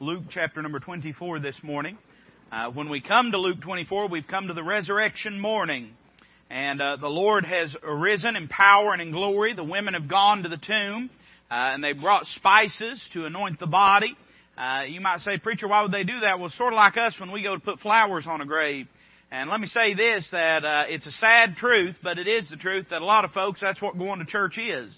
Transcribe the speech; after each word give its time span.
Luke 0.00 0.26
chapter 0.30 0.62
number 0.62 0.78
24 0.78 1.40
this 1.40 1.56
morning. 1.60 1.98
Uh, 2.52 2.70
when 2.70 2.88
we 2.88 3.00
come 3.00 3.32
to 3.32 3.36
Luke 3.36 3.60
24, 3.60 4.06
we've 4.06 4.28
come 4.28 4.46
to 4.46 4.54
the 4.54 4.62
resurrection 4.62 5.40
morning. 5.40 5.90
And 6.48 6.80
uh, 6.80 6.98
the 7.00 7.08
Lord 7.08 7.44
has 7.44 7.74
arisen 7.82 8.36
in 8.36 8.46
power 8.46 8.92
and 8.92 9.02
in 9.02 9.10
glory. 9.10 9.54
The 9.54 9.64
women 9.64 9.94
have 9.94 10.08
gone 10.08 10.44
to 10.44 10.48
the 10.48 10.56
tomb, 10.56 11.10
uh, 11.50 11.54
and 11.54 11.82
they 11.82 11.94
brought 11.94 12.26
spices 12.26 13.02
to 13.14 13.26
anoint 13.26 13.58
the 13.58 13.66
body. 13.66 14.16
Uh, 14.56 14.84
you 14.84 15.00
might 15.00 15.18
say, 15.22 15.36
preacher, 15.36 15.66
why 15.66 15.82
would 15.82 15.90
they 15.90 16.04
do 16.04 16.20
that? 16.20 16.38
Well, 16.38 16.52
sort 16.56 16.72
of 16.72 16.76
like 16.76 16.96
us 16.96 17.14
when 17.18 17.32
we 17.32 17.42
go 17.42 17.56
to 17.56 17.60
put 17.60 17.80
flowers 17.80 18.24
on 18.28 18.40
a 18.40 18.46
grave. 18.46 18.86
And 19.32 19.50
let 19.50 19.58
me 19.58 19.66
say 19.66 19.94
this, 19.94 20.24
that 20.30 20.64
uh, 20.64 20.84
it's 20.86 21.08
a 21.08 21.12
sad 21.12 21.56
truth, 21.56 21.96
but 22.04 22.20
it 22.20 22.28
is 22.28 22.48
the 22.48 22.56
truth 22.56 22.86
that 22.90 23.02
a 23.02 23.04
lot 23.04 23.24
of 23.24 23.32
folks, 23.32 23.60
that's 23.60 23.82
what 23.82 23.98
going 23.98 24.20
to 24.20 24.26
church 24.26 24.58
is. 24.58 24.96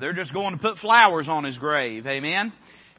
They're 0.00 0.12
just 0.12 0.34
going 0.34 0.56
to 0.56 0.60
put 0.60 0.78
flowers 0.78 1.28
on 1.28 1.44
his 1.44 1.56
grave. 1.56 2.04
Amen? 2.04 2.52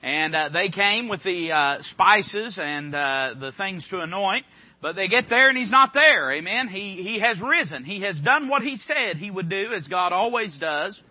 And 0.05 0.35
uh, 0.35 0.49
they 0.53 0.69
came 0.69 1.09
with 1.09 1.23
the 1.23 1.51
uh, 1.51 1.77
spices 1.91 2.59
and 2.61 2.93
uh, 2.93 3.33
the 3.39 3.51
things 3.57 3.83
to 3.89 4.01
anoint. 4.01 4.45
But 4.79 4.95
they 4.95 5.07
get 5.07 5.31
there 5.31 5.49
and 5.49 5.57
he's 5.57 5.71
not 5.71 5.95
there. 5.95 6.31
Amen. 6.31 6.67
He 6.67 7.01
he 7.01 7.19
has 7.21 7.41
risen. 7.41 7.83
He 7.83 8.01
has 8.01 8.15
done 8.19 8.47
what 8.47 8.61
he 8.61 8.77
said 8.77 9.17
he 9.17 9.31
would 9.31 9.49
do, 9.49 9.73
as 9.75 9.87
God 9.87 10.13
always 10.13 10.55
does. 10.59 11.01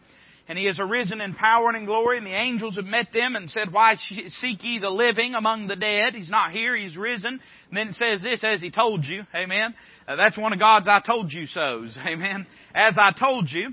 And 0.47 0.57
he 0.57 0.67
has 0.67 0.79
arisen 0.79 1.21
in 1.21 1.35
power 1.35 1.69
and 1.69 1.77
in 1.79 1.87
glory, 1.87 2.19
and 2.19 2.27
the 2.27 2.35
angels 2.35 2.77
have 2.77 2.85
met 2.85 3.09
them 3.13 3.35
and 3.35 3.51
said, 3.51 3.73
Why 3.73 3.97
seek 3.97 4.63
ye 4.63 4.79
the 4.79 4.91
living 4.91 5.35
among 5.35 5.67
the 5.67 5.75
dead? 5.75 6.15
He's 6.15 6.31
not 6.31 6.53
here, 6.53 6.77
he's 6.77 6.97
risen. 6.97 7.41
And 7.71 7.77
then 7.77 7.89
it 7.89 7.95
says 7.95 8.23
this, 8.23 8.45
as 8.45 8.61
he 8.61 8.71
told 8.71 9.05
you. 9.05 9.23
Amen. 9.35 9.75
Uh, 10.07 10.15
that's 10.15 10.37
one 10.39 10.53
of 10.53 10.61
God's 10.61 10.87
I 10.87 11.01
told 11.01 11.33
you 11.33 11.47
so's. 11.47 11.99
Amen. 12.07 12.47
As 12.75 12.95
I 12.97 13.11
told 13.19 13.51
you. 13.51 13.71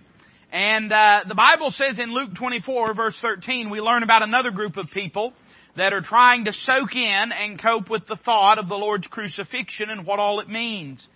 And 0.52 0.92
uh, 0.92 1.22
the 1.28 1.36
Bible 1.36 1.72
says 1.72 1.98
in 1.98 2.14
Luke 2.14 2.32
24, 2.38 2.94
verse 2.94 3.18
13, 3.22 3.70
we 3.70 3.80
learn 3.80 4.04
about 4.04 4.22
another 4.22 4.52
group 4.52 4.76
of 4.76 4.90
people 4.94 5.34
that 5.78 5.94
are 5.94 6.02
trying 6.02 6.46
to 6.46 6.54
soak 6.54 6.94
in 6.94 7.32
and 7.32 7.62
cope 7.62 7.90
with 7.90 8.06
the 8.08 8.18
thought 8.26 8.58
of 8.58 8.68
the 8.68 8.76
Lord's 8.76 9.08
crucifixion 9.08 9.90
and 9.90 10.06
what 10.06 10.20
all 10.20 10.42
it 10.42 10.50
means. 10.50 11.08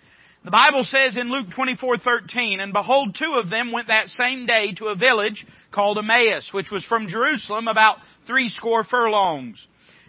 The 0.45 0.51
Bible 0.51 0.83
says 0.83 1.17
in 1.17 1.29
Luke 1.29 1.47
24:13, 1.49 2.61
and 2.61 2.71
behold, 2.71 3.15
two 3.19 3.33
of 3.33 3.49
them 3.49 3.71
went 3.73 3.87
that 3.87 4.07
same 4.09 4.45
day 4.45 4.73
to 4.73 4.85
a 4.85 4.95
village 4.95 5.45
called 5.71 5.97
Emmaus, 5.97 6.53
which 6.53 6.71
was 6.71 6.85
from 6.85 7.07
Jerusalem 7.09 7.67
about 7.67 7.97
three 8.27 8.47
score 8.49 8.83
furlongs. 8.85 9.57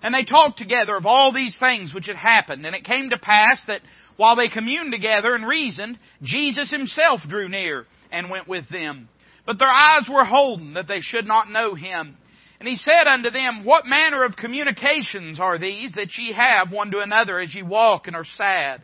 And 0.02 0.14
they 0.14 0.24
talked 0.24 0.58
together 0.58 0.94
of 0.94 1.06
all 1.06 1.32
these 1.32 1.56
things 1.58 1.92
which 1.92 2.06
had 2.06 2.16
happened. 2.16 2.64
And 2.64 2.76
it 2.76 2.84
came 2.84 3.10
to 3.10 3.18
pass 3.18 3.60
that 3.66 3.80
while 4.18 4.36
they 4.36 4.48
communed 4.48 4.92
together 4.92 5.34
and 5.34 5.48
reasoned, 5.48 5.98
Jesus 6.22 6.70
himself 6.70 7.22
drew 7.26 7.48
near 7.48 7.86
and 8.12 8.30
went 8.30 8.46
with 8.46 8.68
them. 8.68 9.08
But 9.46 9.58
their 9.58 9.70
eyes 9.70 10.08
were 10.10 10.24
holden 10.24 10.74
that 10.74 10.88
they 10.88 11.00
should 11.00 11.26
not 11.26 11.50
know 11.50 11.74
him. 11.74 12.16
And 12.58 12.68
he 12.68 12.76
said 12.76 13.06
unto 13.06 13.30
them, 13.30 13.64
What 13.64 13.86
manner 13.86 14.24
of 14.24 14.36
communications 14.36 15.38
are 15.38 15.58
these 15.58 15.92
that 15.92 16.16
ye 16.18 16.32
have 16.32 16.72
one 16.72 16.90
to 16.90 17.00
another 17.00 17.38
as 17.38 17.54
ye 17.54 17.62
walk 17.62 18.06
and 18.06 18.16
are 18.16 18.26
sad? 18.36 18.82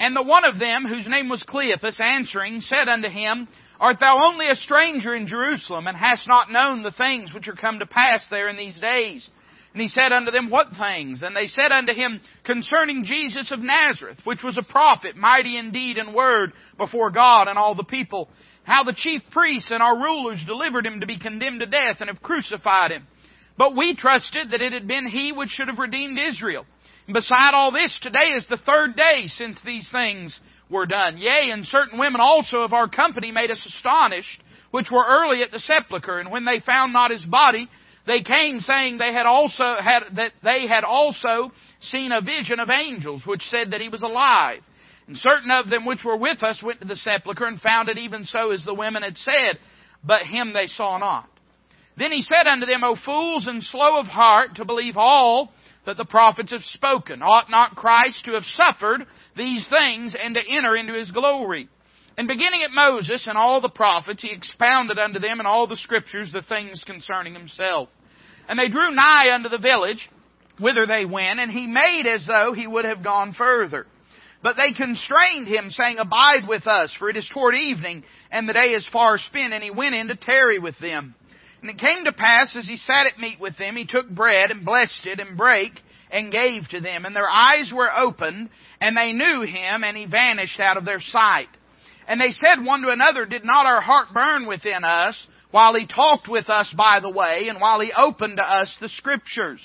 And 0.00 0.16
the 0.16 0.22
one 0.22 0.44
of 0.44 0.58
them, 0.58 0.84
whose 0.84 1.06
name 1.06 1.28
was 1.28 1.44
Cleopas, 1.44 2.00
answering, 2.00 2.60
said 2.60 2.88
unto 2.88 3.08
him, 3.08 3.48
Art 3.78 3.98
thou 4.00 4.24
only 4.24 4.48
a 4.48 4.54
stranger 4.54 5.14
in 5.14 5.26
Jerusalem, 5.26 5.86
and 5.86 5.96
hast 5.96 6.26
not 6.26 6.50
known 6.50 6.82
the 6.82 6.92
things 6.92 7.32
which 7.34 7.48
are 7.48 7.54
come 7.54 7.80
to 7.80 7.86
pass 7.86 8.24
there 8.30 8.48
in 8.48 8.56
these 8.56 8.78
days? 8.78 9.28
And 9.72 9.82
he 9.82 9.88
said 9.88 10.12
unto 10.12 10.30
them, 10.30 10.50
What 10.50 10.68
things? 10.78 11.22
And 11.22 11.34
they 11.34 11.46
said 11.46 11.72
unto 11.72 11.92
him, 11.92 12.20
Concerning 12.44 13.04
Jesus 13.04 13.50
of 13.50 13.60
Nazareth, 13.60 14.18
which 14.24 14.42
was 14.42 14.58
a 14.58 14.62
prophet, 14.62 15.16
mighty 15.16 15.56
indeed 15.56 15.98
in 15.98 16.12
word 16.12 16.52
before 16.78 17.10
God 17.10 17.48
and 17.48 17.58
all 17.58 17.74
the 17.74 17.84
people, 17.84 18.28
how 18.64 18.84
the 18.84 18.94
chief 18.96 19.22
priests 19.30 19.70
and 19.70 19.82
our 19.82 19.96
rulers 19.96 20.38
delivered 20.46 20.86
him 20.86 21.00
to 21.00 21.06
be 21.06 21.18
condemned 21.18 21.60
to 21.60 21.66
death 21.66 21.96
and 22.00 22.08
have 22.08 22.22
crucified 22.22 22.90
him. 22.90 23.06
But 23.58 23.76
we 23.76 23.94
trusted 23.96 24.50
that 24.50 24.62
it 24.62 24.72
had 24.72 24.86
been 24.86 25.08
he 25.08 25.32
which 25.32 25.50
should 25.50 25.68
have 25.68 25.78
redeemed 25.78 26.18
Israel. 26.18 26.64
And 27.06 27.14
beside 27.14 27.54
all 27.54 27.72
this, 27.72 27.98
today 28.00 28.30
is 28.36 28.46
the 28.48 28.58
third 28.58 28.96
day 28.96 29.26
since 29.26 29.60
these 29.64 29.88
things 29.90 30.38
were 30.70 30.86
done. 30.86 31.18
Yea, 31.18 31.50
and 31.52 31.66
certain 31.66 31.98
women 31.98 32.20
also 32.20 32.58
of 32.58 32.72
our 32.72 32.88
company 32.88 33.32
made 33.32 33.50
us 33.50 33.64
astonished, 33.66 34.40
which 34.70 34.90
were 34.90 35.04
early 35.06 35.42
at 35.42 35.50
the 35.50 35.58
sepulchre, 35.58 36.20
and 36.20 36.30
when 36.30 36.44
they 36.44 36.60
found 36.60 36.92
not 36.92 37.10
his 37.10 37.24
body, 37.24 37.68
they 38.06 38.22
came 38.22 38.60
saying 38.60 38.98
they 38.98 39.12
had 39.12 39.26
also 39.26 39.76
had 39.80 40.04
that 40.16 40.32
they 40.42 40.66
had 40.66 40.84
also 40.84 41.52
seen 41.80 42.10
a 42.12 42.20
vision 42.20 42.58
of 42.58 42.70
angels, 42.70 43.22
which 43.26 43.42
said 43.42 43.72
that 43.72 43.80
he 43.80 43.88
was 43.88 44.02
alive. 44.02 44.60
And 45.12 45.18
certain 45.18 45.50
of 45.50 45.68
them 45.68 45.84
which 45.84 46.02
were 46.02 46.16
with 46.16 46.42
us 46.42 46.62
went 46.62 46.80
to 46.80 46.86
the 46.86 46.96
sepulchre 46.96 47.44
and 47.44 47.60
found 47.60 47.90
it 47.90 47.98
even 47.98 48.24
so 48.24 48.50
as 48.50 48.64
the 48.64 48.72
women 48.72 49.02
had 49.02 49.18
said, 49.18 49.58
but 50.02 50.22
him 50.22 50.54
they 50.54 50.66
saw 50.66 50.96
not. 50.96 51.28
Then 51.98 52.12
he 52.12 52.22
said 52.22 52.46
unto 52.46 52.64
them, 52.64 52.82
O 52.82 52.96
fools 53.04 53.46
and 53.46 53.62
slow 53.62 53.98
of 54.00 54.06
heart 54.06 54.54
to 54.54 54.64
believe 54.64 54.96
all 54.96 55.52
that 55.84 55.98
the 55.98 56.06
prophets 56.06 56.50
have 56.50 56.62
spoken. 56.62 57.20
Ought 57.20 57.50
not 57.50 57.76
Christ 57.76 58.24
to 58.24 58.32
have 58.32 58.44
suffered 58.56 59.02
these 59.36 59.66
things 59.68 60.16
and 60.18 60.34
to 60.34 60.40
enter 60.48 60.74
into 60.74 60.94
his 60.94 61.10
glory? 61.10 61.68
And 62.16 62.26
beginning 62.26 62.62
at 62.62 62.70
Moses 62.70 63.26
and 63.26 63.36
all 63.36 63.60
the 63.60 63.68
prophets, 63.68 64.22
he 64.22 64.32
expounded 64.32 64.98
unto 64.98 65.18
them 65.18 65.40
in 65.40 65.44
all 65.44 65.66
the 65.66 65.76
scriptures 65.76 66.32
the 66.32 66.40
things 66.40 66.84
concerning 66.86 67.34
himself. 67.34 67.90
And 68.48 68.58
they 68.58 68.68
drew 68.68 68.94
nigh 68.94 69.34
unto 69.34 69.50
the 69.50 69.58
village 69.58 70.08
whither 70.58 70.86
they 70.86 71.04
went, 71.04 71.38
and 71.38 71.50
he 71.50 71.66
made 71.66 72.06
as 72.06 72.24
though 72.26 72.54
he 72.54 72.66
would 72.66 72.86
have 72.86 73.04
gone 73.04 73.34
further. 73.34 73.86
But 74.42 74.56
they 74.56 74.72
constrained 74.72 75.46
him, 75.46 75.70
saying, 75.70 75.98
Abide 75.98 76.48
with 76.48 76.66
us, 76.66 76.94
for 76.98 77.08
it 77.08 77.16
is 77.16 77.28
toward 77.32 77.54
evening, 77.54 78.02
and 78.30 78.48
the 78.48 78.52
day 78.52 78.72
is 78.72 78.86
far 78.92 79.18
spent. 79.18 79.52
And 79.52 79.62
he 79.62 79.70
went 79.70 79.94
in 79.94 80.08
to 80.08 80.16
tarry 80.16 80.58
with 80.58 80.78
them. 80.80 81.14
And 81.60 81.70
it 81.70 81.78
came 81.78 82.04
to 82.04 82.12
pass, 82.12 82.56
as 82.56 82.66
he 82.66 82.76
sat 82.76 83.06
at 83.06 83.20
meat 83.20 83.38
with 83.38 83.56
them, 83.56 83.76
he 83.76 83.86
took 83.86 84.08
bread, 84.10 84.50
and 84.50 84.64
blessed 84.64 85.06
it, 85.06 85.20
and 85.20 85.36
brake, 85.36 85.80
and 86.10 86.32
gave 86.32 86.68
to 86.70 86.80
them. 86.80 87.04
And 87.04 87.14
their 87.14 87.28
eyes 87.28 87.72
were 87.72 87.88
opened, 87.96 88.50
and 88.80 88.96
they 88.96 89.12
knew 89.12 89.42
him, 89.42 89.84
and 89.84 89.96
he 89.96 90.06
vanished 90.06 90.58
out 90.58 90.76
of 90.76 90.84
their 90.84 91.00
sight. 91.00 91.48
And 92.08 92.20
they 92.20 92.32
said 92.32 92.64
one 92.64 92.82
to 92.82 92.88
another, 92.88 93.26
Did 93.26 93.44
not 93.44 93.64
our 93.64 93.80
heart 93.80 94.08
burn 94.12 94.48
within 94.48 94.82
us, 94.82 95.14
while 95.52 95.74
he 95.74 95.86
talked 95.86 96.26
with 96.28 96.48
us 96.48 96.74
by 96.76 96.98
the 97.00 97.12
way, 97.12 97.46
and 97.48 97.60
while 97.60 97.80
he 97.80 97.92
opened 97.96 98.38
to 98.38 98.42
us 98.42 98.76
the 98.80 98.88
Scriptures? 98.88 99.60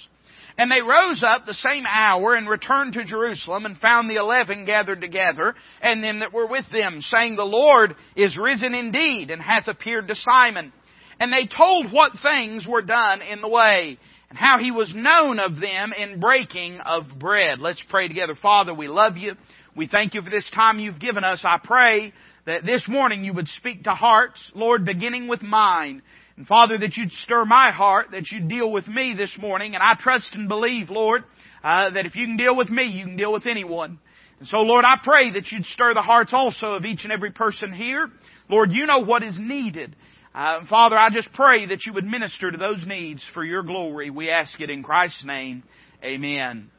And 0.58 0.72
they 0.72 0.82
rose 0.82 1.22
up 1.24 1.46
the 1.46 1.54
same 1.54 1.86
hour 1.88 2.34
and 2.34 2.50
returned 2.50 2.94
to 2.94 3.06
Jerusalem 3.06 3.66
and 3.66 3.78
found 3.78 4.10
the 4.10 4.16
eleven 4.16 4.66
gathered 4.66 5.02
together 5.02 5.54
and 5.82 6.04
them 6.04 6.20
that 6.20 6.34
were 6.34 6.48
with 6.48 6.66
them, 6.72 7.00
saying, 7.02 7.36
The 7.36 7.44
Lord 7.44 7.96
is 8.16 8.38
risen 8.38 8.74
indeed 8.74 9.30
and 9.30 9.42
hath 9.42 9.68
appeared 9.68 10.08
to 10.08 10.16
Simon. 10.16 10.74
And 11.20 11.32
they 11.32 11.48
told 11.48 11.92
what 11.92 12.14
things 12.24 12.66
were 12.68 12.82
done 12.82 13.22
in 13.22 13.42
the 13.42 13.48
way 13.48 14.00
and 14.30 14.38
how 14.38 14.58
he 14.60 14.72
was 14.72 14.92
known 14.94 15.40
of 15.40 15.60
them 15.60 15.94
in 15.94 16.20
breaking 16.20 16.80
of 16.80 17.06
bread. 17.20 17.60
Let's 17.60 17.84
pray 17.90 18.08
together. 18.08 18.36
Father, 18.40 18.74
we 18.74 18.88
love 18.88 19.16
you. 19.16 19.34
We 19.76 19.88
thank 19.88 20.16
you 20.16 20.22
for 20.22 20.30
this 20.30 20.50
time 20.54 20.80
you've 20.80 21.00
given 21.00 21.24
us. 21.24 21.42
I 21.44 21.60
pray 21.64 22.14
that 22.46 22.66
this 22.66 22.84
morning 22.88 23.24
you 23.24 23.34
would 23.34 23.48
speak 23.48 23.84
to 23.84 23.92
hearts, 23.92 24.40
Lord, 24.56 24.86
beginning 24.86 25.28
with 25.28 25.42
mine. 25.42 26.02
And 26.38 26.46
Father, 26.46 26.78
that 26.78 26.96
you'd 26.96 27.12
stir 27.24 27.46
my 27.46 27.72
heart, 27.72 28.12
that 28.12 28.30
you'd 28.32 28.48
deal 28.48 28.72
with 28.72 28.88
me 28.88 29.16
this 29.18 29.36
morning. 29.40 29.74
And 29.74 29.84
I 29.84 29.96
trust 30.00 30.30
and 30.34 30.48
believe, 30.48 30.90
Lord, 30.90 31.24
uh, 31.64 31.90
that 31.90 32.06
if 32.06 32.16
you 32.16 32.26
can 32.26 32.38
deal 32.38 32.56
with 32.56 32.70
me, 32.70 32.84
you 32.84 33.06
can 33.06 33.18
deal 33.18 33.34
with 33.34 33.48
anyone. 33.48 34.00
And 34.40 34.48
so, 34.48 34.58
Lord, 34.58 34.86
I 34.86 34.98
pray 35.04 35.32
that 35.32 35.52
you'd 35.52 35.66
stir 35.66 35.96
the 35.96 36.02
hearts 36.02 36.32
also 36.34 36.74
of 36.74 36.86
each 36.86 37.04
and 37.04 37.12
every 37.12 37.32
person 37.32 37.74
here. 37.74 38.10
Lord, 38.50 38.72
you 38.72 38.86
know 38.86 39.00
what 39.00 39.24
is 39.24 39.36
needed. 39.40 39.96
Uh, 40.36 40.60
Father, 40.70 40.96
I 40.96 41.10
just 41.10 41.34
pray 41.34 41.66
that 41.66 41.88
you 41.88 41.94
would 41.94 42.06
minister 42.06 42.52
to 42.52 42.58
those 42.58 42.86
needs 42.86 43.24
for 43.34 43.44
your 43.44 43.64
glory. 43.64 44.12
We 44.12 44.30
ask 44.30 44.62
it 44.62 44.70
in 44.70 44.84
Christ's 44.84 45.26
name. 45.26 45.64
Amen. 46.04 46.70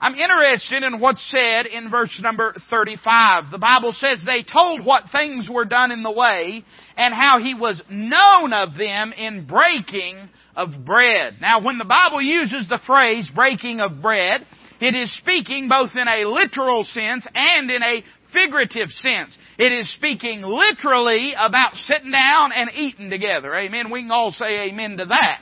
I'm 0.00 0.14
interested 0.14 0.82
in 0.82 1.00
what's 1.00 1.24
said 1.30 1.66
in 1.66 1.90
verse 1.90 2.18
number 2.20 2.54
35. 2.70 3.50
The 3.50 3.58
Bible 3.58 3.94
says 3.96 4.22
they 4.24 4.42
told 4.42 4.84
what 4.84 5.04
things 5.10 5.48
were 5.48 5.64
done 5.64 5.90
in 5.90 6.02
the 6.02 6.12
way 6.12 6.64
and 6.96 7.14
how 7.14 7.38
he 7.38 7.54
was 7.54 7.80
known 7.88 8.52
of 8.52 8.76
them 8.76 9.12
in 9.12 9.46
breaking 9.46 10.28
of 10.54 10.84
bread. 10.84 11.36
Now 11.40 11.62
when 11.62 11.78
the 11.78 11.84
Bible 11.84 12.20
uses 12.20 12.68
the 12.68 12.80
phrase 12.86 13.30
breaking 13.34 13.80
of 13.80 14.02
bread, 14.02 14.46
it 14.80 14.94
is 14.94 15.14
speaking 15.16 15.68
both 15.68 15.90
in 15.94 16.06
a 16.06 16.28
literal 16.28 16.84
sense 16.84 17.26
and 17.34 17.70
in 17.70 17.82
a 17.82 18.04
figurative 18.32 18.90
sense. 18.90 19.36
It 19.58 19.72
is 19.72 19.92
speaking 19.94 20.42
literally 20.42 21.32
about 21.38 21.74
sitting 21.74 22.10
down 22.10 22.52
and 22.52 22.70
eating 22.74 23.08
together. 23.08 23.54
Amen. 23.54 23.90
We 23.90 24.02
can 24.02 24.10
all 24.10 24.32
say 24.32 24.68
amen 24.68 24.98
to 24.98 25.06
that. 25.06 25.40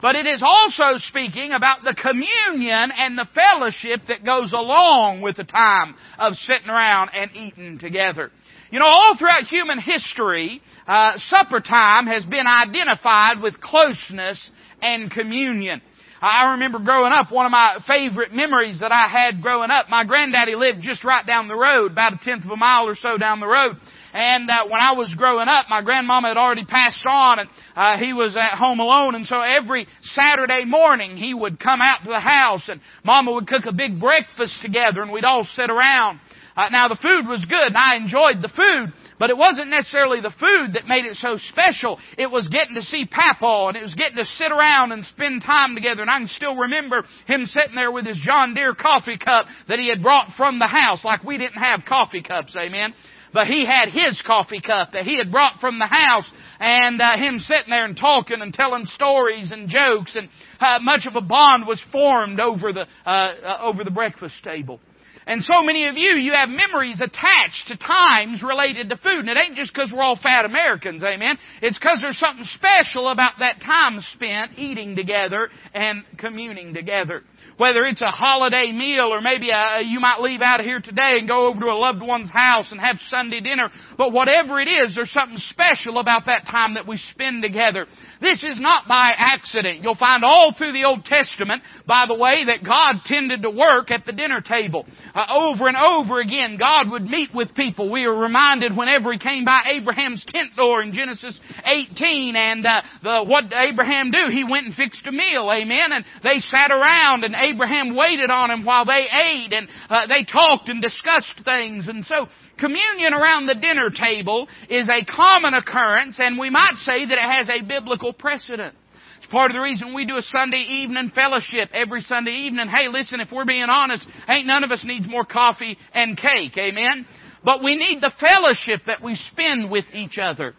But 0.00 0.14
it 0.14 0.26
is 0.26 0.42
also 0.44 0.98
speaking 1.08 1.52
about 1.52 1.82
the 1.82 1.94
communion 1.94 2.90
and 2.96 3.18
the 3.18 3.26
fellowship 3.34 4.02
that 4.06 4.24
goes 4.24 4.52
along 4.52 5.22
with 5.22 5.36
the 5.36 5.44
time 5.44 5.96
of 6.18 6.34
sitting 6.34 6.68
around 6.68 7.10
and 7.14 7.30
eating 7.34 7.78
together. 7.78 8.30
You 8.70 8.78
know, 8.78 8.86
all 8.86 9.16
throughout 9.18 9.44
human 9.44 9.80
history, 9.80 10.62
uh, 10.86 11.12
supper 11.28 11.60
time 11.60 12.06
has 12.06 12.24
been 12.24 12.46
identified 12.46 13.40
with 13.42 13.60
closeness 13.60 14.38
and 14.80 15.10
communion. 15.10 15.80
I 16.20 16.52
remember 16.52 16.80
growing 16.80 17.12
up, 17.12 17.30
one 17.30 17.46
of 17.46 17.52
my 17.52 17.78
favorite 17.86 18.32
memories 18.32 18.80
that 18.80 18.90
I 18.90 19.06
had 19.06 19.40
growing 19.40 19.70
up, 19.70 19.88
my 19.88 20.04
granddaddy 20.04 20.56
lived 20.56 20.80
just 20.82 21.04
right 21.04 21.24
down 21.24 21.46
the 21.46 21.54
road, 21.54 21.92
about 21.92 22.14
a 22.14 22.18
tenth 22.24 22.44
of 22.44 22.50
a 22.50 22.56
mile 22.56 22.88
or 22.88 22.96
so 22.96 23.16
down 23.18 23.38
the 23.38 23.46
road. 23.46 23.76
And 24.12 24.50
uh, 24.50 24.64
when 24.64 24.80
I 24.80 24.92
was 24.92 25.14
growing 25.16 25.46
up, 25.48 25.66
my 25.68 25.82
grandmama 25.82 26.28
had 26.28 26.36
already 26.36 26.64
passed 26.64 27.04
on, 27.06 27.38
and 27.38 27.48
uh, 27.76 27.98
he 27.98 28.12
was 28.12 28.36
at 28.36 28.58
home 28.58 28.80
alone. 28.80 29.14
And 29.14 29.26
so 29.26 29.40
every 29.40 29.86
Saturday 30.02 30.64
morning, 30.64 31.16
he 31.16 31.34
would 31.34 31.60
come 31.60 31.80
out 31.80 32.02
to 32.02 32.08
the 32.08 32.20
house, 32.20 32.62
and 32.68 32.80
Mama 33.04 33.32
would 33.32 33.46
cook 33.46 33.66
a 33.66 33.72
big 33.72 34.00
breakfast 34.00 34.56
together, 34.62 35.02
and 35.02 35.12
we'd 35.12 35.24
all 35.24 35.46
sit 35.54 35.70
around. 35.70 36.20
Uh, 36.58 36.70
now 36.70 36.88
the 36.88 36.96
food 36.96 37.28
was 37.28 37.44
good, 37.44 37.70
and 37.70 37.76
I 37.76 37.94
enjoyed 37.94 38.42
the 38.42 38.50
food, 38.50 38.92
but 39.16 39.30
it 39.30 39.38
wasn't 39.38 39.70
necessarily 39.70 40.20
the 40.20 40.34
food 40.40 40.74
that 40.74 40.88
made 40.88 41.04
it 41.04 41.14
so 41.18 41.38
special. 41.50 42.00
It 42.18 42.28
was 42.28 42.48
getting 42.48 42.74
to 42.74 42.82
see 42.82 43.04
Papa, 43.06 43.68
and 43.68 43.76
it 43.76 43.82
was 43.84 43.94
getting 43.94 44.16
to 44.16 44.24
sit 44.24 44.50
around 44.50 44.90
and 44.90 45.06
spend 45.06 45.42
time 45.42 45.76
together. 45.76 46.02
And 46.02 46.10
I 46.10 46.18
can 46.18 46.26
still 46.26 46.56
remember 46.56 47.04
him 47.28 47.46
sitting 47.46 47.76
there 47.76 47.92
with 47.92 48.06
his 48.06 48.18
John 48.18 48.54
Deere 48.54 48.74
coffee 48.74 49.18
cup 49.18 49.46
that 49.68 49.78
he 49.78 49.88
had 49.88 50.02
brought 50.02 50.34
from 50.36 50.58
the 50.58 50.66
house, 50.66 51.04
like 51.04 51.22
we 51.22 51.38
didn't 51.38 51.62
have 51.62 51.86
coffee 51.86 52.22
cups, 52.22 52.56
amen. 52.58 52.92
But 53.32 53.46
he 53.46 53.64
had 53.64 53.90
his 53.90 54.20
coffee 54.26 54.60
cup 54.60 54.94
that 54.94 55.04
he 55.04 55.16
had 55.16 55.30
brought 55.30 55.60
from 55.60 55.78
the 55.78 55.86
house, 55.86 56.28
and 56.58 57.00
uh, 57.00 57.16
him 57.18 57.38
sitting 57.38 57.70
there 57.70 57.84
and 57.84 57.96
talking 57.96 58.40
and 58.40 58.52
telling 58.52 58.86
stories 58.86 59.52
and 59.52 59.68
jokes, 59.68 60.16
and 60.16 60.28
uh, 60.58 60.80
much 60.80 61.06
of 61.06 61.14
a 61.14 61.20
bond 61.20 61.68
was 61.68 61.80
formed 61.92 62.40
over 62.40 62.72
the 62.72 62.86
uh, 63.06 63.08
uh 63.08 63.58
over 63.60 63.84
the 63.84 63.92
breakfast 63.92 64.34
table. 64.42 64.80
And 65.28 65.44
so 65.44 65.62
many 65.62 65.86
of 65.86 65.96
you, 65.98 66.16
you 66.16 66.32
have 66.32 66.48
memories 66.48 67.02
attached 67.02 67.68
to 67.68 67.76
times 67.76 68.42
related 68.42 68.88
to 68.88 68.96
food. 68.96 69.20
And 69.20 69.28
it 69.28 69.36
ain't 69.36 69.56
just 69.56 69.74
because 69.74 69.92
we're 69.94 70.02
all 70.02 70.16
fat 70.16 70.46
Americans, 70.46 71.04
amen. 71.04 71.36
It's 71.60 71.78
because 71.78 71.98
there's 72.00 72.18
something 72.18 72.46
special 72.54 73.08
about 73.08 73.34
that 73.40 73.60
time 73.60 74.00
spent 74.14 74.58
eating 74.58 74.96
together 74.96 75.50
and 75.74 76.02
communing 76.16 76.72
together 76.72 77.22
whether 77.58 77.84
it's 77.84 78.00
a 78.00 78.10
holiday 78.10 78.72
meal 78.72 79.12
or 79.12 79.20
maybe 79.20 79.50
a, 79.50 79.82
you 79.84 80.00
might 80.00 80.20
leave 80.20 80.40
out 80.40 80.60
of 80.60 80.66
here 80.66 80.80
today 80.80 81.16
and 81.18 81.28
go 81.28 81.48
over 81.48 81.60
to 81.60 81.66
a 81.66 81.74
loved 81.74 82.00
one's 82.00 82.30
house 82.30 82.70
and 82.70 82.80
have 82.80 82.96
Sunday 83.08 83.40
dinner. 83.40 83.68
But 83.98 84.12
whatever 84.12 84.60
it 84.60 84.68
is, 84.68 84.94
there's 84.94 85.10
something 85.10 85.38
special 85.50 85.98
about 85.98 86.26
that 86.26 86.46
time 86.46 86.74
that 86.74 86.86
we 86.86 86.96
spend 86.96 87.42
together. 87.42 87.86
This 88.20 88.44
is 88.44 88.60
not 88.60 88.86
by 88.86 89.12
accident. 89.16 89.82
You'll 89.82 89.96
find 89.96 90.24
all 90.24 90.54
through 90.56 90.72
the 90.72 90.84
Old 90.84 91.04
Testament, 91.04 91.62
by 91.86 92.06
the 92.06 92.14
way, 92.14 92.44
that 92.46 92.64
God 92.64 93.02
tended 93.04 93.42
to 93.42 93.50
work 93.50 93.90
at 93.90 94.06
the 94.06 94.12
dinner 94.12 94.40
table. 94.40 94.86
Uh, 95.18 95.26
over 95.34 95.66
and 95.66 95.76
over 95.76 96.20
again, 96.20 96.56
God 96.58 96.92
would 96.92 97.02
meet 97.02 97.34
with 97.34 97.52
people. 97.56 97.90
We 97.90 98.04
are 98.04 98.14
reminded 98.14 98.76
whenever 98.76 99.12
He 99.12 99.18
came 99.18 99.44
by 99.44 99.62
Abraham's 99.76 100.24
tent 100.28 100.54
door 100.56 100.80
in 100.80 100.92
Genesis 100.92 101.36
18 101.64 102.36
and 102.36 102.64
uh, 102.64 102.82
the, 103.02 103.24
what 103.26 103.46
Abraham 103.52 104.12
do? 104.12 104.30
He 104.30 104.44
went 104.48 104.66
and 104.66 104.74
fixed 104.76 105.04
a 105.08 105.10
meal, 105.10 105.50
amen, 105.50 105.90
and 105.90 106.04
they 106.22 106.38
sat 106.38 106.70
around 106.70 107.24
and 107.24 107.34
Abraham 107.34 107.96
waited 107.96 108.30
on 108.30 108.52
him 108.52 108.64
while 108.64 108.84
they 108.84 109.08
ate 109.10 109.52
and 109.52 109.68
uh, 109.90 110.06
they 110.06 110.22
talked 110.22 110.68
and 110.68 110.80
discussed 110.80 111.40
things. 111.44 111.88
And 111.88 112.04
so 112.06 112.28
communion 112.60 113.12
around 113.12 113.46
the 113.46 113.56
dinner 113.56 113.90
table 113.90 114.46
is 114.70 114.88
a 114.88 115.04
common 115.04 115.52
occurrence 115.54 116.14
and 116.20 116.38
we 116.38 116.48
might 116.48 116.76
say 116.84 117.06
that 117.06 117.18
it 117.18 117.18
has 117.18 117.48
a 117.48 117.66
biblical 117.66 118.12
precedent. 118.12 118.76
It's 119.18 119.26
part 119.26 119.50
of 119.50 119.54
the 119.54 119.60
reason 119.60 119.94
we 119.94 120.06
do 120.06 120.16
a 120.16 120.22
Sunday 120.22 120.64
evening 120.68 121.12
fellowship 121.14 121.70
every 121.72 122.00
Sunday 122.02 122.46
evening. 122.46 122.68
Hey, 122.68 122.88
listen, 122.88 123.20
if 123.20 123.30
we're 123.30 123.44
being 123.44 123.68
honest, 123.68 124.06
ain't 124.28 124.46
none 124.46 124.64
of 124.64 124.70
us 124.70 124.82
needs 124.84 125.06
more 125.08 125.24
coffee 125.24 125.76
and 125.92 126.16
cake. 126.16 126.56
Amen? 126.56 127.06
But 127.44 127.62
we 127.62 127.76
need 127.76 128.00
the 128.00 128.12
fellowship 128.18 128.86
that 128.86 129.02
we 129.02 129.14
spend 129.30 129.70
with 129.70 129.84
each 129.92 130.18
other. 130.18 130.54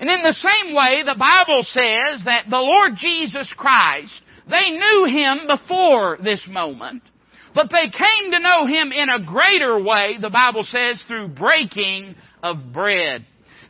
And 0.00 0.10
in 0.10 0.22
the 0.22 0.32
same 0.32 0.74
way, 0.74 1.02
the 1.04 1.18
Bible 1.18 1.62
says 1.62 2.24
that 2.24 2.46
the 2.50 2.56
Lord 2.56 2.92
Jesus 2.96 3.52
Christ 3.56 4.22
they 4.48 4.70
knew 4.70 5.06
him 5.06 5.46
before 5.46 6.18
this 6.22 6.46
moment, 6.48 7.02
but 7.54 7.70
they 7.70 7.84
came 7.84 8.30
to 8.32 8.40
know 8.40 8.66
him 8.66 8.92
in 8.92 9.08
a 9.08 9.24
greater 9.24 9.82
way, 9.82 10.18
the 10.20 10.30
Bible 10.30 10.64
says, 10.64 11.02
through 11.06 11.28
breaking 11.28 12.14
of 12.42 12.72
bread. 12.72 13.24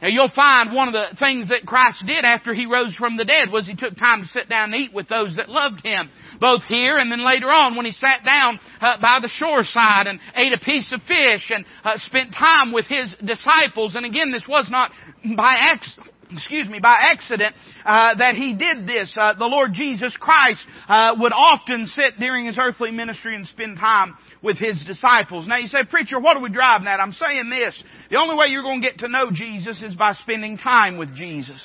Now 0.04 0.10
you'll 0.10 0.28
find 0.36 0.74
one 0.74 0.88
of 0.88 0.92
the 0.92 1.16
things 1.18 1.48
that 1.48 1.64
Christ 1.64 2.04
did 2.06 2.26
after 2.26 2.52
He 2.52 2.66
rose 2.66 2.94
from 2.94 3.16
the 3.16 3.24
dead 3.24 3.50
was 3.50 3.66
He 3.66 3.74
took 3.74 3.96
time 3.96 4.20
to 4.20 4.28
sit 4.28 4.50
down 4.50 4.74
and 4.74 4.82
eat 4.82 4.92
with 4.92 5.08
those 5.08 5.36
that 5.36 5.48
loved 5.48 5.80
Him. 5.82 6.10
Both 6.38 6.62
here 6.64 6.98
and 6.98 7.10
then 7.10 7.24
later 7.24 7.46
on 7.50 7.74
when 7.74 7.86
He 7.86 7.90
sat 7.90 8.22
down 8.22 8.60
uh, 8.82 9.00
by 9.00 9.20
the 9.22 9.30
shoreside 9.32 10.06
and 10.06 10.20
ate 10.36 10.52
a 10.52 10.58
piece 10.58 10.92
of 10.92 11.00
fish 11.08 11.48
and 11.48 11.64
uh, 11.84 11.96
spent 12.04 12.34
time 12.34 12.70
with 12.70 12.84
His 12.84 13.16
disciples. 13.24 13.94
And 13.94 14.04
again, 14.04 14.30
this 14.30 14.44
was 14.46 14.68
not 14.70 14.90
by 15.38 15.56
accident 15.72 16.13
excuse 16.31 16.69
me, 16.69 16.81
by 16.81 16.97
accident 17.12 17.55
uh, 17.85 18.17
that 18.17 18.35
he 18.35 18.55
did 18.55 18.87
this. 18.87 19.15
Uh, 19.19 19.35
the 19.38 19.47
Lord 19.47 19.73
Jesus 19.75 20.17
Christ 20.19 20.65
uh, 20.88 21.15
would 21.19 21.32
often 21.32 21.87
sit 21.87 22.19
during 22.19 22.47
his 22.47 22.59
earthly 22.59 22.91
ministry 22.91 23.35
and 23.35 23.47
spend 23.47 23.79
time 23.79 24.17
with 24.43 24.59
his 24.59 24.82
disciples. 24.87 25.47
Now 25.47 25.59
you 25.59 25.67
say, 25.67 25.85
preacher, 25.88 26.21
what 26.21 26.37
are 26.37 26.43
we 26.43 26.50
driving 26.50 26.87
at? 26.87 27.00
I'm 27.00 27.12
saying 27.12 27.50
this: 27.50 27.82
the 28.11 28.19
only 28.19 28.37
way 28.37 28.47
you're 28.49 28.62
going 28.62 28.82
to 28.82 28.88
get 28.88 28.99
to 29.00 29.09
know 29.09 29.31
Jesus 29.32 29.82
is 29.82 29.94
by 29.94 30.12
spending 30.12 30.59
time 30.59 30.99
with 30.99 31.15
Jesus. 31.15 31.62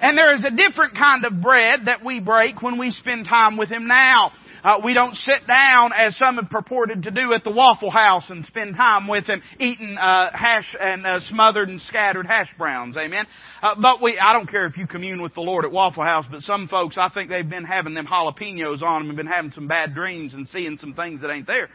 And 0.00 0.16
there 0.16 0.34
is 0.34 0.44
a 0.44 0.50
different 0.50 0.94
kind 0.94 1.24
of 1.24 1.40
bread 1.40 1.80
that 1.86 2.04
we 2.04 2.20
break 2.20 2.62
when 2.62 2.78
we 2.78 2.90
spend 2.90 3.26
time 3.26 3.56
with 3.56 3.68
Him 3.68 3.86
now. 3.86 4.32
Uh, 4.64 4.80
we 4.84 4.94
don't 4.94 5.14
sit 5.14 5.46
down 5.46 5.92
as 5.92 6.16
some 6.16 6.36
have 6.36 6.50
purported 6.50 7.04
to 7.04 7.10
do 7.10 7.32
at 7.32 7.44
the 7.44 7.50
Waffle 7.50 7.90
House 7.90 8.24
and 8.28 8.44
spend 8.46 8.76
time 8.76 9.08
with 9.08 9.26
Him 9.26 9.42
eating 9.58 9.96
uh, 9.96 10.30
hash 10.32 10.76
and 10.80 11.06
uh, 11.06 11.20
smothered 11.28 11.68
and 11.68 11.80
scattered 11.82 12.26
hash 12.26 12.48
browns. 12.58 12.96
Amen. 12.96 13.26
Uh, 13.62 13.74
but 13.80 14.02
we, 14.02 14.18
I 14.18 14.32
don't 14.32 14.50
care 14.50 14.66
if 14.66 14.76
you 14.76 14.86
commune 14.86 15.22
with 15.22 15.34
the 15.34 15.40
Lord 15.40 15.64
at 15.64 15.72
Waffle 15.72 16.04
House, 16.04 16.26
but 16.30 16.42
some 16.42 16.68
folks, 16.68 16.96
I 16.98 17.08
think 17.08 17.30
they've 17.30 17.48
been 17.48 17.64
having 17.64 17.94
them 17.94 18.06
jalapenos 18.06 18.82
on 18.82 19.02
them 19.02 19.10
and 19.10 19.16
been 19.16 19.26
having 19.26 19.50
some 19.52 19.68
bad 19.68 19.94
dreams 19.94 20.34
and 20.34 20.46
seeing 20.48 20.76
some 20.76 20.94
things 20.94 21.20
that 21.20 21.30
ain't 21.30 21.46
there. 21.46 21.68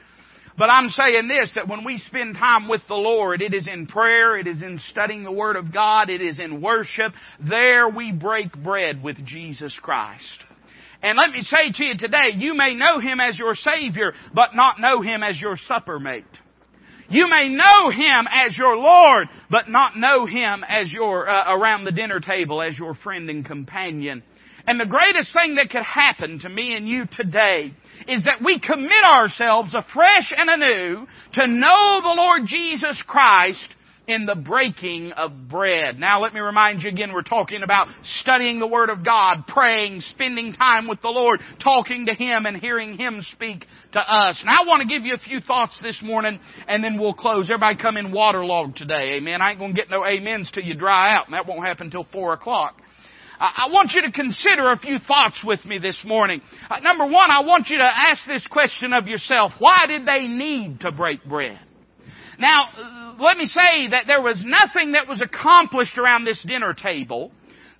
But 0.58 0.70
I'm 0.70 0.90
saying 0.90 1.28
this, 1.28 1.52
that 1.56 1.68
when 1.68 1.84
we 1.84 1.98
spend 2.08 2.36
time 2.36 2.70
with 2.70 2.82
the 2.88 2.96
Lord, 2.96 3.42
it 3.42 3.54
is 3.54 3.68
in 3.68 3.88
prayer, 3.88 4.38
it 4.38 4.46
is 4.46 4.62
in 4.62 4.80
studying 4.92 5.24
the 5.24 5.32
Word 5.32 5.56
of 5.56 5.74
God, 5.74 6.10
it 6.10 6.22
is 6.22 6.40
in 6.40 6.62
worship. 6.62 7.14
There 7.40 7.90
we 7.90 8.12
break 8.12 8.54
bread 8.54 9.02
with 9.02 9.18
Jesus 9.26 9.78
Christ. 9.82 10.44
And 11.04 11.18
let 11.18 11.32
me 11.32 11.42
say 11.42 11.72
to 11.74 11.84
you 11.84 11.98
today, 11.98 12.32
you 12.36 12.56
may 12.56 12.76
know 12.76 13.00
Him 13.00 13.20
as 13.20 13.38
your 13.38 13.56
Savior, 13.56 14.14
but 14.34 14.56
not 14.56 14.80
know 14.80 15.02
Him 15.02 15.22
as 15.22 15.40
your 15.40 15.58
supper 15.68 16.00
mate. 16.00 16.24
You 17.10 17.30
may 17.30 17.50
know 17.50 17.90
Him 17.90 18.26
as 18.32 18.58
your 18.58 18.78
Lord, 18.78 19.28
but 19.52 19.70
not 19.70 19.98
know 19.98 20.26
Him 20.26 20.64
as 20.68 20.92
your, 20.92 21.30
uh, 21.30 21.54
around 21.56 21.84
the 21.84 21.92
dinner 21.92 22.22
table, 22.22 22.62
as 22.62 22.78
your 22.78 22.96
friend 22.96 23.30
and 23.30 23.46
companion. 23.46 24.24
And 24.66 24.80
the 24.80 24.86
greatest 24.86 25.34
thing 25.34 25.56
that 25.56 25.70
could 25.70 25.84
happen 25.84 26.40
to 26.40 26.50
me 26.50 26.74
and 26.74 26.88
you 26.88 27.04
today 27.18 27.74
is 28.08 28.24
that 28.24 28.42
we 28.44 28.62
commit 28.62 29.04
ourselves 29.04 29.76
afresh 29.76 30.34
and 30.36 30.50
anew 30.50 31.06
to 31.34 31.48
know 31.48 32.00
the 32.02 32.16
Lord 32.16 32.44
Jesus 32.46 33.04
Christ 33.06 33.76
in 34.08 34.26
the 34.26 34.36
breaking 34.36 35.12
of 35.14 35.48
bread. 35.48 35.98
Now 35.98 36.22
let 36.22 36.34
me 36.34 36.40
remind 36.40 36.82
you 36.84 36.90
again, 36.90 37.14
we're 37.14 37.22
talking 37.22 37.64
about 37.64 37.88
studying 38.20 38.60
the 38.60 38.68
Word 38.68 38.90
of 38.90 39.06
God, 39.06 39.46
praying, 39.48 40.02
spending 40.02 40.54
time 40.54 40.88
with 40.88 41.02
the 41.02 41.10
Lord, 41.10 41.40
talking 41.64 42.08
to 42.08 42.14
Him 42.14 42.46
and 42.46 42.58
hearing 42.58 42.98
Him 42.98 43.22
speak 43.32 43.66
to 43.94 44.00
us. 44.00 44.40
And 44.42 44.50
I 44.50 44.68
want 44.68 44.82
to 44.82 44.88
give 44.88 45.06
you 45.06 45.14
a 45.14 45.20
few 45.20 45.40
thoughts 45.40 45.80
this 45.82 46.02
morning 46.04 46.40
and 46.68 46.84
then 46.84 47.00
we'll 47.00 47.14
close. 47.14 47.50
Everybody 47.50 47.78
come 47.82 47.98
in 47.98 48.12
waterlogged 48.12 48.76
today, 48.76 49.14
amen. 49.18 49.42
I 49.42 49.52
ain't 49.52 49.60
gonna 49.60 49.74
get 49.74 49.90
no 49.90 50.04
amens 50.04 50.52
till 50.54 50.64
you 50.64 50.76
dry 50.76 51.16
out 51.16 51.28
and 51.28 51.34
that 51.34 51.48
won't 51.48 51.66
happen 51.66 51.90
till 51.90 52.06
four 52.12 52.34
o'clock. 52.34 52.76
I 53.40 53.68
want 53.72 53.92
you 53.94 54.02
to 54.04 54.12
consider 54.12 54.72
a 54.72 54.78
few 54.78 55.00
thoughts 55.00 55.42
with 55.44 55.66
me 55.66 55.78
this 55.78 56.00
morning. 56.06 56.42
Uh, 56.70 56.80
number 56.80 57.04
one, 57.04 57.30
I 57.30 57.42
want 57.42 57.68
you 57.68 57.78
to 57.78 57.84
ask 57.84 58.22
this 58.26 58.46
question 58.50 58.94
of 58.94 59.08
yourself. 59.08 59.52
Why 59.60 59.86
did 59.88 60.06
they 60.06 60.28
need 60.28 60.82
to 60.82 60.92
break 60.92 61.26
bread? 61.26 61.60
Now, 62.40 63.16
let 63.20 63.38
me 63.38 63.46
say 63.46 63.90
that 63.90 64.06
there 64.08 64.22
was 64.22 64.42
nothing 64.44 64.94
that 64.94 65.08
was 65.08 65.22
accomplished 65.22 65.98
around 65.98 66.26
this 66.26 66.44
dinner 66.48 66.74
table 66.74 67.32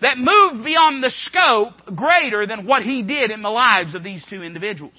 that 0.02 0.18
moved 0.18 0.66
beyond 0.66 1.02
the 1.02 1.12
scope 1.28 1.96
greater 1.96 2.46
than 2.46 2.66
what 2.66 2.84
he 2.84 3.04
did 3.04 3.32
in 3.32 3.42
the 3.42 3.50
lives 3.50 3.96
of 3.96 4.04
these 4.04 4.24
two 4.30 4.44
individuals. 4.44 4.94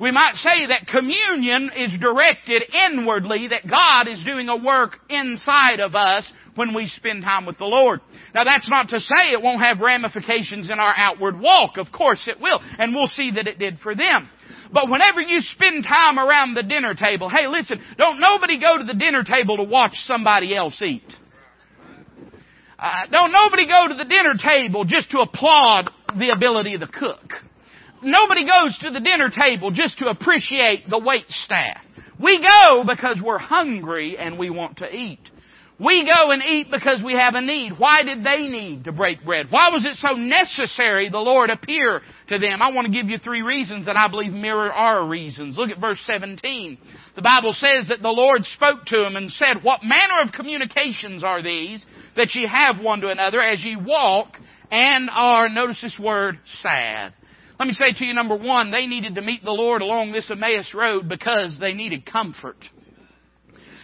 We 0.00 0.10
might 0.10 0.34
say 0.34 0.66
that 0.66 0.88
communion 0.90 1.70
is 1.76 1.92
directed 2.00 2.62
inwardly, 2.90 3.48
that 3.48 3.68
God 3.68 4.08
is 4.08 4.24
doing 4.24 4.48
a 4.48 4.56
work 4.56 4.98
inside 5.08 5.80
of 5.80 5.94
us 5.94 6.30
when 6.54 6.74
we 6.74 6.86
spend 6.86 7.22
time 7.22 7.46
with 7.46 7.58
the 7.58 7.66
Lord. 7.66 8.00
Now 8.34 8.44
that's 8.44 8.68
not 8.68 8.88
to 8.88 9.00
say 9.00 9.32
it 9.32 9.42
won't 9.42 9.62
have 9.62 9.80
ramifications 9.80 10.70
in 10.70 10.78
our 10.80 10.94
outward 10.96 11.38
walk. 11.38 11.76
Of 11.76 11.92
course 11.92 12.26
it 12.26 12.40
will. 12.40 12.60
And 12.78 12.94
we'll 12.94 13.08
see 13.08 13.32
that 13.32 13.46
it 13.46 13.58
did 13.58 13.78
for 13.80 13.94
them. 13.94 14.28
But 14.72 14.88
whenever 14.88 15.20
you 15.20 15.40
spend 15.40 15.84
time 15.84 16.18
around 16.18 16.54
the 16.54 16.62
dinner 16.62 16.94
table, 16.94 17.28
hey 17.28 17.46
listen, 17.46 17.80
don't 17.98 18.18
nobody 18.18 18.58
go 18.58 18.78
to 18.78 18.84
the 18.84 18.94
dinner 18.94 19.22
table 19.22 19.58
to 19.58 19.64
watch 19.64 19.94
somebody 20.04 20.56
else 20.56 20.80
eat. 20.82 21.04
Uh, 22.78 23.06
don't 23.10 23.30
nobody 23.30 23.66
go 23.66 23.86
to 23.88 23.94
the 23.94 24.04
dinner 24.04 24.34
table 24.42 24.84
just 24.84 25.10
to 25.10 25.18
applaud 25.20 25.90
the 26.18 26.30
ability 26.30 26.74
of 26.74 26.80
the 26.80 26.86
cook. 26.86 27.34
Nobody 28.02 28.44
goes 28.44 28.76
to 28.80 28.90
the 28.90 28.98
dinner 28.98 29.30
table 29.30 29.70
just 29.70 29.98
to 29.98 30.06
appreciate 30.06 30.88
the 30.90 30.98
wait 30.98 31.28
staff. 31.28 31.80
We 32.20 32.40
go 32.40 32.84
because 32.84 33.20
we're 33.22 33.38
hungry 33.38 34.16
and 34.18 34.38
we 34.38 34.50
want 34.50 34.78
to 34.78 34.92
eat. 34.92 35.20
We 35.82 36.06
go 36.06 36.30
and 36.30 36.42
eat 36.44 36.70
because 36.70 37.02
we 37.04 37.14
have 37.14 37.34
a 37.34 37.40
need. 37.40 37.72
Why 37.76 38.04
did 38.04 38.22
they 38.22 38.42
need 38.42 38.84
to 38.84 38.92
break 38.92 39.24
bread? 39.24 39.46
Why 39.50 39.70
was 39.70 39.84
it 39.84 39.96
so 39.96 40.14
necessary 40.14 41.08
the 41.08 41.18
Lord 41.18 41.50
appear 41.50 42.02
to 42.28 42.38
them? 42.38 42.62
I 42.62 42.70
want 42.70 42.86
to 42.86 42.92
give 42.92 43.10
you 43.10 43.18
three 43.18 43.42
reasons 43.42 43.86
that 43.86 43.96
I 43.96 44.06
believe 44.06 44.32
mirror 44.32 44.72
our 44.72 45.04
reasons. 45.04 45.56
Look 45.56 45.70
at 45.70 45.80
verse 45.80 45.98
17. 46.06 46.78
The 47.16 47.22
Bible 47.22 47.52
says 47.52 47.88
that 47.88 48.00
the 48.00 48.10
Lord 48.10 48.44
spoke 48.44 48.84
to 48.86 48.98
them 48.98 49.16
and 49.16 49.28
said, 49.32 49.64
What 49.64 49.82
manner 49.82 50.20
of 50.22 50.32
communications 50.32 51.24
are 51.24 51.42
these 51.42 51.84
that 52.14 52.32
ye 52.34 52.46
have 52.46 52.78
one 52.78 53.00
to 53.00 53.08
another 53.08 53.40
as 53.40 53.64
ye 53.64 53.74
walk 53.74 54.36
and 54.70 55.10
are, 55.10 55.48
notice 55.48 55.82
this 55.82 55.98
word, 55.98 56.38
sad? 56.62 57.12
Let 57.58 57.66
me 57.66 57.74
say 57.74 57.92
to 57.92 58.04
you, 58.04 58.14
number 58.14 58.36
one, 58.36 58.70
they 58.70 58.86
needed 58.86 59.16
to 59.16 59.20
meet 59.20 59.42
the 59.44 59.50
Lord 59.50 59.82
along 59.82 60.12
this 60.12 60.30
Emmaus 60.30 60.72
road 60.74 61.08
because 61.08 61.58
they 61.60 61.72
needed 61.72 62.06
comfort. 62.06 62.56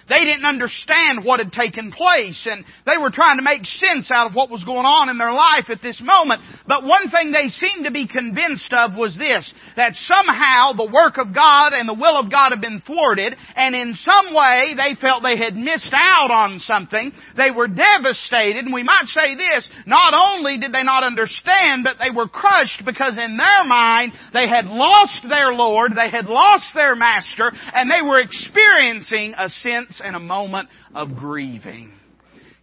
They 0.08 0.24
didn't 0.24 0.44
understand 0.44 1.24
what 1.24 1.40
had 1.40 1.52
taken 1.52 1.92
place 1.92 2.46
and 2.50 2.64
they 2.86 2.96
were 2.96 3.10
trying 3.10 3.38
to 3.38 3.42
make 3.42 3.66
sense 3.66 4.10
out 4.10 4.26
of 4.28 4.34
what 4.34 4.50
was 4.50 4.64
going 4.64 4.86
on 4.86 5.08
in 5.08 5.18
their 5.18 5.32
life 5.32 5.68
at 5.68 5.82
this 5.82 6.00
moment. 6.02 6.42
But 6.66 6.84
one 6.84 7.10
thing 7.10 7.32
they 7.32 7.48
seemed 7.48 7.84
to 7.84 7.90
be 7.90 8.06
convinced 8.06 8.72
of 8.72 8.94
was 8.94 9.16
this, 9.16 9.52
that 9.76 9.94
somehow 9.94 10.72
the 10.72 10.90
work 10.92 11.18
of 11.18 11.34
God 11.34 11.72
and 11.72 11.88
the 11.88 11.98
will 11.98 12.16
of 12.16 12.30
God 12.30 12.50
had 12.50 12.60
been 12.60 12.82
thwarted 12.84 13.36
and 13.56 13.74
in 13.74 13.94
some 14.00 14.34
way 14.34 14.74
they 14.76 14.98
felt 15.00 15.22
they 15.22 15.38
had 15.38 15.56
missed 15.56 15.92
out 15.92 16.30
on 16.30 16.58
something. 16.60 17.12
They 17.36 17.50
were 17.50 17.68
devastated 17.68 18.64
and 18.64 18.72
we 18.74 18.82
might 18.82 19.06
say 19.06 19.34
this, 19.34 19.68
not 19.86 20.14
only 20.14 20.58
did 20.58 20.72
they 20.72 20.84
not 20.84 21.04
understand, 21.04 21.84
but 21.84 21.96
they 21.98 22.14
were 22.14 22.28
crushed 22.28 22.82
because 22.84 23.16
in 23.16 23.36
their 23.36 23.64
mind 23.64 24.12
they 24.32 24.48
had 24.48 24.66
lost 24.66 25.24
their 25.28 25.52
Lord, 25.52 25.92
they 25.94 26.10
had 26.10 26.26
lost 26.26 26.66
their 26.74 26.96
Master, 26.96 27.52
and 27.74 27.90
they 27.90 28.02
were 28.02 28.20
experiencing 28.20 29.34
a 29.38 29.48
sense 29.48 29.97
and 30.04 30.16
a 30.16 30.20
moment 30.20 30.68
of 30.94 31.16
grieving. 31.16 31.92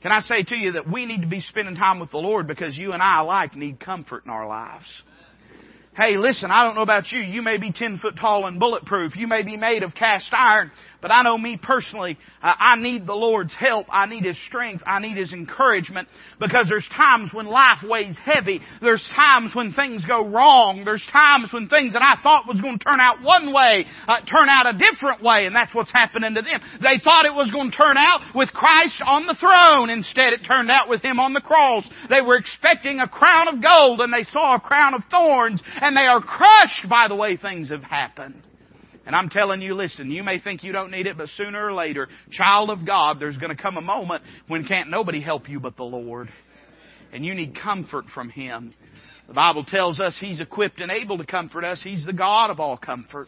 Can 0.02 0.12
I 0.12 0.20
say 0.20 0.44
to 0.44 0.56
you 0.56 0.74
that 0.74 0.90
we 0.92 1.06
need 1.06 1.22
to 1.22 1.28
be 1.28 1.40
spending 1.40 1.76
time 1.76 2.00
with 2.00 2.12
the 2.12 2.18
Lord 2.18 2.48
because 2.48 2.78
you 2.78 2.92
and 2.92 3.02
I 3.02 3.22
alike 3.22 3.56
need 3.56 3.80
comfort 3.80 4.24
in 4.26 4.32
our 4.32 4.48
lives. 4.48 4.86
Hey, 5.96 6.18
listen, 6.18 6.52
I 6.52 6.66
don't 6.66 6.76
know 6.76 6.82
about 6.82 7.10
you. 7.14 7.22
You 7.22 7.42
may 7.42 7.58
be 7.58 7.72
10 7.72 8.00
foot 8.00 8.16
tall 8.20 8.48
and 8.48 8.60
bulletproof. 8.60 9.16
You 9.16 9.28
may 9.28 9.44
be 9.44 9.56
made 9.56 9.82
of 9.82 9.96
cast 9.96 10.28
iron. 10.34 10.72
But 11.06 11.12
I 11.12 11.22
know 11.22 11.38
me 11.38 11.56
personally, 11.62 12.18
uh, 12.42 12.52
I 12.58 12.78
need 12.78 13.06
the 13.06 13.14
Lord's 13.14 13.54
help. 13.54 13.86
I 13.92 14.08
need 14.08 14.26
His 14.26 14.38
strength. 14.48 14.84
I 14.88 14.98
need 15.00 15.18
His 15.18 15.32
encouragement 15.34 16.08
because 16.40 16.66
there's 16.68 16.88
times 16.98 17.30
when 17.32 17.46
life 17.46 17.78
weighs 17.84 18.18
heavy. 18.26 18.60
There's 18.82 19.08
times 19.16 19.52
when 19.54 19.72
things 19.72 20.04
go 20.04 20.26
wrong. 20.28 20.84
There's 20.84 21.08
times 21.14 21.54
when 21.54 21.70
things 21.70 21.94
that 21.94 22.02
I 22.02 22.22
thought 22.24 22.48
was 22.48 22.60
going 22.60 22.80
to 22.80 22.84
turn 22.84 23.00
out 23.00 23.22
one 23.22 23.54
way 23.54 23.86
uh, 24.08 24.22
turn 24.26 24.50
out 24.50 24.66
a 24.66 24.78
different 24.78 25.22
way, 25.22 25.46
and 25.46 25.56
that's 25.56 25.76
what's 25.76 25.92
happening 25.92 26.34
to 26.34 26.42
them. 26.42 26.60
They 26.82 26.98
thought 27.04 27.26
it 27.26 27.38
was 27.38 27.52
going 27.52 27.70
to 27.70 27.78
turn 27.78 27.98
out 27.98 28.22
with 28.34 28.50
Christ 28.50 29.00
on 29.06 29.28
the 29.28 29.38
throne. 29.40 29.92
Instead, 29.92 30.34
it 30.34 30.42
turned 30.48 30.72
out 30.72 30.90
with 30.90 31.04
Him 31.04 31.20
on 31.20 31.34
the 31.34 31.42
cross. 31.42 31.88
They 32.10 32.22
were 32.22 32.38
expecting 32.38 33.00
a 33.00 33.08
crown 33.08 33.48
of 33.48 33.62
gold, 33.62 34.02
and 34.02 34.12
they 34.12 34.26
saw 34.34 34.56
a 34.56 34.60
crown 34.60 34.96
of 34.96 35.04
thorns, 35.12 35.62
and 35.86 35.96
they 35.96 36.08
are 36.08 36.20
crushed 36.20 36.90
by 36.90 37.08
the 37.08 37.16
way 37.16 37.38
things 37.38 37.70
have 37.70 37.84
happened. 37.84 38.42
And 39.06 39.16
I'm 39.16 39.30
telling 39.30 39.62
you, 39.62 39.76
listen, 39.76 40.10
you 40.10 40.24
may 40.24 40.40
think 40.40 40.64
you 40.64 40.72
don't 40.72 40.90
need 40.90 41.06
it, 41.06 41.16
but 41.16 41.30
sooner 41.38 41.64
or 41.64 41.74
later, 41.74 42.08
child 42.32 42.72
of 42.72 42.88
God, 42.88 43.18
there's 43.20 43.38
going 43.38 43.56
to 43.56 43.62
come 43.62 43.78
a 43.78 43.82
moment 43.82 44.24
when 44.48 44.66
can't 44.66 44.90
nobody 44.90 45.22
help 45.22 45.48
you 45.48 45.60
but 45.60 45.78
the 45.78 45.84
Lord. 45.84 46.30
And 47.14 47.24
you 47.24 47.36
need 47.36 47.56
comfort 47.56 48.06
from 48.16 48.30
Him. 48.30 48.74
The 49.28 49.36
Bible 49.36 49.64
tells 49.64 50.00
us 50.00 50.18
He's 50.20 50.40
equipped 50.40 50.82
and 50.82 50.92
able 50.92 51.20
to 51.20 51.26
comfort 51.26 51.64
us. 51.64 51.82
He's 51.84 52.04
the 52.04 52.14
God 52.14 52.50
of 52.50 52.60
all 52.60 52.78
comfort. 52.78 53.28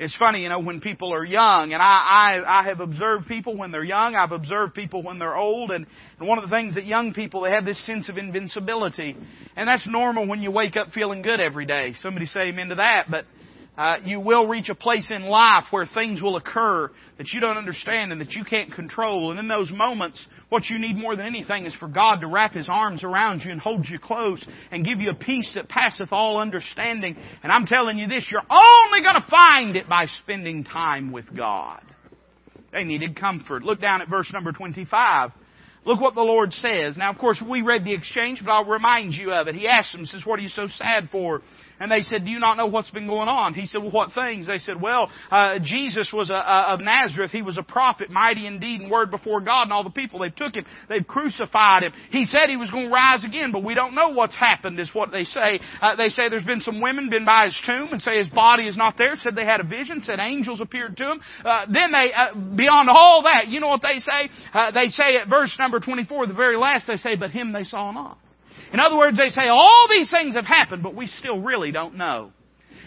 It's 0.00 0.14
funny, 0.14 0.44
you 0.44 0.48
know, 0.48 0.60
when 0.60 0.80
people 0.80 1.12
are 1.12 1.24
young, 1.24 1.72
and 1.72 1.82
I, 1.82 2.40
I, 2.46 2.60
I 2.60 2.68
have 2.68 2.78
observed 2.78 3.26
people 3.26 3.56
when 3.56 3.72
they're 3.72 3.82
young, 3.82 4.14
I've 4.14 4.30
observed 4.30 4.74
people 4.74 5.02
when 5.02 5.18
they're 5.18 5.36
old, 5.36 5.72
and, 5.72 5.86
and 6.20 6.28
one 6.28 6.38
of 6.38 6.48
the 6.48 6.54
things 6.54 6.76
that 6.76 6.86
young 6.86 7.14
people, 7.14 7.40
they 7.40 7.50
have 7.50 7.64
this 7.64 7.84
sense 7.84 8.08
of 8.08 8.16
invincibility. 8.16 9.16
And 9.56 9.68
that's 9.68 9.88
normal 9.88 10.28
when 10.28 10.40
you 10.40 10.52
wake 10.52 10.76
up 10.76 10.90
feeling 10.92 11.22
good 11.22 11.40
every 11.40 11.66
day. 11.66 11.94
Somebody 12.00 12.26
say 12.26 12.42
amen 12.42 12.68
to 12.68 12.76
that, 12.76 13.10
but 13.10 13.24
uh, 13.78 13.98
you 14.04 14.18
will 14.18 14.48
reach 14.48 14.68
a 14.70 14.74
place 14.74 15.06
in 15.08 15.22
life 15.22 15.66
where 15.70 15.86
things 15.86 16.20
will 16.20 16.34
occur 16.34 16.90
that 17.16 17.28
you 17.32 17.40
don't 17.40 17.56
understand 17.56 18.10
and 18.10 18.20
that 18.20 18.32
you 18.32 18.42
can't 18.42 18.72
control. 18.72 19.30
And 19.30 19.38
in 19.38 19.46
those 19.46 19.70
moments, 19.70 20.18
what 20.48 20.68
you 20.68 20.80
need 20.80 20.96
more 20.96 21.14
than 21.14 21.26
anything 21.26 21.64
is 21.64 21.76
for 21.76 21.86
God 21.86 22.16
to 22.22 22.26
wrap 22.26 22.54
His 22.54 22.66
arms 22.68 23.04
around 23.04 23.42
you 23.44 23.52
and 23.52 23.60
hold 23.60 23.88
you 23.88 24.00
close 24.00 24.44
and 24.72 24.84
give 24.84 24.98
you 24.98 25.10
a 25.10 25.14
peace 25.14 25.48
that 25.54 25.68
passeth 25.68 26.08
all 26.10 26.38
understanding. 26.38 27.16
And 27.44 27.52
I'm 27.52 27.66
telling 27.66 27.98
you 27.98 28.08
this, 28.08 28.26
you're 28.32 28.42
only 28.50 29.00
going 29.00 29.14
to 29.14 29.30
find 29.30 29.76
it 29.76 29.88
by 29.88 30.06
spending 30.24 30.64
time 30.64 31.12
with 31.12 31.32
God. 31.36 31.80
They 32.72 32.82
needed 32.82 33.14
comfort. 33.14 33.62
Look 33.62 33.80
down 33.80 34.02
at 34.02 34.08
verse 34.08 34.28
number 34.32 34.50
25. 34.50 35.30
Look 35.84 36.00
what 36.00 36.16
the 36.16 36.20
Lord 36.20 36.52
says. 36.52 36.96
Now, 36.96 37.10
of 37.10 37.18
course, 37.18 37.42
we 37.48 37.62
read 37.62 37.84
the 37.84 37.94
exchange, 37.94 38.42
but 38.44 38.50
I'll 38.50 38.64
remind 38.64 39.14
you 39.14 39.30
of 39.30 39.46
it. 39.46 39.54
He 39.54 39.68
asked 39.68 39.92
them, 39.92 40.04
says, 40.04 40.22
what 40.24 40.40
are 40.40 40.42
you 40.42 40.48
so 40.48 40.66
sad 40.76 41.08
for? 41.10 41.42
And 41.80 41.90
they 41.90 42.02
said, 42.02 42.24
do 42.24 42.30
you 42.30 42.38
not 42.38 42.56
know 42.56 42.66
what's 42.66 42.90
been 42.90 43.06
going 43.06 43.28
on? 43.28 43.54
He 43.54 43.66
said, 43.66 43.82
well, 43.82 43.90
what 43.90 44.12
things? 44.12 44.46
They 44.46 44.58
said, 44.58 44.80
well, 44.80 45.10
uh, 45.30 45.58
Jesus 45.62 46.10
was 46.12 46.30
a, 46.30 46.34
a, 46.34 46.74
of 46.74 46.80
Nazareth. 46.80 47.30
He 47.30 47.42
was 47.42 47.56
a 47.56 47.62
prophet, 47.62 48.10
mighty 48.10 48.46
in 48.46 48.58
deed 48.58 48.80
and 48.80 48.90
word 48.90 49.10
before 49.10 49.40
God 49.40 49.64
and 49.64 49.72
all 49.72 49.84
the 49.84 49.90
people. 49.90 50.20
They 50.20 50.30
took 50.30 50.56
him. 50.56 50.64
They've 50.88 51.06
crucified 51.06 51.84
him. 51.84 51.92
He 52.10 52.24
said 52.24 52.48
he 52.48 52.56
was 52.56 52.70
going 52.70 52.86
to 52.86 52.92
rise 52.92 53.24
again, 53.24 53.52
but 53.52 53.62
we 53.62 53.74
don't 53.74 53.94
know 53.94 54.10
what's 54.10 54.36
happened 54.36 54.80
is 54.80 54.90
what 54.92 55.12
they 55.12 55.24
say. 55.24 55.60
Uh, 55.80 55.96
they 55.96 56.08
say 56.08 56.28
there's 56.28 56.44
been 56.44 56.60
some 56.60 56.80
women 56.80 57.10
been 57.10 57.24
by 57.24 57.46
his 57.46 57.58
tomb 57.64 57.88
and 57.92 58.02
say 58.02 58.18
his 58.18 58.28
body 58.28 58.64
is 58.64 58.76
not 58.76 58.96
there. 58.98 59.16
Said 59.22 59.34
they 59.34 59.44
had 59.44 59.60
a 59.60 59.64
vision. 59.64 60.02
Said 60.02 60.18
angels 60.20 60.60
appeared 60.60 60.96
to 60.96 61.12
him. 61.12 61.20
Uh, 61.44 61.66
then 61.72 61.92
they, 61.92 62.12
uh, 62.12 62.34
beyond 62.56 62.88
all 62.88 63.22
that, 63.22 63.48
you 63.48 63.60
know 63.60 63.68
what 63.68 63.82
they 63.82 63.98
say? 63.98 64.30
Uh, 64.52 64.70
they 64.72 64.88
say 64.88 65.16
at 65.16 65.28
verse 65.28 65.54
number 65.58 65.80
24, 65.80 66.26
the 66.26 66.34
very 66.34 66.56
last, 66.56 66.86
they 66.86 66.96
say, 66.96 67.14
but 67.16 67.30
him 67.30 67.52
they 67.52 67.64
saw 67.64 67.92
not. 67.92 68.18
In 68.72 68.80
other 68.80 68.96
words, 68.96 69.16
they 69.16 69.28
say 69.28 69.48
all 69.48 69.86
these 69.88 70.10
things 70.10 70.34
have 70.34 70.44
happened, 70.44 70.82
but 70.82 70.94
we 70.94 71.06
still 71.18 71.40
really 71.40 71.72
don't 71.72 71.96
know. 71.96 72.32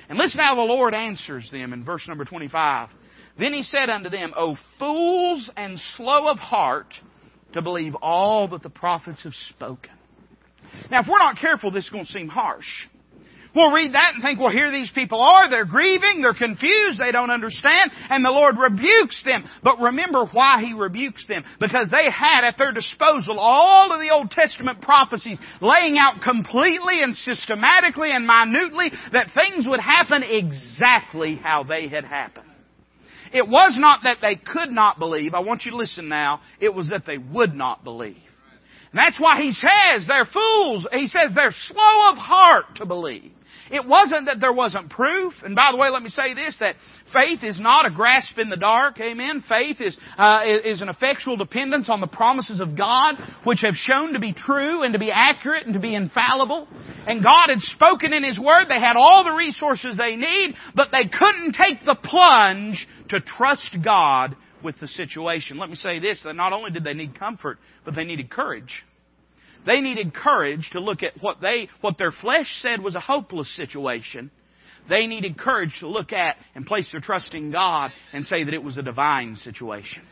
And 0.09 0.17
listen 0.17 0.39
how 0.39 0.55
the 0.55 0.61
Lord 0.61 0.93
answers 0.93 1.49
them 1.51 1.73
in 1.73 1.83
verse 1.83 2.07
number 2.07 2.25
25. 2.25 2.89
Then 3.39 3.53
he 3.53 3.63
said 3.63 3.89
unto 3.89 4.09
them, 4.09 4.33
O 4.35 4.57
fools 4.77 5.49
and 5.55 5.79
slow 5.95 6.27
of 6.27 6.37
heart 6.37 6.93
to 7.53 7.61
believe 7.61 7.95
all 7.95 8.49
that 8.49 8.61
the 8.61 8.69
prophets 8.69 9.23
have 9.23 9.33
spoken. 9.49 9.91
Now, 10.89 11.01
if 11.01 11.07
we're 11.07 11.17
not 11.17 11.37
careful, 11.37 11.71
this 11.71 11.85
is 11.85 11.89
going 11.89 12.05
to 12.05 12.11
seem 12.11 12.27
harsh. 12.27 12.67
We'll 13.53 13.71
read 13.71 13.93
that 13.93 14.13
and 14.13 14.23
think, 14.23 14.39
well, 14.39 14.49
here 14.49 14.71
these 14.71 14.91
people 14.95 15.19
are. 15.21 15.49
They're 15.49 15.65
grieving. 15.65 16.21
They're 16.21 16.33
confused. 16.33 16.99
They 16.99 17.11
don't 17.11 17.29
understand. 17.29 17.91
And 18.09 18.23
the 18.23 18.31
Lord 18.31 18.55
rebukes 18.57 19.21
them. 19.25 19.43
But 19.61 19.79
remember 19.79 20.25
why 20.31 20.61
He 20.65 20.73
rebukes 20.73 21.27
them. 21.27 21.43
Because 21.59 21.89
they 21.91 22.09
had 22.09 22.45
at 22.45 22.57
their 22.57 22.71
disposal 22.71 23.39
all 23.39 23.91
of 23.91 23.99
the 23.99 24.09
Old 24.09 24.31
Testament 24.31 24.81
prophecies 24.81 25.39
laying 25.59 25.97
out 25.97 26.21
completely 26.21 27.03
and 27.03 27.15
systematically 27.15 28.11
and 28.11 28.25
minutely 28.25 28.91
that 29.11 29.31
things 29.33 29.67
would 29.67 29.81
happen 29.81 30.23
exactly 30.23 31.35
how 31.35 31.63
they 31.63 31.89
had 31.89 32.05
happened. 32.05 32.47
It 33.33 33.47
was 33.47 33.75
not 33.77 34.01
that 34.03 34.17
they 34.21 34.35
could 34.35 34.71
not 34.71 34.99
believe. 34.99 35.33
I 35.33 35.39
want 35.39 35.63
you 35.63 35.71
to 35.71 35.77
listen 35.77 36.07
now. 36.07 36.41
It 36.59 36.73
was 36.73 36.89
that 36.89 37.05
they 37.05 37.17
would 37.17 37.53
not 37.53 37.83
believe. 37.83 38.17
And 38.91 38.99
that's 38.99 39.19
why 39.19 39.41
he 39.41 39.51
says 39.51 40.05
they're 40.07 40.25
fools. 40.25 40.85
He 40.91 41.07
says 41.07 41.31
they're 41.33 41.55
slow 41.67 42.11
of 42.11 42.17
heart 42.17 42.75
to 42.75 42.85
believe. 42.85 43.31
It 43.71 43.87
wasn't 43.87 44.25
that 44.25 44.41
there 44.41 44.51
wasn't 44.51 44.89
proof. 44.89 45.33
And 45.43 45.55
by 45.55 45.71
the 45.71 45.77
way, 45.77 45.89
let 45.89 46.03
me 46.03 46.09
say 46.09 46.33
this, 46.33 46.55
that 46.59 46.75
faith 47.13 47.39
is 47.43 47.59
not 47.59 47.85
a 47.85 47.89
grasp 47.89 48.37
in 48.37 48.49
the 48.49 48.57
dark. 48.57 48.99
Amen. 48.99 49.43
Faith 49.47 49.77
is, 49.79 49.95
uh, 50.17 50.41
is 50.65 50.81
an 50.81 50.89
effectual 50.89 51.37
dependence 51.37 51.89
on 51.89 52.01
the 52.01 52.07
promises 52.07 52.59
of 52.59 52.77
God, 52.77 53.15
which 53.45 53.61
have 53.61 53.75
shown 53.75 54.13
to 54.13 54.19
be 54.19 54.33
true 54.33 54.83
and 54.83 54.93
to 54.93 54.99
be 54.99 55.09
accurate 55.09 55.65
and 55.65 55.73
to 55.73 55.79
be 55.79 55.95
infallible. 55.95 56.67
And 57.07 57.23
God 57.23 57.49
had 57.49 57.61
spoken 57.61 58.11
in 58.11 58.23
His 58.23 58.37
Word. 58.37 58.65
They 58.67 58.79
had 58.79 58.97
all 58.97 59.23
the 59.23 59.31
resources 59.31 59.97
they 59.97 60.17
need, 60.17 60.55
but 60.75 60.89
they 60.91 61.07
couldn't 61.07 61.53
take 61.53 61.85
the 61.85 61.95
plunge 61.95 62.85
to 63.09 63.21
trust 63.21 63.77
God 63.83 64.35
with 64.63 64.79
the 64.79 64.87
situation. 64.87 65.57
Let 65.57 65.69
me 65.69 65.75
say 65.75 65.99
this, 65.99 66.21
that 66.23 66.35
not 66.35 66.53
only 66.53 66.71
did 66.71 66.83
they 66.83 66.93
need 66.93 67.17
comfort, 67.17 67.57
but 67.85 67.95
they 67.95 68.03
needed 68.03 68.29
courage. 68.29 68.83
They 69.65 69.81
needed 69.81 70.13
courage 70.13 70.69
to 70.71 70.79
look 70.79 71.03
at 71.03 71.13
what 71.21 71.41
they, 71.41 71.69
what 71.81 71.97
their 71.97 72.11
flesh 72.11 72.47
said 72.61 72.81
was 72.81 72.95
a 72.95 72.99
hopeless 72.99 73.53
situation. 73.55 74.31
They 74.89 75.05
needed 75.05 75.37
courage 75.37 75.77
to 75.79 75.87
look 75.87 76.11
at 76.11 76.37
and 76.55 76.65
place 76.65 76.89
their 76.91 77.01
trust 77.01 77.33
in 77.33 77.51
God 77.51 77.91
and 78.13 78.25
say 78.25 78.43
that 78.43 78.53
it 78.53 78.63
was 78.63 78.77
a 78.77 78.81
divine 78.81 79.35
situation. 79.35 80.03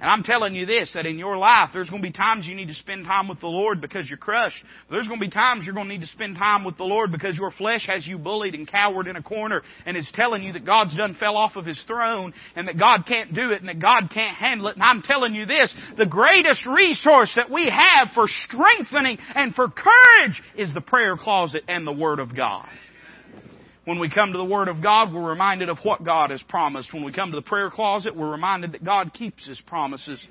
And 0.00 0.08
I'm 0.08 0.22
telling 0.22 0.54
you 0.54 0.64
this, 0.64 0.92
that 0.94 1.06
in 1.06 1.18
your 1.18 1.36
life, 1.36 1.70
there's 1.72 1.90
going 1.90 2.02
to 2.02 2.08
be 2.08 2.12
times 2.12 2.46
you 2.46 2.54
need 2.54 2.68
to 2.68 2.74
spend 2.74 3.04
time 3.04 3.26
with 3.26 3.40
the 3.40 3.48
Lord 3.48 3.80
because 3.80 4.08
you're 4.08 4.16
crushed. 4.16 4.62
There's 4.88 5.08
going 5.08 5.18
to 5.18 5.26
be 5.26 5.30
times 5.30 5.64
you're 5.64 5.74
going 5.74 5.88
to 5.88 5.92
need 5.92 6.02
to 6.02 6.12
spend 6.12 6.36
time 6.36 6.64
with 6.64 6.76
the 6.76 6.84
Lord 6.84 7.10
because 7.10 7.34
your 7.34 7.50
flesh 7.50 7.86
has 7.88 8.06
you 8.06 8.16
bullied 8.16 8.54
and 8.54 8.70
cowered 8.70 9.08
in 9.08 9.16
a 9.16 9.22
corner 9.22 9.62
and 9.86 9.96
is 9.96 10.08
telling 10.14 10.44
you 10.44 10.52
that 10.52 10.64
God's 10.64 10.96
done 10.96 11.16
fell 11.18 11.36
off 11.36 11.56
of 11.56 11.66
His 11.66 11.82
throne 11.88 12.32
and 12.54 12.68
that 12.68 12.78
God 12.78 13.06
can't 13.08 13.34
do 13.34 13.50
it 13.50 13.60
and 13.60 13.68
that 13.68 13.80
God 13.80 14.10
can't 14.14 14.36
handle 14.36 14.68
it. 14.68 14.76
And 14.76 14.84
I'm 14.84 15.02
telling 15.02 15.34
you 15.34 15.46
this, 15.46 15.74
the 15.96 16.06
greatest 16.06 16.64
resource 16.64 17.32
that 17.34 17.50
we 17.50 17.64
have 17.64 18.08
for 18.14 18.26
strengthening 18.46 19.18
and 19.34 19.52
for 19.54 19.68
courage 19.68 20.40
is 20.56 20.72
the 20.74 20.80
prayer 20.80 21.16
closet 21.16 21.64
and 21.66 21.84
the 21.84 21.92
Word 21.92 22.20
of 22.20 22.36
God. 22.36 22.68
When 23.88 24.00
we 24.00 24.10
come 24.10 24.32
to 24.32 24.38
the 24.38 24.44
Word 24.44 24.68
of 24.68 24.82
God, 24.82 25.14
we're 25.14 25.30
reminded 25.30 25.70
of 25.70 25.78
what 25.82 26.04
God 26.04 26.28
has 26.28 26.42
promised. 26.42 26.92
When 26.92 27.04
we 27.04 27.10
come 27.10 27.30
to 27.30 27.36
the 27.36 27.40
prayer 27.40 27.70
closet, 27.70 28.14
we're 28.14 28.30
reminded 28.30 28.72
that 28.72 28.84
God 28.84 29.14
keeps 29.14 29.48
His 29.48 29.58
promises. 29.62 30.22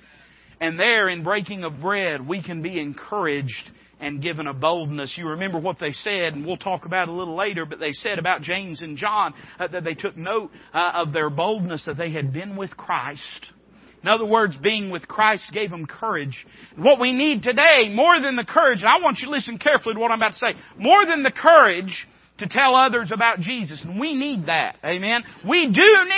And 0.62 0.80
there 0.80 1.10
in 1.10 1.24
breaking 1.24 1.64
of 1.64 1.82
bread, 1.82 2.28
we 2.28 2.44
can 2.44 2.62
be 2.62 2.80
encouraged 2.80 3.72
and 4.00 4.22
given 4.22 4.46
a 4.46 4.54
boldness. 4.54 5.16
You 5.18 5.30
remember 5.30 5.58
what 5.58 5.80
they 5.80 5.92
said, 5.92 6.36
and 6.36 6.46
we'll 6.46 6.58
talk 6.58 6.86
about 6.86 7.08
it 7.08 7.12
a 7.12 7.16
little 7.16 7.36
later, 7.36 7.66
but 7.66 7.80
they 7.80 7.94
said 7.94 8.20
about 8.20 8.44
James 8.44 8.84
and 8.84 8.96
John 8.96 9.34
uh, 9.60 9.66
that 9.70 9.84
they 9.84 9.96
took 9.96 10.16
note 10.16 10.52
uh, 10.72 10.92
of 10.94 11.12
their 11.12 11.32
boldness 11.32 11.84
that 11.88 11.98
they 11.98 12.12
had 12.12 12.32
been 12.32 12.58
with 12.58 12.78
Christ. 12.78 13.48
In 14.04 14.08
other 14.08 14.28
words, 14.28 14.56
being 14.62 14.92
with 14.92 15.08
Christ 15.08 15.46
gave 15.52 15.72
them 15.72 15.88
courage. 15.88 16.46
What 16.76 17.00
we 17.00 17.12
need 17.12 17.42
today, 17.42 17.90
more 17.90 18.22
than 18.22 18.36
the 18.36 18.46
courage, 18.46 18.82
and 18.82 18.88
I 18.88 19.00
want 19.02 19.18
you 19.18 19.26
to 19.26 19.32
listen 19.32 19.58
carefully 19.58 19.96
to 19.96 20.00
what 20.00 20.12
I'm 20.12 20.20
about 20.20 20.34
to 20.34 20.38
say, 20.38 20.54
more 20.78 21.08
than 21.08 21.24
the 21.24 21.32
courage 21.32 22.08
to 22.39 22.48
tell 22.48 22.75
others 22.75 23.12
about 23.13 23.39
Jesus. 23.39 23.84
And 23.84 24.00
we 24.00 24.13
need 24.13 24.46
that. 24.48 24.77
Amen. 24.84 25.24
We 25.48 25.65
do 25.67 25.72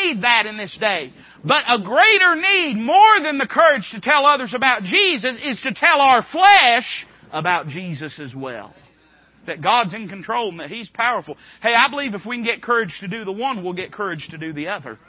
need 0.03 0.23
that 0.23 0.45
in 0.45 0.57
this 0.57 0.75
day. 0.79 1.13
But 1.43 1.63
a 1.67 1.81
greater 1.81 2.35
need, 2.35 2.75
more 2.75 3.19
than 3.21 3.37
the 3.37 3.47
courage 3.47 3.89
to 3.93 4.01
tell 4.01 4.25
others 4.25 4.53
about 4.55 4.83
Jesus, 4.83 5.37
is 5.43 5.59
to 5.61 5.73
tell 5.73 6.01
our 6.01 6.25
flesh 6.31 7.05
about 7.31 7.67
Jesus 7.67 8.19
as 8.19 8.33
well. 8.35 8.73
That 9.47 9.61
God's 9.61 9.93
in 9.93 10.09
control 10.09 10.49
and 10.49 10.59
that 10.59 10.69
He's 10.69 10.89
powerful. 10.89 11.37
Hey, 11.61 11.73
I 11.73 11.89
believe 11.89 12.13
if 12.13 12.25
we 12.25 12.35
can 12.35 12.45
get 12.45 12.61
courage 12.61 12.95
to 12.99 13.07
do 13.07 13.23
the 13.23 13.31
one, 13.31 13.63
we'll 13.63 13.73
get 13.73 13.93
courage 13.93 14.27
to 14.31 14.37
do 14.37 14.53
the 14.53 14.67
other. 14.67 14.99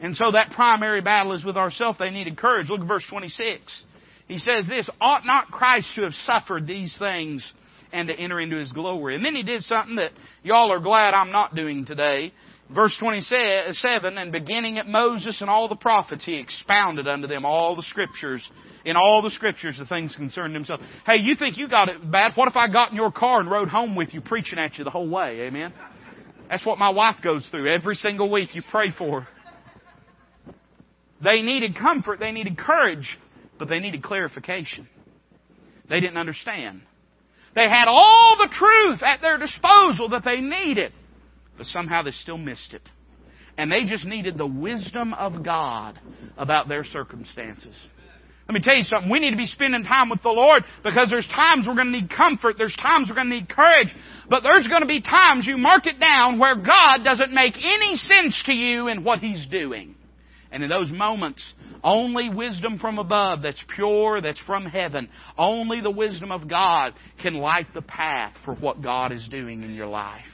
And 0.00 0.16
so 0.16 0.32
that 0.32 0.52
primary 0.52 1.00
battle 1.00 1.32
is 1.32 1.44
with 1.44 1.56
ourselves. 1.56 1.98
They 1.98 2.10
needed 2.10 2.36
courage. 2.36 2.68
Look 2.68 2.80
at 2.80 2.88
verse 2.88 3.04
26. 3.08 3.84
He 4.28 4.38
says 4.38 4.66
this, 4.68 4.88
ought 5.00 5.26
not 5.26 5.48
Christ 5.48 5.88
to 5.96 6.02
have 6.02 6.14
suffered 6.26 6.66
these 6.66 6.94
things 6.98 7.52
and 7.92 8.08
to 8.08 8.14
enter 8.14 8.40
into 8.40 8.56
His 8.56 8.72
glory? 8.72 9.14
And 9.14 9.24
then 9.24 9.34
He 9.34 9.42
did 9.42 9.62
something 9.62 9.96
that 9.96 10.12
y'all 10.42 10.72
are 10.72 10.80
glad 10.80 11.14
I'm 11.14 11.32
not 11.32 11.54
doing 11.54 11.84
today. 11.84 12.32
Verse 12.74 12.96
27, 13.00 14.16
and 14.16 14.32
beginning 14.32 14.78
at 14.78 14.86
Moses 14.86 15.42
and 15.42 15.50
all 15.50 15.68
the 15.68 15.76
prophets, 15.76 16.24
he 16.24 16.38
expounded 16.38 17.06
unto 17.06 17.26
them 17.26 17.44
all 17.44 17.76
the 17.76 17.82
scriptures, 17.82 18.48
in 18.86 18.96
all 18.96 19.20
the 19.20 19.30
scriptures, 19.30 19.76
the 19.78 19.84
things 19.84 20.14
concerning 20.16 20.54
himself. 20.54 20.80
Hey, 21.06 21.18
you 21.20 21.36
think 21.36 21.58
you 21.58 21.68
got 21.68 21.90
it 21.90 22.10
bad? 22.10 22.32
What 22.34 22.48
if 22.48 22.56
I 22.56 22.68
got 22.68 22.90
in 22.90 22.96
your 22.96 23.12
car 23.12 23.40
and 23.40 23.50
rode 23.50 23.68
home 23.68 23.94
with 23.94 24.14
you, 24.14 24.22
preaching 24.22 24.58
at 24.58 24.78
you 24.78 24.84
the 24.84 24.90
whole 24.90 25.08
way? 25.08 25.42
Amen? 25.42 25.74
That's 26.48 26.64
what 26.64 26.78
my 26.78 26.88
wife 26.88 27.16
goes 27.22 27.46
through 27.50 27.70
every 27.70 27.94
single 27.96 28.30
week. 28.30 28.54
You 28.54 28.62
pray 28.70 28.90
for. 28.96 29.28
They 31.22 31.42
needed 31.42 31.76
comfort, 31.78 32.20
they 32.20 32.32
needed 32.32 32.56
courage, 32.56 33.18
but 33.58 33.68
they 33.68 33.80
needed 33.80 34.02
clarification. 34.02 34.88
They 35.90 36.00
didn't 36.00 36.16
understand. 36.16 36.82
They 37.54 37.68
had 37.68 37.86
all 37.86 38.36
the 38.38 38.48
truth 38.52 39.02
at 39.02 39.20
their 39.20 39.38
disposal 39.38 40.08
that 40.10 40.24
they 40.24 40.40
needed 40.40 40.92
but 41.56 41.66
somehow 41.66 42.02
they 42.02 42.10
still 42.10 42.38
missed 42.38 42.74
it. 42.74 42.82
And 43.58 43.70
they 43.70 43.84
just 43.86 44.04
needed 44.04 44.38
the 44.38 44.46
wisdom 44.46 45.12
of 45.14 45.44
God 45.44 45.98
about 46.38 46.68
their 46.68 46.84
circumstances. 46.84 47.74
Let 48.48 48.54
me 48.54 48.60
tell 48.60 48.74
you 48.74 48.82
something. 48.82 49.10
We 49.10 49.20
need 49.20 49.30
to 49.30 49.36
be 49.36 49.46
spending 49.46 49.84
time 49.84 50.08
with 50.10 50.22
the 50.22 50.30
Lord 50.30 50.64
because 50.82 51.08
there's 51.10 51.28
times 51.28 51.66
we're 51.68 51.76
going 51.76 51.92
to 51.92 52.00
need 52.00 52.10
comfort. 52.10 52.56
There's 52.58 52.74
times 52.76 53.08
we're 53.08 53.14
going 53.14 53.30
to 53.30 53.36
need 53.36 53.48
courage. 53.48 53.94
But 54.28 54.42
there's 54.42 54.66
going 54.66 54.80
to 54.80 54.88
be 54.88 55.00
times, 55.00 55.46
you 55.46 55.56
mark 55.58 55.86
it 55.86 56.00
down, 56.00 56.38
where 56.38 56.56
God 56.56 57.04
doesn't 57.04 57.32
make 57.32 57.54
any 57.56 57.96
sense 57.96 58.42
to 58.46 58.52
you 58.52 58.88
in 58.88 59.04
what 59.04 59.20
He's 59.20 59.46
doing. 59.46 59.94
And 60.52 60.62
in 60.62 60.68
those 60.68 60.90
moments, 60.90 61.42
only 61.82 62.28
wisdom 62.28 62.78
from 62.78 62.98
above 62.98 63.42
that's 63.42 63.62
pure, 63.74 64.20
that's 64.20 64.38
from 64.40 64.66
heaven, 64.66 65.08
only 65.38 65.80
the 65.80 65.90
wisdom 65.90 66.30
of 66.30 66.48
God 66.48 66.92
can 67.20 67.34
light 67.34 67.68
the 67.74 67.82
path 67.82 68.34
for 68.44 68.54
what 68.54 68.82
God 68.82 69.12
is 69.12 69.26
doing 69.30 69.62
in 69.62 69.74
your 69.74 69.86
life. 69.86 70.24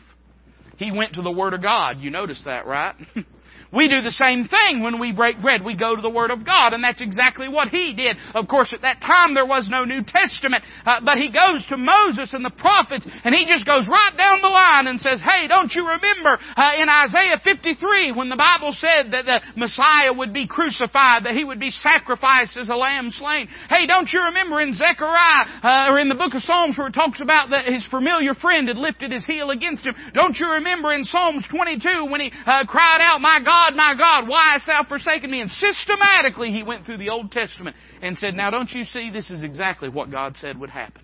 He 0.76 0.92
went 0.92 1.14
to 1.14 1.22
the 1.22 1.30
Word 1.30 1.54
of 1.54 1.62
God. 1.62 1.98
You 2.00 2.10
notice 2.10 2.42
that, 2.44 2.66
right? 2.66 2.94
We 3.72 3.88
do 3.88 4.00
the 4.00 4.16
same 4.16 4.48
thing 4.48 4.82
when 4.82 4.98
we 4.98 5.12
break 5.12 5.42
bread. 5.42 5.62
We 5.62 5.76
go 5.76 5.94
to 5.94 6.00
the 6.00 6.08
Word 6.08 6.30
of 6.30 6.44
God, 6.44 6.72
and 6.72 6.82
that's 6.82 7.02
exactly 7.02 7.48
what 7.48 7.68
he 7.68 7.92
did. 7.92 8.16
Of 8.32 8.48
course, 8.48 8.72
at 8.72 8.80
that 8.80 9.00
time 9.04 9.34
there 9.34 9.44
was 9.44 9.68
no 9.68 9.84
New 9.84 10.00
Testament, 10.04 10.64
uh, 10.86 11.04
but 11.04 11.18
he 11.18 11.28
goes 11.28 11.60
to 11.68 11.76
Moses 11.76 12.32
and 12.32 12.44
the 12.44 12.54
prophets, 12.56 13.06
and 13.24 13.34
he 13.34 13.44
just 13.44 13.66
goes 13.66 13.84
right 13.84 14.16
down 14.16 14.40
the 14.40 14.48
line 14.48 14.86
and 14.86 15.00
says, 15.00 15.20
"Hey, 15.20 15.48
don't 15.48 15.72
you 15.74 15.84
remember 15.84 16.38
uh, 16.56 16.80
in 16.80 16.88
Isaiah 16.88 17.40
53 17.44 18.12
when 18.12 18.30
the 18.30 18.40
Bible 18.40 18.72
said 18.72 19.12
that 19.12 19.28
the 19.28 19.40
Messiah 19.56 20.12
would 20.16 20.32
be 20.32 20.46
crucified, 20.46 21.24
that 21.24 21.36
he 21.36 21.44
would 21.44 21.60
be 21.60 21.70
sacrificed 21.70 22.56
as 22.56 22.70
a 22.70 22.74
lamb 22.74 23.10
slain? 23.10 23.48
Hey, 23.68 23.86
don't 23.86 24.08
you 24.10 24.32
remember 24.32 24.60
in 24.62 24.72
Zechariah 24.72 25.44
uh, 25.62 25.92
or 25.92 25.98
in 25.98 26.08
the 26.08 26.16
book 26.16 26.32
of 26.32 26.40
Psalms 26.42 26.78
where 26.78 26.88
it 26.88 26.96
talks 26.96 27.20
about 27.20 27.50
that 27.50 27.66
his 27.66 27.84
familiar 27.86 28.32
friend 28.32 28.68
had 28.68 28.78
lifted 28.78 29.12
his 29.12 29.26
heel 29.26 29.50
against 29.50 29.84
him? 29.84 29.94
Don't 30.14 30.38
you 30.38 30.48
remember 30.56 30.92
in 30.92 31.04
Psalms 31.04 31.44
22 31.50 32.08
when 32.08 32.22
he 32.22 32.32
uh, 32.46 32.64
cried 32.64 33.04
out, 33.04 33.20
"My 33.20 33.40
God"? 33.44 33.57
God, 33.58 33.76
my 33.76 33.94
God, 33.96 34.28
why 34.28 34.52
hast 34.52 34.66
thou 34.66 34.84
forsaken 34.88 35.30
me? 35.30 35.40
And 35.40 35.50
systematically 35.50 36.50
he 36.50 36.62
went 36.62 36.86
through 36.86 36.98
the 36.98 37.10
Old 37.10 37.32
Testament 37.32 37.76
and 38.02 38.16
said, 38.16 38.34
now 38.34 38.50
don't 38.50 38.70
you 38.70 38.84
see 38.84 39.10
this 39.10 39.30
is 39.30 39.42
exactly 39.42 39.88
what 39.88 40.10
God 40.10 40.36
said 40.40 40.58
would 40.58 40.70
happen. 40.70 41.02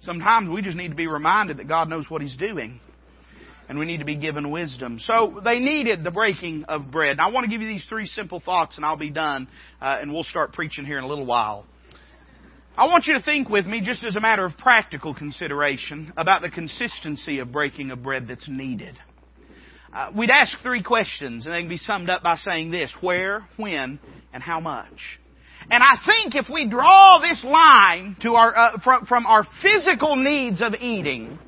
Sometimes 0.00 0.50
we 0.50 0.60
just 0.60 0.76
need 0.76 0.88
to 0.88 0.94
be 0.94 1.06
reminded 1.06 1.58
that 1.58 1.68
God 1.68 1.88
knows 1.88 2.10
what 2.10 2.20
He's 2.20 2.36
doing. 2.36 2.80
And 3.66 3.78
we 3.78 3.86
need 3.86 3.98
to 3.98 4.04
be 4.04 4.16
given 4.16 4.50
wisdom. 4.50 4.98
So 5.00 5.40
they 5.42 5.58
needed 5.58 6.04
the 6.04 6.10
breaking 6.10 6.64
of 6.64 6.90
bread. 6.90 7.16
Now 7.16 7.30
I 7.30 7.32
want 7.32 7.44
to 7.44 7.50
give 7.50 7.62
you 7.62 7.68
these 7.68 7.86
three 7.88 8.04
simple 8.04 8.40
thoughts 8.40 8.76
and 8.76 8.84
I'll 8.84 8.98
be 8.98 9.08
done. 9.08 9.48
Uh, 9.80 9.98
and 10.02 10.12
we'll 10.12 10.24
start 10.24 10.52
preaching 10.52 10.84
here 10.84 10.98
in 10.98 11.04
a 11.04 11.08
little 11.08 11.24
while. 11.24 11.64
I 12.76 12.86
want 12.86 13.06
you 13.06 13.14
to 13.14 13.22
think 13.22 13.48
with 13.48 13.64
me, 13.64 13.80
just 13.80 14.04
as 14.04 14.16
a 14.16 14.20
matter 14.20 14.44
of 14.44 14.58
practical 14.58 15.14
consideration, 15.14 16.12
about 16.18 16.42
the 16.42 16.50
consistency 16.50 17.38
of 17.38 17.52
breaking 17.52 17.90
of 17.90 18.02
bread 18.02 18.26
that's 18.28 18.48
needed. 18.48 18.98
Uh, 19.94 20.10
we'd 20.16 20.30
ask 20.30 20.58
three 20.60 20.82
questions, 20.82 21.46
and 21.46 21.54
they 21.54 21.60
can 21.60 21.68
be 21.68 21.76
summed 21.76 22.10
up 22.10 22.22
by 22.22 22.36
saying 22.36 22.70
this 22.70 22.92
where, 23.00 23.46
when, 23.56 24.00
and 24.32 24.42
how 24.42 24.58
much. 24.58 24.98
And 25.70 25.82
I 25.82 25.96
think 26.04 26.34
if 26.34 26.46
we 26.52 26.68
draw 26.68 27.20
this 27.20 27.42
line 27.44 28.16
to 28.22 28.34
our, 28.34 28.56
uh, 28.56 28.80
from, 28.82 29.06
from 29.06 29.24
our 29.24 29.46
physical 29.62 30.16
needs 30.16 30.60
of 30.60 30.74
eating 30.74 31.38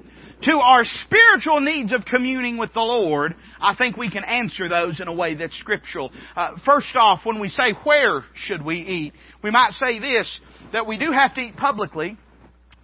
to 0.42 0.52
our 0.52 0.84
spiritual 0.84 1.60
needs 1.60 1.92
of 1.92 2.04
communing 2.04 2.56
with 2.56 2.72
the 2.72 2.80
Lord, 2.80 3.34
I 3.60 3.74
think 3.74 3.96
we 3.96 4.10
can 4.10 4.22
answer 4.22 4.68
those 4.68 5.00
in 5.00 5.08
a 5.08 5.12
way 5.12 5.34
that's 5.34 5.58
scriptural. 5.58 6.12
Uh, 6.36 6.52
first 6.64 6.94
off, 6.94 7.20
when 7.24 7.40
we 7.40 7.48
say 7.48 7.74
where 7.84 8.22
should 8.34 8.64
we 8.64 8.76
eat, 8.76 9.12
we 9.42 9.50
might 9.50 9.72
say 9.80 9.98
this, 9.98 10.40
that 10.72 10.86
we 10.86 10.98
do 10.98 11.10
have 11.10 11.34
to 11.34 11.40
eat 11.40 11.56
publicly, 11.56 12.16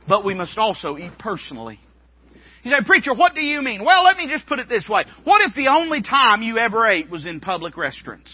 but 0.09 0.25
we 0.25 0.35
must 0.35 0.59
also 0.59 0.97
eat 0.97 1.13
personally. 1.19 1.79
You 2.63 2.71
say, 2.71 2.85
preacher, 2.87 3.13
what 3.13 3.35
do 3.35 3.41
you 3.41 3.61
mean? 3.61 3.85
Well, 3.85 4.05
let 4.05 4.17
me 4.17 4.29
just 4.29 4.47
put 4.47 4.61
it 4.61 4.69
this 4.69 4.89
way. 4.89 5.05
What 5.25 5.43
if 5.49 5.55
the 5.57 5.69
only 5.69 6.01
time 6.03 6.43
you 6.43 6.59
ever 6.59 6.87
ate 6.87 7.11
was 7.11 7.27
in 7.27 7.41
public 7.41 7.77
restaurants? 7.77 8.31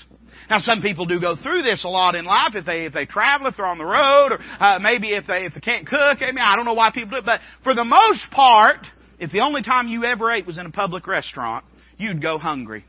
Now, 0.50 0.58
some 0.58 0.82
people 0.82 1.06
do 1.06 1.20
go 1.20 1.36
through 1.36 1.62
this 1.62 1.82
a 1.84 1.88
lot 1.88 2.14
in 2.14 2.24
life 2.24 2.54
if 2.54 2.64
they 2.64 2.84
if 2.84 2.92
they 2.92 3.06
travel, 3.06 3.46
if 3.46 3.56
they're 3.56 3.66
on 3.66 3.78
the 3.78 3.84
road, 3.84 4.32
or 4.32 4.38
uh, 4.60 4.78
maybe 4.78 5.08
if 5.08 5.26
they 5.26 5.44
if 5.44 5.54
they 5.54 5.60
can't 5.60 5.86
cook. 5.86 6.18
I 6.20 6.32
mean, 6.32 6.38
I 6.38 6.56
don't 6.56 6.64
know 6.64 6.74
why 6.74 6.90
people 6.92 7.10
do 7.10 7.16
it, 7.16 7.24
but 7.24 7.40
for 7.64 7.74
the 7.74 7.84
most 7.84 8.24
part, 8.30 8.86
if 9.18 9.30
the 9.30 9.40
only 9.40 9.62
time 9.62 9.88
you 9.88 10.04
ever 10.04 10.30
ate 10.30 10.46
was 10.46 10.58
in 10.58 10.66
a 10.66 10.70
public 10.70 11.06
restaurant, 11.06 11.64
you'd 11.96 12.22
go 12.22 12.38
hungry. 12.38 12.84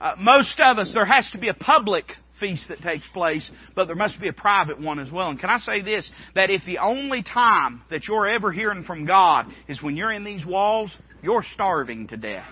Uh, 0.00 0.14
most 0.18 0.60
of 0.60 0.78
us, 0.78 0.90
there 0.92 1.06
has 1.06 1.28
to 1.32 1.38
be 1.38 1.48
a 1.48 1.54
public 1.54 2.04
feast 2.38 2.64
that 2.68 2.80
takes 2.82 3.06
place, 3.08 3.48
but 3.74 3.86
there 3.86 3.96
must 3.96 4.20
be 4.20 4.28
a 4.28 4.32
private 4.32 4.80
one 4.80 4.98
as 4.98 5.10
well. 5.10 5.30
And 5.30 5.38
can 5.40 5.50
I 5.50 5.58
say 5.58 5.82
this? 5.82 6.10
That 6.34 6.50
if 6.50 6.62
the 6.64 6.78
only 6.78 7.22
time 7.22 7.82
that 7.90 8.06
you're 8.08 8.28
ever 8.28 8.52
hearing 8.52 8.84
from 8.84 9.04
God 9.06 9.46
is 9.68 9.82
when 9.82 9.96
you're 9.96 10.12
in 10.12 10.24
these 10.24 10.44
walls, 10.44 10.90
you're 11.22 11.44
starving 11.54 12.08
to 12.08 12.16
death. 12.16 12.50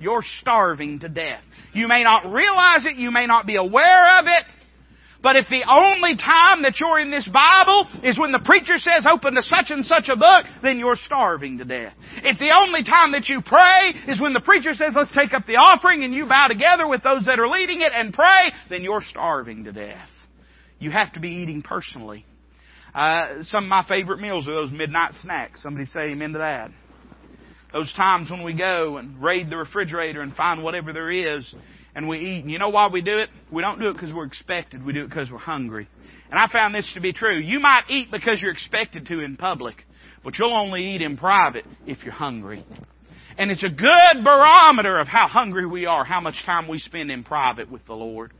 You're 0.00 0.24
starving 0.40 1.00
to 1.00 1.08
death. 1.08 1.42
You 1.72 1.88
may 1.88 2.04
not 2.04 2.30
realize 2.32 2.84
it, 2.84 2.96
you 2.96 3.10
may 3.10 3.26
not 3.26 3.46
be 3.46 3.56
aware 3.56 4.18
of 4.20 4.26
it, 4.26 4.44
but 5.20 5.34
if 5.34 5.46
the 5.50 5.64
only 5.68 6.16
time 6.16 6.62
that 6.62 6.78
you're 6.78 7.00
in 7.00 7.10
this 7.10 7.28
Bible 7.28 7.88
is 8.04 8.18
when 8.18 8.30
the 8.30 8.38
preacher 8.44 8.78
says 8.78 9.04
open 9.10 9.34
to 9.34 9.42
such 9.42 9.66
and 9.70 9.84
such 9.84 10.08
a 10.08 10.16
book, 10.16 10.46
then 10.62 10.78
you're 10.78 10.98
starving 11.06 11.58
to 11.58 11.64
death. 11.64 11.94
If 12.22 12.38
the 12.38 12.52
only 12.54 12.84
time 12.84 13.12
that 13.12 13.28
you 13.28 13.42
pray 13.42 13.94
is 14.06 14.20
when 14.20 14.32
the 14.32 14.40
preacher 14.40 14.74
says 14.74 14.92
let's 14.94 15.12
take 15.12 15.34
up 15.34 15.44
the 15.46 15.56
offering 15.56 16.04
and 16.04 16.14
you 16.14 16.26
bow 16.26 16.46
together 16.46 16.86
with 16.86 17.02
those 17.02 17.24
that 17.26 17.40
are 17.40 17.48
leading 17.48 17.80
it 17.80 17.92
and 17.92 18.14
pray, 18.14 18.52
then 18.70 18.82
you're 18.82 19.02
starving 19.02 19.64
to 19.64 19.72
death. 19.72 20.08
You 20.78 20.92
have 20.92 21.12
to 21.14 21.20
be 21.20 21.30
eating 21.30 21.62
personally. 21.62 22.24
Uh, 22.94 23.42
some 23.42 23.64
of 23.64 23.68
my 23.68 23.84
favorite 23.88 24.20
meals 24.20 24.48
are 24.48 24.54
those 24.54 24.70
midnight 24.70 25.14
snacks. 25.22 25.62
Somebody 25.62 25.86
say 25.86 26.10
amen 26.10 26.32
to 26.34 26.38
that. 26.38 26.70
Those 27.72 27.92
times 27.94 28.30
when 28.30 28.44
we 28.44 28.54
go 28.54 28.96
and 28.96 29.20
raid 29.22 29.50
the 29.50 29.56
refrigerator 29.56 30.22
and 30.22 30.34
find 30.34 30.62
whatever 30.62 30.92
there 30.92 31.10
is 31.10 31.54
and 31.98 32.06
we 32.06 32.18
eat. 32.20 32.44
And 32.44 32.50
you 32.50 32.60
know 32.60 32.68
why 32.68 32.86
we 32.86 33.00
do 33.02 33.18
it? 33.18 33.28
We 33.50 33.60
don't 33.60 33.80
do 33.80 33.88
it 33.88 33.94
because 33.94 34.14
we're 34.14 34.24
expected. 34.24 34.86
We 34.86 34.92
do 34.92 35.02
it 35.02 35.08
because 35.08 35.32
we're 35.32 35.38
hungry. 35.38 35.88
And 36.30 36.38
I 36.38 36.46
found 36.46 36.72
this 36.72 36.88
to 36.94 37.00
be 37.00 37.12
true. 37.12 37.36
You 37.36 37.58
might 37.58 37.90
eat 37.90 38.12
because 38.12 38.40
you're 38.40 38.52
expected 38.52 39.06
to 39.06 39.18
in 39.18 39.36
public, 39.36 39.84
but 40.22 40.38
you'll 40.38 40.56
only 40.56 40.94
eat 40.94 41.02
in 41.02 41.16
private 41.16 41.64
if 41.86 42.04
you're 42.04 42.12
hungry. 42.12 42.64
And 43.36 43.50
it's 43.50 43.64
a 43.64 43.68
good 43.68 44.22
barometer 44.22 44.96
of 44.96 45.08
how 45.08 45.26
hungry 45.26 45.66
we 45.66 45.86
are, 45.86 46.04
how 46.04 46.20
much 46.20 46.36
time 46.46 46.68
we 46.68 46.78
spend 46.78 47.10
in 47.10 47.24
private 47.24 47.68
with 47.68 47.84
the 47.86 47.94
Lord. 47.94 48.32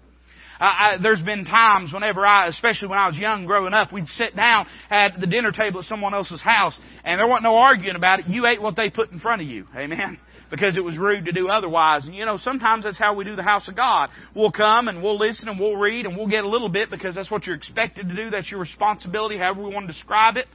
I, 0.60 0.96
there's 1.02 1.22
been 1.22 1.44
times 1.44 1.92
whenever 1.92 2.26
I, 2.26 2.48
especially 2.48 2.88
when 2.88 2.98
I 2.98 3.06
was 3.06 3.16
young 3.16 3.46
growing 3.46 3.74
up, 3.74 3.92
we'd 3.92 4.08
sit 4.08 4.34
down 4.34 4.66
at 4.90 5.20
the 5.20 5.26
dinner 5.26 5.52
table 5.52 5.80
at 5.80 5.86
someone 5.86 6.14
else's 6.14 6.40
house, 6.40 6.76
and 7.04 7.18
there 7.18 7.26
wasn't 7.26 7.44
no 7.44 7.56
arguing 7.56 7.96
about 7.96 8.20
it. 8.20 8.26
You 8.26 8.46
ate 8.46 8.60
what 8.60 8.76
they 8.76 8.90
put 8.90 9.12
in 9.12 9.20
front 9.20 9.42
of 9.42 9.48
you. 9.48 9.66
Amen. 9.76 10.18
because 10.50 10.76
it 10.76 10.84
was 10.84 10.96
rude 10.96 11.26
to 11.26 11.32
do 11.32 11.48
otherwise. 11.48 12.04
And 12.04 12.14
you 12.14 12.24
know, 12.24 12.38
sometimes 12.38 12.84
that's 12.84 12.98
how 12.98 13.14
we 13.14 13.24
do 13.24 13.36
the 13.36 13.42
house 13.42 13.68
of 13.68 13.76
God. 13.76 14.10
We'll 14.34 14.52
come 14.52 14.88
and 14.88 15.02
we'll 15.02 15.18
listen 15.18 15.48
and 15.48 15.58
we'll 15.58 15.76
read 15.76 16.06
and 16.06 16.16
we'll 16.16 16.28
get 16.28 16.44
a 16.44 16.48
little 16.48 16.68
bit 16.68 16.90
because 16.90 17.14
that's 17.14 17.30
what 17.30 17.46
you're 17.46 17.56
expected 17.56 18.08
to 18.08 18.14
do. 18.14 18.30
That's 18.30 18.50
your 18.50 18.60
responsibility, 18.60 19.38
however 19.38 19.62
we 19.62 19.74
want 19.74 19.86
to 19.86 19.92
describe 19.92 20.36
it. 20.36 20.46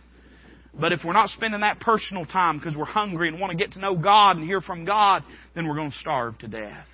But 0.80 0.92
if 0.92 1.02
we're 1.04 1.14
not 1.14 1.30
spending 1.30 1.62
that 1.62 1.80
personal 1.80 2.26
time 2.26 2.58
because 2.58 2.76
we're 2.76 2.86
hungry 2.86 3.28
and 3.28 3.40
want 3.40 3.52
to 3.52 3.58
get 3.58 3.74
to 3.74 3.80
know 3.80 3.96
God 3.96 4.38
and 4.38 4.46
hear 4.46 4.60
from 4.60 4.86
God, 4.86 5.24
then 5.54 5.68
we're 5.68 5.76
going 5.76 5.92
to 5.92 5.98
starve 6.00 6.40
to 6.40 6.48
death. 6.48 6.88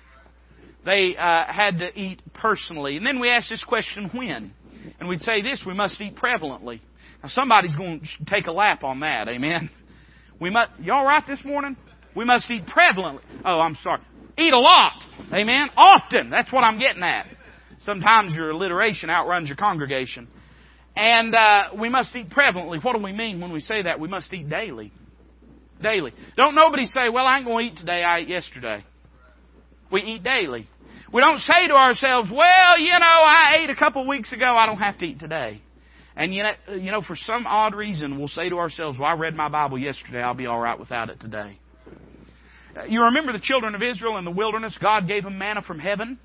They 0.84 1.14
uh, 1.16 1.44
had 1.46 1.78
to 1.78 1.98
eat 1.98 2.20
personally. 2.34 2.96
And 2.96 3.04
then 3.04 3.20
we 3.20 3.28
ask 3.28 3.48
this 3.48 3.64
question, 3.64 4.10
when? 4.14 4.52
And 4.98 5.08
we'd 5.08 5.20
say 5.20 5.42
this, 5.42 5.62
we 5.66 5.74
must 5.74 6.00
eat 6.00 6.16
prevalently. 6.16 6.80
Now 7.22 7.28
somebody's 7.28 7.76
going 7.76 8.00
to 8.00 8.24
take 8.24 8.46
a 8.46 8.52
lap 8.52 8.82
on 8.82 9.00
that, 9.00 9.28
amen? 9.28 9.70
We 10.40 10.48
must, 10.50 10.70
y'all 10.80 11.04
right 11.04 11.22
this 11.26 11.40
morning? 11.44 11.76
We 12.16 12.24
must 12.24 12.50
eat 12.50 12.64
prevalently. 12.66 13.20
Oh, 13.44 13.60
I'm 13.60 13.76
sorry. 13.82 14.00
Eat 14.38 14.52
a 14.52 14.58
lot. 14.58 15.02
Amen. 15.32 15.68
Often. 15.76 16.30
That's 16.30 16.50
what 16.50 16.62
I'm 16.62 16.78
getting 16.78 17.02
at. 17.02 17.26
Sometimes 17.80 18.34
your 18.34 18.50
alliteration 18.50 19.10
outruns 19.10 19.48
your 19.48 19.56
congregation. 19.56 20.28
And 20.96 21.34
uh, 21.34 21.62
we 21.78 21.88
must 21.88 22.14
eat 22.16 22.30
prevalently. 22.30 22.82
What 22.82 22.96
do 22.96 23.02
we 23.02 23.12
mean 23.12 23.40
when 23.40 23.52
we 23.52 23.60
say 23.60 23.82
that? 23.82 24.00
We 24.00 24.08
must 24.08 24.32
eat 24.32 24.48
daily. 24.48 24.92
Daily. 25.82 26.12
Don't 26.36 26.54
nobody 26.54 26.86
say, 26.86 27.10
well, 27.12 27.26
I 27.26 27.36
ain't 27.36 27.46
going 27.46 27.68
to 27.68 27.72
eat 27.72 27.78
today, 27.78 28.02
I 28.02 28.18
ate 28.20 28.28
yesterday. 28.28 28.84
We 29.90 30.02
eat 30.02 30.22
daily. 30.22 30.68
We 31.12 31.20
don't 31.20 31.40
say 31.40 31.66
to 31.68 31.74
ourselves, 31.74 32.30
well, 32.30 32.78
you 32.78 32.92
know, 32.98 33.06
I 33.06 33.58
ate 33.60 33.70
a 33.70 33.74
couple 33.74 34.06
weeks 34.06 34.32
ago, 34.32 34.54
I 34.56 34.66
don't 34.66 34.78
have 34.78 34.98
to 34.98 35.06
eat 35.06 35.18
today. 35.18 35.60
And 36.16 36.34
you 36.34 36.42
know, 36.42 36.74
you 36.74 36.92
know, 36.92 37.02
for 37.02 37.16
some 37.16 37.46
odd 37.46 37.74
reason, 37.74 38.18
we'll 38.18 38.28
say 38.28 38.48
to 38.48 38.58
ourselves, 38.58 38.98
well, 38.98 39.08
I 39.08 39.14
read 39.14 39.34
my 39.34 39.48
Bible 39.48 39.78
yesterday, 39.78 40.20
I'll 40.20 40.34
be 40.34 40.46
all 40.46 40.58
right 40.58 40.78
without 40.78 41.10
it 41.10 41.20
today. 41.20 41.58
You 42.88 43.02
remember 43.02 43.32
the 43.32 43.40
children 43.40 43.74
of 43.74 43.82
Israel 43.82 44.16
in 44.18 44.24
the 44.24 44.30
wilderness? 44.30 44.76
God 44.80 45.08
gave 45.08 45.24
them 45.24 45.38
manna 45.38 45.62
from 45.62 45.78
heaven. 45.78 46.18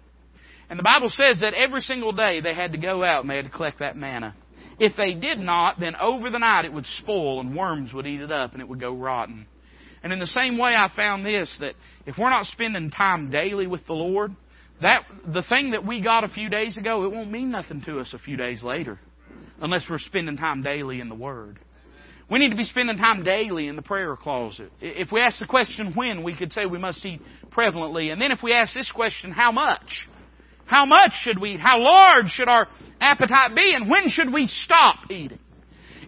And 0.70 0.78
the 0.78 0.84
Bible 0.84 1.10
says 1.10 1.40
that 1.42 1.54
every 1.54 1.82
single 1.82 2.12
day 2.12 2.42
they 2.42 2.54
had 2.54 2.72
to 2.72 2.78
go 2.78 3.04
out 3.04 3.22
and 3.22 3.30
they 3.30 3.36
had 3.36 3.46
to 3.46 3.52
collect 3.52 3.80
that 3.80 3.96
manna. 3.96 4.36
If 4.80 4.96
they 4.96 5.14
did 5.14 5.40
not, 5.40 5.80
then 5.80 5.96
over 5.96 6.30
the 6.30 6.40
night 6.40 6.66
it 6.66 6.74
would 6.74 6.86
spoil 6.86 7.40
and 7.40 7.56
worms 7.56 7.94
would 7.94 8.06
eat 8.06 8.22
it 8.22 8.32
up 8.32 8.54
and 8.54 8.62
it 8.62 8.68
would 8.68 8.80
go 8.80 8.94
rotten. 8.94 9.48
And 10.06 10.14
in 10.14 10.20
the 10.20 10.28
same 10.28 10.60
way 10.60 10.76
I 10.76 10.88
found 10.96 11.26
this, 11.26 11.52
that 11.62 11.74
if 12.06 12.16
we're 12.16 12.30
not 12.30 12.46
spending 12.46 12.92
time 12.92 13.32
daily 13.32 13.66
with 13.66 13.88
the 13.88 13.94
Lord, 13.94 14.36
that, 14.80 15.02
the 15.34 15.42
thing 15.42 15.72
that 15.72 15.84
we 15.84 16.00
got 16.00 16.24
a 16.24 16.28
few 16.28 16.48
days 16.48 16.78
ago, 16.78 17.06
it 17.06 17.12
won't 17.12 17.32
mean 17.32 17.50
nothing 17.50 17.82
to 17.88 18.00
us 18.00 18.14
a 18.14 18.20
few 18.20 18.38
days 18.38 18.62
later. 18.62 19.00
Unless 19.60 19.86
we're 19.90 19.98
spending 19.98 20.38
time 20.38 20.62
daily 20.62 21.00
in 21.00 21.10
the 21.10 21.16
Word. 21.16 21.58
We 22.30 22.38
need 22.38 22.52
to 22.52 22.56
be 22.56 22.66
spending 22.66 22.98
time 22.98 23.24
daily 23.24 23.68
in 23.68 23.76
the 23.76 23.82
prayer 23.82 24.16
closet. 24.16 24.72
If 24.80 25.12
we 25.12 25.22
ask 25.22 25.40
the 25.40 25.48
question 25.48 25.94
when, 25.96 26.22
we 26.22 26.38
could 26.38 26.54
say 26.54 26.68
we 26.68 26.78
must 26.78 27.04
eat 27.04 27.22
prevalently. 27.50 28.12
And 28.12 28.22
then 28.22 28.32
if 28.32 28.44
we 28.44 28.54
ask 28.54 28.76
this 28.76 28.92
question, 28.92 29.32
how 29.32 29.52
much? 29.52 30.08
How 30.66 30.86
much 30.86 31.14
should 31.24 31.42
we 31.42 31.54
eat? 31.54 31.60
How 31.60 31.80
large 31.82 32.28
should 32.28 32.48
our 32.48 32.68
appetite 33.02 33.56
be? 33.56 33.74
And 33.74 33.90
when 33.90 34.10
should 34.10 34.32
we 34.32 34.46
stop 34.46 35.10
eating? 35.10 35.40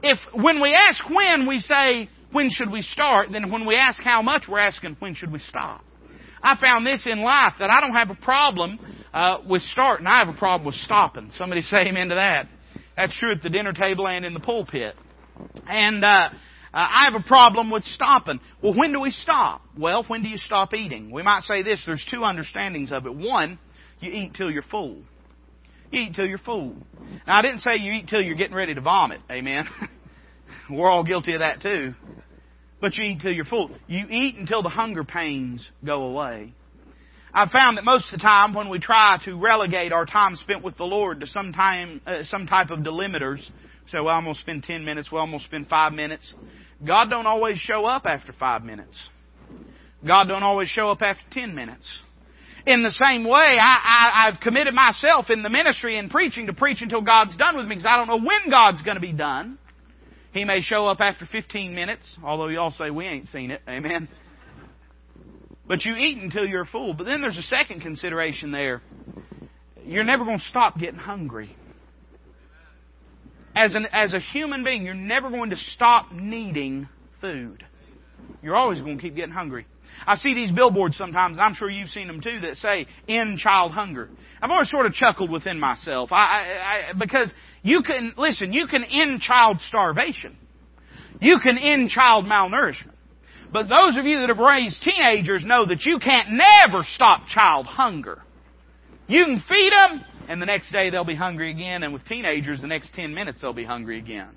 If 0.03 0.19
when 0.35 0.61
we 0.61 0.75
ask 0.75 1.03
when, 1.09 1.47
we 1.47 1.61
say, 1.61 2.09
when 2.31 2.49
should 2.49 2.71
we 2.71 2.81
start? 2.81 3.29
Then 3.31 3.51
when 3.51 3.65
we 3.65 3.75
ask 3.75 4.01
how 4.01 4.21
much, 4.21 4.43
we're 4.47 4.59
asking, 4.59 4.97
when 4.99 5.15
should 5.15 5.31
we 5.31 5.39
stop? 5.49 5.83
I 6.43 6.55
found 6.59 6.85
this 6.85 7.07
in 7.09 7.21
life 7.21 7.53
that 7.59 7.69
I 7.69 7.81
don't 7.81 7.93
have 7.93 8.09
a 8.09 8.15
problem 8.15 8.79
uh, 9.13 9.39
with 9.47 9.61
starting. 9.63 10.05
I 10.05 10.19
have 10.19 10.27
a 10.27 10.37
problem 10.37 10.65
with 10.65 10.75
stopping. 10.75 11.31
Somebody 11.37 11.61
say 11.61 11.87
amen 11.87 12.09
to 12.09 12.15
that. 12.15 12.47
That's 12.95 13.17
true 13.17 13.31
at 13.31 13.41
the 13.41 13.49
dinner 13.49 13.73
table 13.73 14.07
and 14.07 14.23
in 14.23 14.33
the 14.33 14.39
pulpit. 14.39 14.95
And 15.67 16.03
uh, 16.03 16.07
uh, 16.07 16.29
I 16.73 17.05
have 17.11 17.19
a 17.19 17.25
problem 17.25 17.71
with 17.71 17.83
stopping. 17.85 18.39
Well, 18.61 18.75
when 18.75 18.91
do 18.91 18.99
we 18.99 19.11
stop? 19.11 19.61
Well, 19.77 20.03
when 20.07 20.21
do 20.21 20.29
you 20.29 20.37
stop 20.37 20.73
eating? 20.73 21.11
We 21.11 21.23
might 21.23 21.43
say 21.43 21.63
this. 21.63 21.81
There's 21.85 22.05
two 22.09 22.23
understandings 22.23 22.91
of 22.91 23.05
it. 23.05 23.15
One, 23.15 23.59
you 23.99 24.11
eat 24.11 24.35
till 24.35 24.51
you're 24.51 24.63
full. 24.63 25.01
You 25.91 26.01
eat 26.01 26.15
till 26.15 26.25
you're 26.25 26.37
full. 26.37 26.75
Now, 27.25 27.39
I 27.39 27.41
didn't 27.41 27.59
say 27.59 27.77
you 27.77 27.93
eat 27.93 28.07
till 28.09 28.21
you're 28.21 28.35
getting 28.35 28.55
ready 28.55 28.73
to 28.75 28.81
vomit. 28.81 29.21
Amen. 29.31 29.65
We're 30.69 30.89
all 30.89 31.03
guilty 31.03 31.33
of 31.33 31.39
that 31.39 31.61
too. 31.61 31.93
But 32.79 32.95
you 32.95 33.05
eat 33.05 33.21
till 33.21 33.31
you're 33.31 33.45
full. 33.45 33.71
You 33.87 34.05
eat 34.09 34.35
until 34.35 34.61
the 34.61 34.69
hunger 34.69 35.03
pains 35.03 35.67
go 35.83 36.03
away. 36.03 36.53
I've 37.33 37.49
found 37.49 37.77
that 37.77 37.83
most 37.83 38.11
of 38.13 38.19
the 38.19 38.23
time 38.23 38.53
when 38.53 38.69
we 38.69 38.79
try 38.79 39.17
to 39.25 39.35
relegate 39.35 39.91
our 39.91 40.05
time 40.05 40.35
spent 40.35 40.63
with 40.63 40.77
the 40.77 40.85
Lord 40.85 41.19
to 41.19 41.27
some 41.27 41.53
time, 41.53 42.01
uh, 42.05 42.23
some 42.23 42.47
type 42.47 42.69
of 42.69 42.79
delimiters, 42.79 43.47
so 43.89 44.03
well, 44.03 44.15
I'm 44.15 44.23
going 44.23 44.35
to 44.35 44.41
spend 44.41 44.63
10 44.63 44.83
minutes, 44.85 45.11
well, 45.11 45.23
I'm 45.23 45.29
going 45.29 45.39
to 45.39 45.45
spend 45.45 45.67
5 45.67 45.93
minutes. 45.93 46.33
God 46.85 47.09
don't 47.09 47.27
always 47.27 47.57
show 47.57 47.85
up 47.85 48.05
after 48.05 48.33
5 48.33 48.63
minutes. 48.63 48.97
God 50.05 50.25
don't 50.25 50.43
always 50.43 50.67
show 50.67 50.89
up 50.89 51.01
after 51.01 51.23
10 51.31 51.53
minutes. 51.55 51.87
In 52.65 52.83
the 52.83 52.93
same 53.01 53.23
way, 53.23 53.57
I, 53.59 53.77
I, 53.83 54.27
I've 54.27 54.39
committed 54.41 54.73
myself 54.73 55.29
in 55.29 55.41
the 55.41 55.49
ministry 55.49 55.97
and 55.97 56.09
preaching 56.11 56.47
to 56.47 56.53
preach 56.53 56.81
until 56.81 57.01
God's 57.01 57.35
done 57.37 57.55
with 57.55 57.65
me 57.65 57.75
because 57.75 57.85
I 57.87 57.95
don't 57.95 58.07
know 58.07 58.19
when 58.19 58.49
God's 58.49 58.81
going 58.81 58.95
to 58.95 59.01
be 59.01 59.13
done. 59.13 59.57
He 60.37 60.45
may 60.45 60.61
show 60.61 60.85
up 60.85 60.99
after 60.99 61.25
15 61.25 61.73
minutes, 61.73 62.05
although 62.23 62.47
y'all 62.47 62.73
say 62.77 62.91
we 62.91 63.07
ain't 63.07 63.27
seen 63.29 63.49
it. 63.49 63.59
Amen. 63.67 64.07
But 65.67 65.83
you 65.83 65.95
eat 65.95 66.19
until 66.19 66.45
you're 66.45 66.65
full. 66.65 66.93
But 66.93 67.05
then 67.05 67.21
there's 67.21 67.39
a 67.39 67.55
second 67.55 67.81
consideration 67.81 68.51
there. 68.51 68.83
You're 69.83 70.03
never 70.03 70.25
going 70.25 70.37
to 70.37 70.45
stop 70.45 70.77
getting 70.77 70.99
hungry. 70.99 71.55
As, 73.55 73.73
an, 73.73 73.87
as 73.91 74.13
a 74.13 74.19
human 74.19 74.63
being, 74.63 74.83
you're 74.83 74.93
never 74.93 75.31
going 75.31 75.49
to 75.49 75.55
stop 75.55 76.11
needing 76.11 76.87
food. 77.19 77.65
You're 78.43 78.55
always 78.55 78.79
going 78.79 78.97
to 78.97 79.01
keep 79.01 79.15
getting 79.15 79.33
hungry. 79.33 79.65
I 80.05 80.15
see 80.15 80.33
these 80.33 80.51
billboards 80.51 80.97
sometimes, 80.97 81.37
and 81.37 81.45
I'm 81.45 81.53
sure 81.53 81.69
you've 81.69 81.89
seen 81.89 82.07
them 82.07 82.21
too, 82.21 82.39
that 82.41 82.57
say 82.57 82.87
"end 83.07 83.39
child 83.39 83.71
hunger." 83.71 84.09
I've 84.41 84.51
always 84.51 84.69
sort 84.69 84.85
of 84.85 84.93
chuckled 84.93 85.31
within 85.31 85.59
myself, 85.59 86.11
I, 86.11 86.15
I, 86.15 86.89
I, 86.89 86.93
because 86.97 87.31
you 87.63 87.81
can 87.81 88.13
listen. 88.17 88.53
You 88.53 88.67
can 88.67 88.83
end 88.83 89.21
child 89.21 89.59
starvation. 89.67 90.37
You 91.19 91.39
can 91.39 91.57
end 91.57 91.89
child 91.89 92.25
malnourishment. 92.25 92.93
But 93.51 93.69
those 93.69 93.97
of 93.97 94.05
you 94.05 94.19
that 94.19 94.29
have 94.29 94.39
raised 94.39 94.83
teenagers 94.83 95.43
know 95.45 95.65
that 95.65 95.85
you 95.85 95.99
can't 95.99 96.29
never 96.31 96.83
stop 96.83 97.27
child 97.27 97.65
hunger. 97.65 98.21
You 99.07 99.23
can 99.23 99.43
feed 99.47 99.71
them, 99.71 100.03
and 100.27 100.41
the 100.41 100.45
next 100.45 100.71
day 100.71 100.89
they'll 100.89 101.05
be 101.05 101.15
hungry 101.15 101.51
again, 101.51 101.83
and 101.83 101.93
with 101.93 102.05
teenagers, 102.05 102.61
the 102.61 102.67
next 102.67 102.93
10 102.93 103.13
minutes 103.13 103.41
they'll 103.41 103.53
be 103.53 103.63
hungry 103.63 103.99
again. 103.99 104.29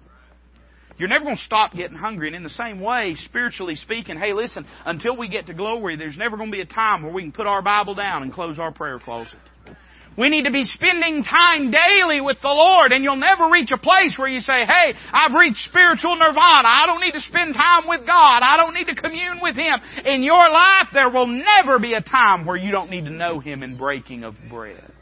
You're 1.00 1.08
never 1.08 1.24
going 1.24 1.38
to 1.38 1.42
stop 1.42 1.72
getting 1.72 1.96
hungry. 1.96 2.26
And 2.26 2.36
in 2.36 2.42
the 2.42 2.50
same 2.50 2.78
way, 2.78 3.14
spiritually 3.24 3.74
speaking, 3.74 4.18
hey, 4.18 4.34
listen, 4.34 4.66
until 4.84 5.16
we 5.16 5.28
get 5.28 5.46
to 5.46 5.54
glory, 5.54 5.96
there's 5.96 6.18
never 6.18 6.36
going 6.36 6.50
to 6.50 6.54
be 6.54 6.60
a 6.60 6.66
time 6.66 7.02
where 7.02 7.10
we 7.10 7.22
can 7.22 7.32
put 7.32 7.46
our 7.46 7.62
Bible 7.62 7.94
down 7.94 8.22
and 8.22 8.30
close 8.30 8.58
our 8.58 8.70
prayer 8.70 8.98
closet. 8.98 9.38
We 10.18 10.28
need 10.28 10.44
to 10.44 10.50
be 10.50 10.64
spending 10.64 11.24
time 11.24 11.70
daily 11.70 12.20
with 12.20 12.36
the 12.42 12.48
Lord, 12.48 12.92
and 12.92 13.02
you'll 13.02 13.16
never 13.16 13.48
reach 13.48 13.70
a 13.72 13.78
place 13.78 14.16
where 14.18 14.28
you 14.28 14.40
say, 14.40 14.66
hey, 14.66 14.92
I've 15.10 15.32
reached 15.32 15.64
spiritual 15.70 16.16
nirvana. 16.16 16.68
I 16.68 16.84
don't 16.84 17.00
need 17.00 17.12
to 17.12 17.20
spend 17.20 17.54
time 17.54 17.88
with 17.88 18.06
God. 18.06 18.42
I 18.42 18.58
don't 18.58 18.74
need 18.74 18.88
to 18.88 18.94
commune 18.94 19.38
with 19.40 19.56
Him. 19.56 19.80
In 20.04 20.22
your 20.22 20.50
life, 20.50 20.88
there 20.92 21.08
will 21.08 21.28
never 21.28 21.78
be 21.78 21.94
a 21.94 22.02
time 22.02 22.44
where 22.44 22.56
you 22.56 22.72
don't 22.72 22.90
need 22.90 23.06
to 23.06 23.10
know 23.10 23.40
Him 23.40 23.62
in 23.62 23.78
breaking 23.78 24.24
of 24.24 24.34
bread. 24.50 24.92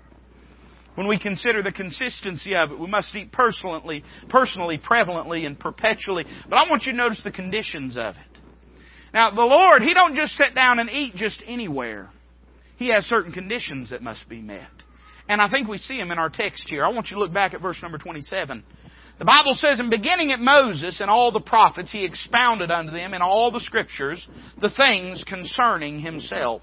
When 0.99 1.07
we 1.07 1.17
consider 1.17 1.63
the 1.63 1.71
consistency 1.71 2.57
of 2.57 2.73
it, 2.73 2.79
we 2.81 2.89
must 2.89 3.15
eat 3.15 3.31
personally, 3.31 4.03
personally, 4.29 4.79
prevalently, 4.79 5.47
and 5.47 5.57
perpetually. 5.57 6.25
But 6.51 6.57
I 6.57 6.69
want 6.69 6.87
you 6.87 6.91
to 6.91 6.99
notice 6.99 7.21
the 7.23 7.31
conditions 7.31 7.97
of 7.97 8.17
it. 8.17 8.41
Now, 9.15 9.31
the 9.31 9.43
Lord, 9.43 9.83
He 9.83 9.95
don't 9.95 10.17
just 10.17 10.33
sit 10.33 10.57
down 10.57 10.81
and 10.81 10.91
eat 10.91 11.15
just 11.15 11.41
anywhere. 11.47 12.11
He 12.79 12.89
has 12.89 13.05
certain 13.05 13.31
conditions 13.31 13.91
that 13.91 14.03
must 14.03 14.29
be 14.29 14.41
met. 14.41 14.67
And 15.29 15.41
I 15.41 15.49
think 15.49 15.69
we 15.69 15.79
see 15.79 15.99
them 15.99 16.11
in 16.11 16.19
our 16.19 16.31
text 16.31 16.65
here. 16.69 16.85
I 16.85 16.89
want 16.89 17.11
you 17.11 17.15
to 17.15 17.21
look 17.21 17.33
back 17.33 17.55
at 17.55 17.63
verse 17.63 17.79
number 17.81 17.99
27. 17.99 18.65
The 19.21 19.25
Bible 19.25 19.55
says, 19.55 19.79
in 19.79 19.91
beginning 19.91 20.33
at 20.33 20.41
Moses 20.41 20.99
and 20.99 21.09
all 21.09 21.31
the 21.31 21.39
prophets, 21.39 21.93
he 21.93 22.05
expounded 22.05 22.73
unto 22.73 22.91
them 22.91 23.15
in 23.15 23.23
all 23.23 23.53
the 23.53 23.61
scriptures 23.61 24.27
the 24.61 24.71
things 24.71 25.23
concerning 25.29 26.01
himself. 26.01 26.63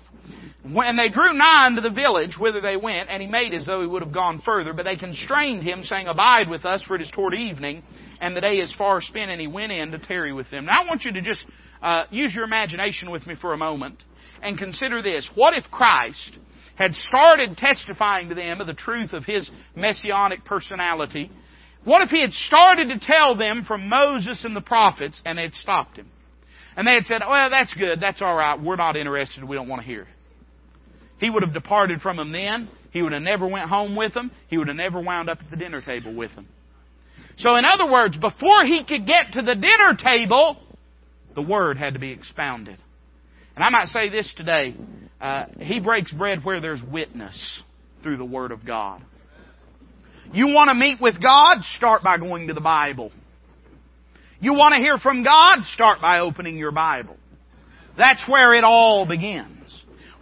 When 0.64 0.98
they 0.98 1.10
drew 1.10 1.34
nigh 1.34 1.68
unto 1.68 1.82
the 1.82 1.92
village 1.92 2.38
whither 2.40 2.62
they 2.62 2.76
went, 2.76 3.10
and 3.10 3.22
he 3.22 3.28
made 3.28 3.54
as 3.54 3.66
though 3.66 3.82
he 3.82 3.88
would 3.88 4.02
have 4.02 4.14
gone 4.14 4.42
further, 4.44 4.74
but 4.74 4.84
they 4.84 4.96
constrained 4.96 5.64
him, 5.64 5.84
saying, 5.84 6.08
Abide 6.08 6.50
with 6.50 6.66
us, 6.66 6.84
for 6.88 6.96
it 6.96 7.02
is 7.02 7.12
toward 7.12 7.36
evening, 7.36 7.84
and 8.20 8.36
the 8.36 8.42
day 8.42 8.56
is 8.56 8.74
far 8.78 9.02
spent, 9.02 9.30
and 9.30 9.40
he 9.40 9.48
went 9.48 9.72
in 9.72 9.92
to 9.92 10.00
tarry 10.00 10.34
with 10.34 10.50
them. 10.50 10.66
Now 10.66 10.84
I 10.84 10.88
want 10.88 11.04
you 11.04 11.14
to 11.14 11.22
just 11.22 11.46
uh, 11.82 12.06
use 12.10 12.34
your 12.34 12.46
imagination 12.46 13.12
with 13.12 13.28
me 13.28 13.36
for 13.40 13.54
a 13.54 13.58
moment, 13.58 14.04
and 14.42 14.58
consider 14.58 15.02
this. 15.02 15.30
What 15.36 15.54
if 15.54 15.66
Christ 15.72 16.38
had 16.76 16.94
started 16.94 17.58
testifying 17.58 18.30
to 18.30 18.36
them 18.36 18.60
of 18.60 18.68
the 18.68 18.74
truth 18.74 19.14
of 19.14 19.24
his 19.24 19.50
messianic 19.76 20.46
personality? 20.46 21.32
What 21.84 22.02
if 22.02 22.10
he 22.10 22.22
had 22.22 22.34
started 22.34 22.90
to 22.90 23.00
tell 23.00 23.36
them 23.36 23.64
from 23.66 23.88
Moses 23.88 24.44
and 24.44 24.56
the 24.56 24.62
prophets, 24.62 25.22
and 25.26 25.38
they 25.38 25.44
had 25.44 25.54
stopped 25.54 25.98
him? 25.98 26.10
And 26.76 26.86
they 26.86 26.96
had 26.96 27.06
said, 27.06 27.22
well, 27.28 27.50
that's 27.50 27.74
good, 27.74 28.02
that's 28.02 28.22
all 28.22 28.36
right, 28.36 28.62
we're 28.62 28.76
not 28.76 28.98
interested, 28.98 29.44
we 29.44 29.56
don't 29.56 29.70
want 29.70 29.82
to 29.82 29.88
hear 29.88 30.02
it. 30.02 30.08
He 31.20 31.30
would 31.30 31.44
have 31.44 31.54
departed 31.54 32.02
from 32.02 32.18
them 32.18 32.32
then. 32.32 32.70
He 32.92 33.02
would 33.02 33.14
have 33.14 33.22
never 33.22 33.48
went 33.48 33.70
home 33.70 33.96
with 33.96 34.14
them. 34.14 34.32
He 34.48 34.58
would 34.58 34.68
have 34.68 34.78
never 34.78 35.02
wound 35.02 35.30
up 35.30 35.40
at 35.42 35.50
the 35.50 35.58
dinner 35.58 35.82
table 35.82 36.14
with 36.14 36.34
them. 36.36 36.48
So 37.38 37.56
in 37.56 37.66
other 37.66 37.92
words, 37.92 38.18
before 38.18 38.64
he 38.64 38.84
could 38.88 39.06
get 39.06 39.34
to 39.34 39.42
the 39.42 39.56
dinner 39.56 39.98
table, 40.02 40.58
the 41.36 41.42
Word 41.42 41.78
had 41.78 41.94
to 41.94 42.00
be 42.00 42.12
expounded. 42.12 42.78
And 43.56 43.64
I 43.64 43.70
might 43.70 43.88
say 43.88 44.10
this 44.10 44.34
today. 44.36 44.76
Uh, 45.20 45.46
he 45.60 45.80
breaks 45.80 46.12
bread 46.14 46.44
where 46.44 46.62
there's 46.62 46.82
witness 46.84 47.62
through 48.04 48.18
the 48.18 48.26
Word 48.26 48.52
of 48.52 48.66
God. 48.66 49.04
You 50.34 50.48
want 50.48 50.70
to 50.70 50.76
meet 50.76 51.00
with 51.00 51.22
God? 51.22 51.64
Start 51.76 52.04
by 52.04 52.18
going 52.18 52.48
to 52.48 52.54
the 52.54 52.62
Bible. 52.62 53.12
You 54.40 54.54
want 54.54 54.74
to 54.74 54.82
hear 54.82 54.98
from 54.98 55.24
God? 55.24 55.64
Start 55.74 56.02
by 56.02 56.20
opening 56.20 56.58
your 56.58 56.72
Bible. 56.72 57.16
That's 57.98 58.24
where 58.28 58.54
it 58.54 58.64
all 58.64 59.06
begins. 59.06 59.55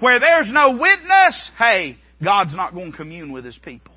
Where 0.04 0.20
there's 0.20 0.52
no 0.52 0.72
witness, 0.72 1.50
hey, 1.58 1.98
God's 2.22 2.54
not 2.54 2.74
going 2.74 2.92
to 2.92 2.98
commune 2.98 3.32
with 3.32 3.46
His 3.46 3.58
people. 3.64 3.94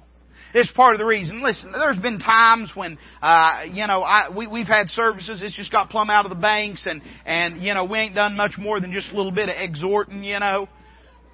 It's 0.55 0.71
part 0.71 0.95
of 0.95 1.01
the 1.01 1.05
reason. 1.05 1.43
Listen, 1.43 1.73
there's 1.73 1.99
been 1.99 2.21
times 2.21 2.71
when, 2.77 2.97
uh, 3.21 3.63
you 3.73 3.89
know, 3.89 4.03
I, 4.03 4.29
we, 4.33 4.47
we've 4.47 4.69
had 4.69 4.89
services, 4.91 5.43
it's 5.43 5.57
just 5.57 5.73
got 5.73 5.91
plumb 5.91 6.09
out 6.09 6.25
of 6.25 6.31
the 6.31 6.41
banks 6.41 6.87
and, 6.87 7.03
and, 7.25 7.61
you 7.61 7.75
know, 7.75 7.83
we 7.87 7.99
ain't 7.99 8.15
done 8.15 8.37
much 8.37 8.53
more 8.57 8.81
than 8.81 8.93
just 8.93 9.11
a 9.11 9.17
little 9.17 9.33
bit 9.33 9.49
of 9.49 9.57
exhorting, 9.59 10.23
you 10.23 10.39
know. 10.39 10.69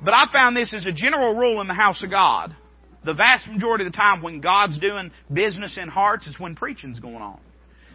But 0.02 0.14
I 0.14 0.24
found 0.32 0.56
this 0.56 0.72
as 0.74 0.86
a 0.86 0.92
general 0.92 1.34
rule 1.34 1.60
in 1.60 1.66
the 1.66 1.74
house 1.74 2.02
of 2.02 2.08
God. 2.10 2.56
The 3.04 3.12
vast 3.12 3.46
majority 3.48 3.84
of 3.84 3.92
the 3.92 3.98
time 3.98 4.22
when 4.22 4.40
God's 4.40 4.78
doing 4.78 5.10
business 5.30 5.76
in 5.76 5.88
hearts 5.88 6.26
is 6.26 6.40
when 6.40 6.56
preaching's 6.56 6.98
going 6.98 7.16
on. 7.16 7.40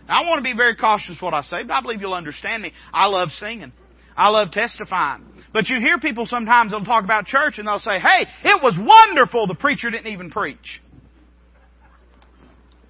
Now, 0.07 0.21
I 0.21 0.27
want 0.27 0.37
to 0.37 0.43
be 0.43 0.55
very 0.55 0.75
cautious 0.75 1.17
what 1.21 1.33
I 1.33 1.41
say, 1.41 1.63
but 1.63 1.73
I 1.73 1.81
believe 1.81 2.01
you'll 2.01 2.13
understand 2.13 2.61
me. 2.61 2.71
I 2.93 3.07
love 3.07 3.29
singing. 3.39 3.71
I 4.17 4.29
love 4.29 4.51
testifying. 4.51 5.23
But 5.53 5.69
you 5.69 5.79
hear 5.79 5.99
people 5.99 6.25
sometimes 6.25 6.71
they'll 6.71 6.83
talk 6.83 7.03
about 7.03 7.27
church 7.27 7.57
and 7.57 7.67
they'll 7.67 7.79
say, 7.79 7.99
hey, 7.99 8.25
it 8.43 8.61
was 8.61 8.75
wonderful 8.77 9.47
the 9.47 9.55
preacher 9.55 9.89
didn't 9.89 10.11
even 10.11 10.31
preach. 10.31 10.81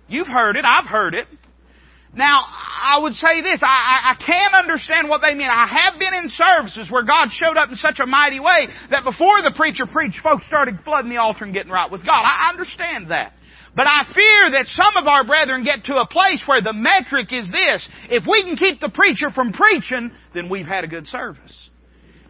You've 0.08 0.28
heard 0.28 0.56
it. 0.56 0.66
I've 0.66 0.86
heard 0.86 1.14
it. 1.14 1.28
Now, 2.14 2.40
I 2.40 3.00
would 3.04 3.14
say 3.14 3.42
this. 3.42 3.62
I, 3.62 4.16
I, 4.16 4.26
can 4.26 4.54
understand 4.56 5.10
what 5.10 5.22
they 5.22 5.36
mean. 5.36 5.50
I 5.52 5.68
have 5.68 6.00
been 6.00 6.14
in 6.14 6.30
services 6.30 6.90
where 6.90 7.04
God 7.04 7.30
showed 7.32 7.58
up 7.58 7.70
in 7.70 7.76
such 7.76 8.00
a 8.00 8.08
mighty 8.08 8.40
way 8.40 8.70
that 8.90 9.04
before 9.04 9.42
the 9.44 9.52
preacher 9.56 9.86
preached, 9.86 10.22
folks 10.24 10.48
started 10.48 10.80
flooding 10.84 11.12
the 11.12 11.18
altar 11.18 11.44
and 11.44 11.54
getting 11.54 11.72
right 11.72 11.92
with 11.92 12.06
God. 12.06 12.24
I 12.24 12.50
understand 12.50 13.12
that. 13.12 13.34
But 13.78 13.86
I 13.86 14.12
fear 14.12 14.52
that 14.54 14.66
some 14.66 14.98
of 14.98 15.06
our 15.06 15.24
brethren 15.24 15.64
get 15.64 15.86
to 15.86 15.98
a 15.98 16.08
place 16.08 16.42
where 16.48 16.64
the 16.64 16.74
metric 16.74 17.28
is 17.32 17.48
this. 17.52 17.88
If 18.10 18.24
we 18.28 18.42
can 18.42 18.56
keep 18.56 18.82
the 18.82 18.90
preacher 18.90 19.30
from 19.30 19.54
preaching, 19.54 20.12
then 20.34 20.50
we've 20.50 20.66
had 20.66 20.84
a 20.84 20.88
good 20.88 21.06
service. 21.06 21.70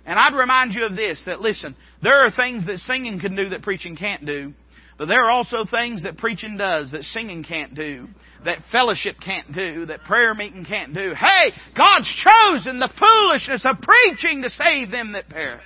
And 0.06 0.20
I'd 0.20 0.36
remind 0.36 0.74
you 0.74 0.86
of 0.86 0.98
this, 0.98 1.24
that 1.26 1.40
listen, 1.40 1.78
there 2.04 2.26
are 2.26 2.32
things 2.32 2.66
that 2.66 2.80
singing 2.80 3.22
can 3.22 3.38
do 3.38 3.48
that 3.50 3.62
preaching 3.62 3.96
can't 3.96 4.26
do. 4.26 4.54
But 4.98 5.08
there 5.08 5.24
are 5.24 5.32
also 5.32 5.64
things 5.64 6.04
that 6.04 6.18
preaching 6.18 6.58
does 6.58 6.92
that 6.92 7.04
singing 7.04 7.46
can't 7.46 7.74
do, 7.74 8.10
that 8.44 8.60
fellowship 8.70 9.16
can't 9.24 9.54
do, 9.54 9.86
that 9.86 10.04
prayer 10.04 10.34
meeting 10.34 10.66
can't 10.66 10.94
do. 10.94 11.14
Hey, 11.14 11.54
God's 11.78 12.14
chosen 12.26 12.80
the 12.80 12.92
foolishness 13.00 13.62
of 13.64 13.78
preaching 13.82 14.42
to 14.42 14.50
save 14.50 14.92
them 14.92 15.14
that 15.14 15.30
perish. 15.30 15.64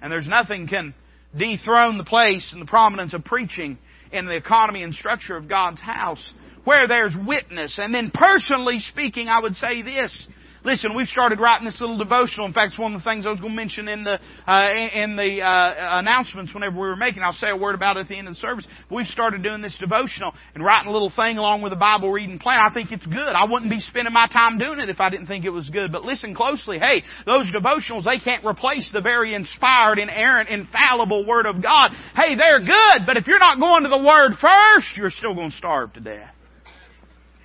And 0.00 0.12
there's 0.12 0.28
nothing 0.28 0.68
can 0.68 0.94
dethrone 1.36 1.98
the 1.98 2.04
place 2.04 2.50
and 2.52 2.62
the 2.62 2.66
prominence 2.66 3.12
of 3.12 3.24
preaching 3.24 3.76
in 4.12 4.26
the 4.26 4.36
economy 4.36 4.82
and 4.82 4.94
structure 4.94 5.36
of 5.36 5.48
God's 5.48 5.80
house 5.80 6.32
where 6.64 6.86
there's 6.86 7.14
witness. 7.26 7.78
And 7.80 7.94
then 7.94 8.10
personally 8.12 8.78
speaking, 8.80 9.28
I 9.28 9.40
would 9.40 9.54
say 9.54 9.82
this. 9.82 10.26
Listen, 10.64 10.94
we've 10.94 11.06
started 11.08 11.40
writing 11.40 11.64
this 11.64 11.80
little 11.80 11.98
devotional. 11.98 12.46
In 12.46 12.52
fact, 12.52 12.72
it's 12.72 12.78
one 12.78 12.94
of 12.94 13.00
the 13.00 13.04
things 13.04 13.26
I 13.26 13.30
was 13.30 13.40
going 13.40 13.52
to 13.52 13.56
mention 13.56 13.88
in 13.88 14.04
the 14.04 14.18
uh, 14.46 14.68
in 14.94 15.16
the 15.16 15.40
uh, 15.40 15.98
announcements 16.00 16.52
whenever 16.52 16.74
we 16.74 16.88
were 16.88 16.96
making. 16.96 17.22
I'll 17.22 17.32
say 17.32 17.50
a 17.50 17.56
word 17.56 17.74
about 17.74 17.96
it 17.96 18.00
at 18.00 18.08
the 18.08 18.18
end 18.18 18.28
of 18.28 18.34
the 18.34 18.40
service. 18.40 18.66
We've 18.90 19.06
started 19.06 19.42
doing 19.42 19.62
this 19.62 19.76
devotional 19.78 20.34
and 20.54 20.64
writing 20.64 20.88
a 20.88 20.92
little 20.92 21.12
thing 21.14 21.38
along 21.38 21.62
with 21.62 21.72
a 21.72 21.76
Bible 21.76 22.10
reading 22.10 22.38
plan. 22.38 22.58
I 22.58 22.72
think 22.72 22.90
it's 22.90 23.06
good. 23.06 23.18
I 23.18 23.44
wouldn't 23.44 23.70
be 23.70 23.80
spending 23.80 24.12
my 24.12 24.26
time 24.26 24.58
doing 24.58 24.80
it 24.80 24.88
if 24.88 25.00
I 25.00 25.10
didn't 25.10 25.26
think 25.26 25.44
it 25.44 25.50
was 25.50 25.68
good. 25.70 25.92
But 25.92 26.04
listen 26.04 26.34
closely. 26.34 26.78
Hey, 26.78 27.02
those 27.24 27.46
devotionals 27.54 28.04
they 28.04 28.18
can't 28.18 28.44
replace 28.44 28.90
the 28.92 29.00
very 29.00 29.34
inspired, 29.34 29.98
inerrant, 29.98 30.48
infallible 30.48 31.26
Word 31.26 31.46
of 31.46 31.62
God. 31.62 31.92
Hey, 32.14 32.34
they're 32.36 32.60
good, 32.60 33.06
but 33.06 33.16
if 33.16 33.26
you're 33.26 33.38
not 33.38 33.60
going 33.60 33.84
to 33.84 33.88
the 33.88 33.98
Word 33.98 34.32
first, 34.40 34.88
you're 34.96 35.10
still 35.10 35.34
going 35.34 35.50
to 35.50 35.56
starve 35.56 35.92
to 35.94 36.00
death. 36.00 36.34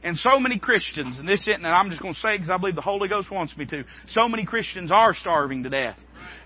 And 0.04 0.18
so 0.18 0.38
many 0.38 0.60
Christians, 0.60 1.18
and 1.18 1.28
this 1.28 1.42
isn't, 1.42 1.64
and 1.64 1.66
I'm 1.66 1.90
just 1.90 2.02
going 2.02 2.14
to 2.14 2.20
say 2.20 2.36
because 2.36 2.50
I 2.50 2.58
believe 2.58 2.76
the 2.76 2.82
Holy 2.82 3.08
Ghost 3.08 3.32
wants 3.32 3.56
me 3.56 3.66
to, 3.68 3.86
so 4.10 4.28
many 4.28 4.46
Christians 4.46 4.92
are 4.92 5.14
starving 5.14 5.64
to 5.64 5.70
death. 5.70 5.98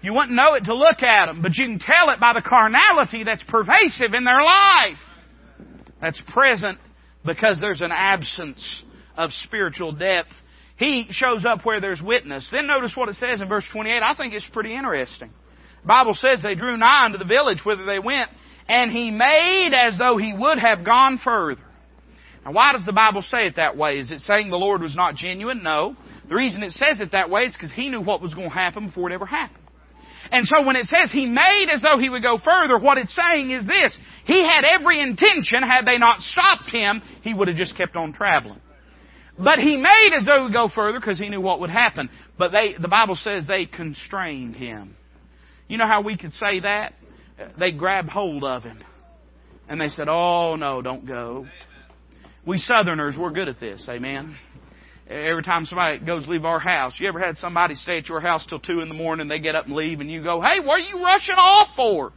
You 0.01 0.13
wouldn't 0.13 0.35
know 0.35 0.53
it 0.53 0.65
to 0.65 0.75
look 0.75 1.01
at 1.01 1.25
them, 1.25 1.41
but 1.41 1.55
you 1.55 1.65
can 1.65 1.79
tell 1.79 2.11
it 2.11 2.19
by 2.19 2.33
the 2.33 2.41
carnality 2.41 3.23
that's 3.23 3.43
pervasive 3.47 4.13
in 4.13 4.23
their 4.23 4.43
life. 4.43 4.97
That's 5.99 6.21
present 6.31 6.77
because 7.25 7.59
there's 7.59 7.81
an 7.81 7.91
absence 7.91 8.83
of 9.17 9.31
spiritual 9.43 9.91
depth. 9.91 10.29
He 10.77 11.07
shows 11.09 11.43
up 11.43 11.65
where 11.65 11.81
there's 11.81 12.01
witness. 12.01 12.47
Then 12.51 12.67
notice 12.67 12.91
what 12.95 13.09
it 13.09 13.15
says 13.19 13.41
in 13.41 13.49
verse 13.49 13.65
28. 13.71 14.03
I 14.03 14.15
think 14.15 14.33
it's 14.33 14.47
pretty 14.53 14.75
interesting. 14.75 15.31
The 15.81 15.87
Bible 15.87 16.13
says 16.13 16.43
they 16.43 16.53
drew 16.53 16.77
nigh 16.77 17.05
unto 17.05 17.17
the 17.17 17.25
village 17.25 17.59
whither 17.65 17.85
they 17.85 17.99
went, 17.99 18.29
and 18.69 18.91
he 18.91 19.09
made 19.09 19.71
as 19.73 19.97
though 19.97 20.17
he 20.17 20.33
would 20.37 20.59
have 20.59 20.85
gone 20.85 21.19
further. 21.23 21.61
Now, 22.47 22.53
why 22.53 22.71
does 22.71 22.85
the 22.85 22.93
Bible 22.93 23.21
say 23.23 23.45
it 23.45 23.57
that 23.57 23.75
way? 23.75 23.99
Is 23.99 24.09
it 24.09 24.21
saying 24.21 24.49
the 24.49 24.55
Lord 24.55 24.81
was 24.81 24.95
not 24.95 25.15
genuine? 25.15 25.63
No. 25.63 25.97
The 26.29 26.35
reason 26.35 26.63
it 26.63 26.71
says 26.71 27.01
it 27.01 27.11
that 27.11 27.29
way 27.29 27.41
is 27.41 27.53
because 27.53 27.73
He 27.73 27.89
knew 27.89 27.99
what 27.99 28.21
was 28.21 28.33
going 28.33 28.47
to 28.47 28.55
happen 28.55 28.87
before 28.87 29.11
it 29.11 29.13
ever 29.13 29.25
happened. 29.25 29.65
And 30.31 30.47
so 30.47 30.65
when 30.65 30.77
it 30.77 30.85
says 30.85 31.11
He 31.11 31.25
made 31.25 31.65
as 31.69 31.81
though 31.81 31.97
He 31.97 32.07
would 32.07 32.23
go 32.23 32.37
further, 32.37 32.79
what 32.79 32.97
it's 32.97 33.13
saying 33.13 33.51
is 33.51 33.65
this. 33.65 33.97
He 34.23 34.47
had 34.47 34.63
every 34.63 35.01
intention, 35.01 35.61
had 35.61 35.85
they 35.85 35.97
not 35.97 36.21
stopped 36.21 36.69
Him, 36.71 37.01
He 37.21 37.33
would 37.33 37.49
have 37.49 37.57
just 37.57 37.75
kept 37.75 37.97
on 37.97 38.13
traveling. 38.13 38.61
But 39.37 39.59
He 39.59 39.75
made 39.75 40.11
as 40.17 40.25
though 40.25 40.37
He 40.37 40.43
would 40.43 40.53
go 40.53 40.69
further 40.73 41.01
because 41.01 41.19
He 41.19 41.27
knew 41.27 41.41
what 41.41 41.59
would 41.59 41.69
happen. 41.69 42.09
But 42.37 42.53
they, 42.53 42.75
the 42.79 42.87
Bible 42.87 43.17
says 43.17 43.45
they 43.45 43.65
constrained 43.65 44.55
Him. 44.55 44.95
You 45.67 45.77
know 45.77 45.87
how 45.87 45.99
we 45.99 46.15
could 46.15 46.31
say 46.35 46.61
that? 46.61 46.93
They 47.59 47.71
grabbed 47.71 48.09
hold 48.09 48.45
of 48.45 48.63
Him. 48.63 48.79
And 49.67 49.81
they 49.81 49.89
said, 49.89 50.07
oh 50.07 50.55
no, 50.55 50.81
don't 50.81 51.05
go. 51.05 51.45
We 52.47 52.59
Southerners, 52.59 53.17
we're 53.19 53.31
good 53.31 53.49
at 53.49 53.59
this. 53.59 53.85
Amen. 53.89 54.33
Every 55.09 55.43
time 55.43 55.65
somebody 55.65 55.99
goes 55.99 56.25
leave 56.29 56.45
our 56.45 56.59
house, 56.59 56.93
you 56.97 57.05
ever 57.09 57.19
had 57.19 57.35
somebody 57.39 57.75
stay 57.75 57.97
at 57.97 58.07
your 58.07 58.21
house 58.21 58.45
till 58.47 58.59
two 58.59 58.79
in 58.79 58.87
the 58.87 58.93
morning, 58.93 59.27
they 59.27 59.39
get 59.39 59.53
up 59.53 59.65
and 59.65 59.75
leave, 59.75 59.99
and 59.99 60.09
you 60.09 60.23
go, 60.23 60.39
"Hey, 60.39 60.61
what 60.61 60.75
are 60.75 60.87
you 60.87 61.03
rushing 61.03 61.35
off 61.35 61.75
for?" 61.75 62.13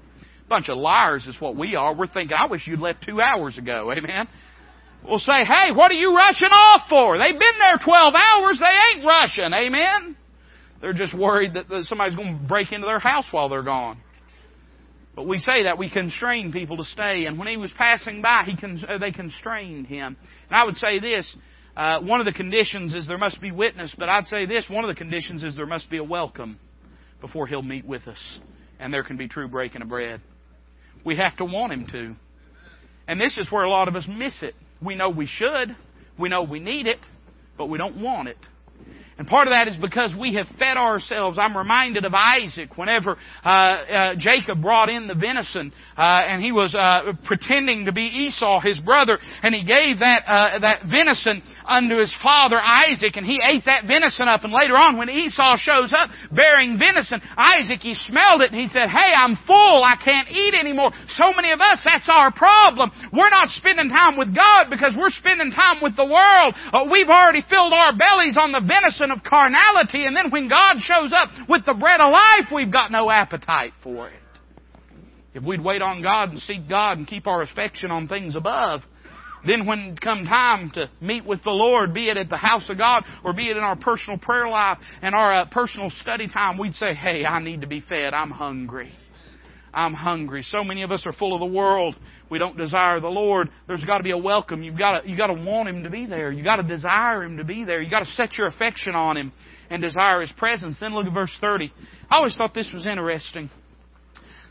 Bunch 0.49 0.69
of 0.69 0.79
liars 0.79 1.27
is 1.27 1.40
what 1.40 1.57
we 1.57 1.75
are. 1.75 1.93
We're 1.95 2.07
thinking, 2.07 2.37
"I 2.37 2.47
wish 2.47 2.64
you'd 2.69 2.79
left 2.79 3.03
two 3.03 3.21
hours 3.21 3.59
ago." 3.59 3.90
Amen. 3.90 4.29
We'll 5.03 5.19
say, 5.19 5.45
"Hey, 5.45 5.73
what 5.73 5.90
are 5.90 5.95
you 5.95 6.14
rushing 6.14 6.53
off 6.53 6.88
for?" 6.88 7.19
They've 7.19 7.37
been 7.37 7.59
there 7.59 7.79
twelve 7.79 8.14
hours. 8.14 8.61
They 8.61 8.79
ain't 8.95 9.05
rushing. 9.05 9.53
Amen. 9.53 10.14
They're 10.81 10.93
just 10.93 11.12
worried 11.12 11.55
that 11.55 11.66
somebody's 11.87 12.14
going 12.14 12.38
to 12.38 12.45
break 12.47 12.71
into 12.71 12.87
their 12.87 13.01
house 13.01 13.27
while 13.33 13.49
they're 13.49 13.62
gone. 13.62 13.99
But 15.14 15.27
we 15.27 15.38
say 15.38 15.64
that 15.64 15.77
we 15.77 15.90
constrain 15.90 16.53
people 16.53 16.77
to 16.77 16.85
stay. 16.85 17.25
And 17.27 17.38
when 17.38 17.49
he 17.49 17.57
was 17.57 17.73
passing 17.77 18.23
by, 18.23 18.44
he 18.46 18.57
con- 18.57 18.85
uh, 18.88 18.99
they 18.99 19.11
constrained 19.11 19.87
him. 19.87 20.16
And 20.49 20.57
I 20.57 20.64
would 20.64 20.77
say 20.77 21.01
this. 21.01 21.37
Uh, 21.77 22.01
one 22.01 22.20
of 22.20 22.27
the 22.27 22.33
conditions 22.33 22.94
is 22.94 23.07
there 23.07 23.18
must 23.18 23.40
be 23.40 23.51
witness, 23.51 23.94
but 23.96 24.09
I'd 24.09 24.27
say 24.27 24.44
this, 24.44 24.66
one 24.68 24.85
of 24.85 24.88
the 24.88 24.94
conditions 24.94 25.44
is 25.44 25.57
there 25.57 25.66
must 25.66 25.88
be 25.88 25.99
a 25.99 26.05
welcome 26.05 26.59
before 27.20 27.46
he'll 27.46 27.62
meet 27.62 27.87
with 27.87 28.07
us. 28.09 28.18
And 28.79 28.92
there 28.92 29.05
can 29.05 29.16
be 29.16 29.29
true 29.29 29.49
breaking 29.49 29.83
of 29.83 29.88
bread. 29.88 30.20
We 31.05 31.16
have 31.16 31.37
to 31.37 31.44
want 31.44 31.73
him 31.73 31.87
to. 31.92 32.16
And 33.07 33.20
this 33.20 33.37
is 33.38 33.51
where 33.51 33.64
a 33.64 33.70
lot 33.70 33.88
of 33.88 33.96
us 33.96 34.05
miss 34.09 34.35
it. 34.42 34.55
We 34.83 34.94
know 34.94 35.11
we 35.11 35.27
should. 35.27 35.77
We 36.18 36.29
know 36.29 36.42
we 36.42 36.61
need 36.61 36.87
it, 36.87 36.99
but 37.57 37.66
we 37.66 37.79
don't 37.79 38.03
want 38.03 38.29
it. 38.29 38.38
And 39.21 39.29
part 39.29 39.49
of 39.49 39.53
that 39.53 39.69
is 39.69 39.77
because 39.77 40.17
we 40.19 40.33
have 40.41 40.49
fed 40.59 40.79
ourselves. 40.81 41.37
I'm 41.39 41.55
reminded 41.55 42.07
of 42.07 42.15
Isaac 42.17 42.79
whenever 42.79 43.19
uh, 43.45 43.49
uh, 43.49 44.15
Jacob 44.17 44.63
brought 44.63 44.89
in 44.89 45.09
the 45.09 45.15
venison, 45.15 45.75
uh, 45.93 46.01
and 46.01 46.41
he 46.41 46.53
was 46.53 46.75
uh, 46.75 47.13
pretending 47.29 47.85
to 47.85 47.93
be 47.93 48.09
Esau, 48.09 48.65
his 48.65 48.81
brother, 48.81 49.19
and 49.43 49.55
he 49.55 49.61
gave 49.61 50.01
that 50.01 50.25
uh, 50.25 50.59
that 50.65 50.89
venison 50.89 51.45
unto 51.69 52.01
his 52.01 52.09
father 52.25 52.57
Isaac, 52.57 53.21
and 53.21 53.27
he 53.27 53.45
ate 53.45 53.69
that 53.69 53.85
venison 53.85 54.25
up. 54.25 54.41
And 54.45 54.57
later 54.57 54.73
on, 54.73 54.97
when 54.97 55.11
Esau 55.11 55.61
shows 55.61 55.93
up 55.93 56.09
bearing 56.33 56.81
venison, 56.81 57.21
Isaac 57.37 57.85
he 57.85 57.93
smelled 58.09 58.41
it 58.41 58.57
and 58.57 58.61
he 58.61 58.73
said, 58.73 58.89
"Hey, 58.89 59.13
I'm 59.13 59.37
full. 59.45 59.85
I 59.85 60.01
can't 60.01 60.33
eat 60.33 60.57
anymore." 60.57 60.97
So 61.21 61.37
many 61.37 61.53
of 61.53 61.61
us, 61.61 61.77
that's 61.85 62.09
our 62.09 62.33
problem. 62.33 62.89
We're 63.13 63.29
not 63.29 63.53
spending 63.53 63.91
time 63.91 64.17
with 64.17 64.33
God 64.35 64.73
because 64.73 64.97
we're 64.97 65.13
spending 65.13 65.53
time 65.53 65.85
with 65.85 65.93
the 65.93 66.09
world. 66.09 66.57
Uh, 66.73 66.89
we've 66.89 67.13
already 67.13 67.45
filled 67.53 67.77
our 67.77 67.93
bellies 67.93 68.41
on 68.41 68.57
the 68.57 68.65
venison 68.65 69.10
of 69.11 69.23
carnality, 69.23 70.05
and 70.07 70.16
then 70.16 70.31
when 70.31 70.49
God 70.49 70.77
shows 70.81 71.12
up 71.14 71.29
with 71.49 71.64
the 71.66 71.75
bread 71.75 72.01
of 72.01 72.12
life, 72.12 72.46
we've 72.53 72.73
got 72.73 72.90
no 72.90 73.11
appetite 73.11 73.73
for 73.83 74.09
it. 74.09 74.14
If 75.33 75.44
we'd 75.44 75.62
wait 75.62 75.81
on 75.81 76.03
God 76.03 76.31
and 76.31 76.38
seek 76.40 76.68
God 76.68 76.99
and 76.99 77.07
keep 77.07 77.27
our 77.27 77.42
affection 77.42 77.90
on 77.90 78.09
things 78.09 78.35
above, 78.35 78.83
then 79.46 79.64
when 79.64 79.96
come 79.96 80.25
time 80.25 80.70
to 80.75 80.90
meet 81.01 81.25
with 81.25 81.42
the 81.44 81.51
Lord, 81.51 81.94
be 81.94 82.11
it 82.11 82.16
at 82.16 82.29
the 82.29 82.37
house 82.37 82.68
of 82.68 82.77
God 82.77 83.05
or 83.25 83.33
be 83.33 83.49
it 83.49 83.57
in 83.57 83.62
our 83.62 83.77
personal 83.77 84.18
prayer 84.18 84.49
life 84.49 84.79
and 85.03 85.14
our 85.14 85.33
uh, 85.33 85.44
personal 85.46 85.90
study 86.01 86.29
time, 86.29 86.59
we'd 86.59 86.75
say, 86.75 86.94
hey, 86.94 87.25
I 87.25 87.40
need 87.42 87.62
to 87.62 87.66
be 87.66 87.81
fed. 87.81 88.12
I'm 88.12 88.31
hungry. 88.31 88.92
I'm 89.73 89.95
hungry. 89.95 90.43
So 90.43 90.65
many 90.65 90.83
of 90.83 90.91
us 90.91 91.03
are 91.07 91.13
full 91.13 91.35
of 91.35 91.41
the 91.41 91.57
world. 91.57 91.97
We 92.29 92.39
don't 92.39 92.57
desire 92.57 93.01
the 93.01 93.09
Lord. 93.09 93.51
There's 93.69 93.85
got 93.85 93.99
to 93.99 94.05
be 94.05 94.11
a 94.11 94.19
welcome. 94.19 94.63
You've 94.63 94.79
got 94.79 95.01
to, 95.01 95.09
you've 95.09 95.19
got 95.19 95.29
to 95.29 95.35
want 95.35 95.69
Him 95.69 95.85
to 95.85 95.91
be 95.91 96.07
there. 96.07 96.33
You've 96.33 96.45
got 96.45 96.57
to 96.57 96.63
desire 96.63 97.23
Him 97.23 97.37
to 97.37 97.45
be 97.45 97.65
there. 97.65 97.81
You've 97.81 97.91
got 97.91 98.01
to 98.01 98.11
set 98.13 98.37
your 98.37 98.49
affection 98.49 98.95
on 98.95 99.17
Him 99.17 99.33
and 99.71 99.81
desire 99.81 100.21
His 100.21 100.33
presence. 100.33 100.77
Then 100.81 100.95
look 100.95 101.07
at 101.07 101.15
verse 101.15 101.33
30. 101.41 101.73
I 102.11 102.17
always 102.17 102.37
thought 102.37 102.55
this 102.55 102.71
was 102.73 102.87
interesting. 102.87 103.51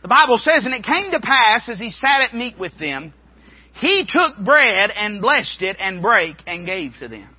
The 0.02 0.08
Bible 0.08 0.38
says, 0.38 0.66
And 0.66 0.74
it 0.74 0.84
came 0.84 1.12
to 1.12 1.20
pass 1.20 1.68
as 1.68 1.80
He 1.80 1.90
sat 1.90 2.22
at 2.22 2.34
meat 2.34 2.58
with 2.58 2.78
them, 2.80 3.14
He 3.76 4.06
took 4.08 4.38
bread 4.38 4.90
and 4.96 5.22
blessed 5.22 5.62
it 5.62 5.76
and 5.80 6.02
brake 6.02 6.38
and 6.48 6.66
gave 6.66 6.94
to 7.00 7.08
them. 7.10 7.30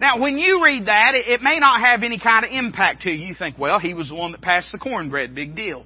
Now, 0.00 0.18
when 0.18 0.38
you 0.38 0.64
read 0.64 0.86
that, 0.86 1.12
it 1.14 1.42
may 1.42 1.58
not 1.58 1.80
have 1.80 2.02
any 2.02 2.18
kind 2.18 2.46
of 2.46 2.50
impact 2.50 3.02
to 3.02 3.10
you. 3.10 3.28
You 3.28 3.34
think, 3.34 3.58
well, 3.58 3.78
he 3.78 3.92
was 3.92 4.08
the 4.08 4.14
one 4.14 4.32
that 4.32 4.40
passed 4.40 4.72
the 4.72 4.78
cornbread, 4.78 5.34
big 5.34 5.54
deal. 5.54 5.84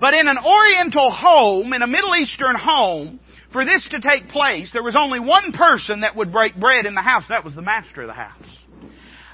But 0.00 0.14
in 0.14 0.28
an 0.28 0.38
Oriental 0.38 1.10
home, 1.10 1.72
in 1.74 1.82
a 1.82 1.86
Middle 1.86 2.16
Eastern 2.16 2.56
home, 2.56 3.20
for 3.52 3.64
this 3.64 3.86
to 3.90 4.00
take 4.00 4.28
place, 4.28 4.70
there 4.72 4.82
was 4.82 4.96
only 4.96 5.20
one 5.20 5.52
person 5.52 6.00
that 6.00 6.16
would 6.16 6.32
break 6.32 6.58
bread 6.58 6.86
in 6.86 6.94
the 6.94 7.02
house. 7.02 7.24
That 7.28 7.44
was 7.44 7.54
the 7.54 7.62
master 7.62 8.02
of 8.02 8.08
the 8.08 8.14
house. 8.14 8.58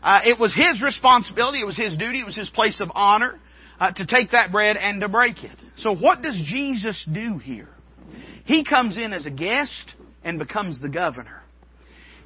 Uh, 0.02 0.20
it 0.24 0.38
was 0.38 0.54
his 0.54 0.82
responsibility, 0.82 1.60
it 1.60 1.66
was 1.66 1.76
his 1.76 1.96
duty, 1.96 2.20
it 2.20 2.26
was 2.26 2.36
his 2.36 2.50
place 2.50 2.80
of 2.80 2.90
honor 2.94 3.38
uh, 3.80 3.92
to 3.92 4.06
take 4.06 4.32
that 4.32 4.52
bread 4.52 4.76
and 4.76 5.00
to 5.00 5.08
break 5.08 5.42
it. 5.42 5.56
So 5.76 5.94
what 5.94 6.22
does 6.22 6.38
Jesus 6.44 7.06
do 7.12 7.38
here? 7.38 7.68
He 8.44 8.64
comes 8.64 8.96
in 8.98 9.12
as 9.12 9.26
a 9.26 9.30
guest 9.30 9.94
and 10.22 10.38
becomes 10.38 10.80
the 10.80 10.88
governor. 10.88 11.42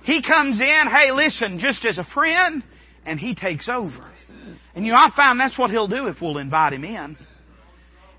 He 0.04 0.22
comes 0.22 0.60
in, 0.60 0.84
hey, 0.90 1.10
listen, 1.12 1.58
just 1.58 1.84
as 1.84 1.98
a 1.98 2.06
friend, 2.14 2.62
and 3.04 3.18
he 3.18 3.34
takes 3.34 3.68
over. 3.68 4.10
And 4.74 4.86
you 4.86 4.92
know, 4.92 4.98
I 4.98 5.10
found 5.16 5.40
that's 5.40 5.58
what 5.58 5.70
he'll 5.70 5.88
do 5.88 6.06
if 6.06 6.20
we'll 6.20 6.38
invite 6.38 6.72
him 6.72 6.84
in. 6.84 7.16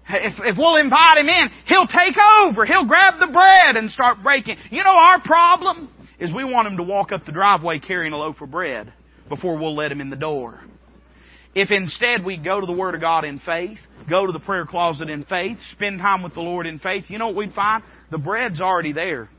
If, 0.09 0.33
if 0.39 0.57
we'll 0.57 0.77
invite 0.77 1.17
him 1.17 1.27
in, 1.27 1.49
he'll 1.67 1.87
take 1.87 2.15
over. 2.41 2.65
He'll 2.65 2.85
grab 2.85 3.19
the 3.19 3.27
bread 3.27 3.77
and 3.77 3.89
start 3.91 4.17
breaking. 4.23 4.57
You 4.69 4.83
know, 4.83 4.91
our 4.91 5.21
problem 5.21 5.89
is 6.19 6.33
we 6.33 6.43
want 6.43 6.67
him 6.67 6.77
to 6.77 6.83
walk 6.83 7.11
up 7.11 7.25
the 7.25 7.31
driveway 7.31 7.79
carrying 7.79 8.13
a 8.13 8.17
loaf 8.17 8.41
of 8.41 8.51
bread 8.51 8.91
before 9.29 9.57
we'll 9.57 9.75
let 9.75 9.91
him 9.91 10.01
in 10.01 10.09
the 10.09 10.15
door. 10.15 10.59
If 11.53 11.69
instead 11.69 12.23
we 12.23 12.37
go 12.37 12.59
to 12.59 12.65
the 12.65 12.73
Word 12.73 12.95
of 12.95 13.01
God 13.01 13.25
in 13.25 13.39
faith, 13.39 13.77
go 14.09 14.25
to 14.25 14.31
the 14.31 14.39
prayer 14.39 14.65
closet 14.65 15.09
in 15.09 15.25
faith, 15.25 15.57
spend 15.73 15.99
time 15.99 16.23
with 16.23 16.33
the 16.33 16.41
Lord 16.41 16.65
in 16.65 16.79
faith, 16.79 17.05
you 17.07 17.17
know 17.17 17.27
what 17.27 17.35
we'd 17.35 17.53
find? 17.53 17.83
The 18.09 18.17
bread's 18.17 18.61
already 18.61 18.93
there. 18.93 19.29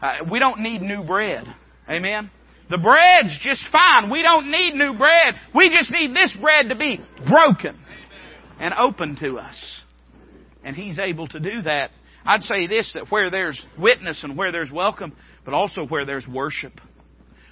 Uh, 0.00 0.18
we 0.30 0.40
don't 0.40 0.60
need 0.60 0.82
new 0.82 1.04
bread. 1.04 1.44
Amen? 1.88 2.30
The 2.68 2.78
bread's 2.78 3.38
just 3.42 3.64
fine. 3.70 4.10
We 4.10 4.22
don't 4.22 4.50
need 4.50 4.74
new 4.74 4.96
bread. 4.96 5.34
We 5.54 5.68
just 5.68 5.90
need 5.90 6.14
this 6.14 6.34
bread 6.40 6.70
to 6.70 6.74
be 6.74 7.00
broken 7.28 7.78
and 8.58 8.74
open 8.74 9.16
to 9.20 9.38
us. 9.38 9.81
And 10.64 10.76
He's 10.76 10.98
able 10.98 11.28
to 11.28 11.40
do 11.40 11.62
that. 11.62 11.90
I'd 12.24 12.42
say 12.42 12.66
this, 12.66 12.90
that 12.94 13.10
where 13.10 13.30
there's 13.30 13.60
witness 13.78 14.22
and 14.22 14.36
where 14.36 14.52
there's 14.52 14.70
welcome, 14.70 15.12
but 15.44 15.54
also 15.54 15.84
where 15.84 16.06
there's 16.06 16.26
worship. 16.26 16.80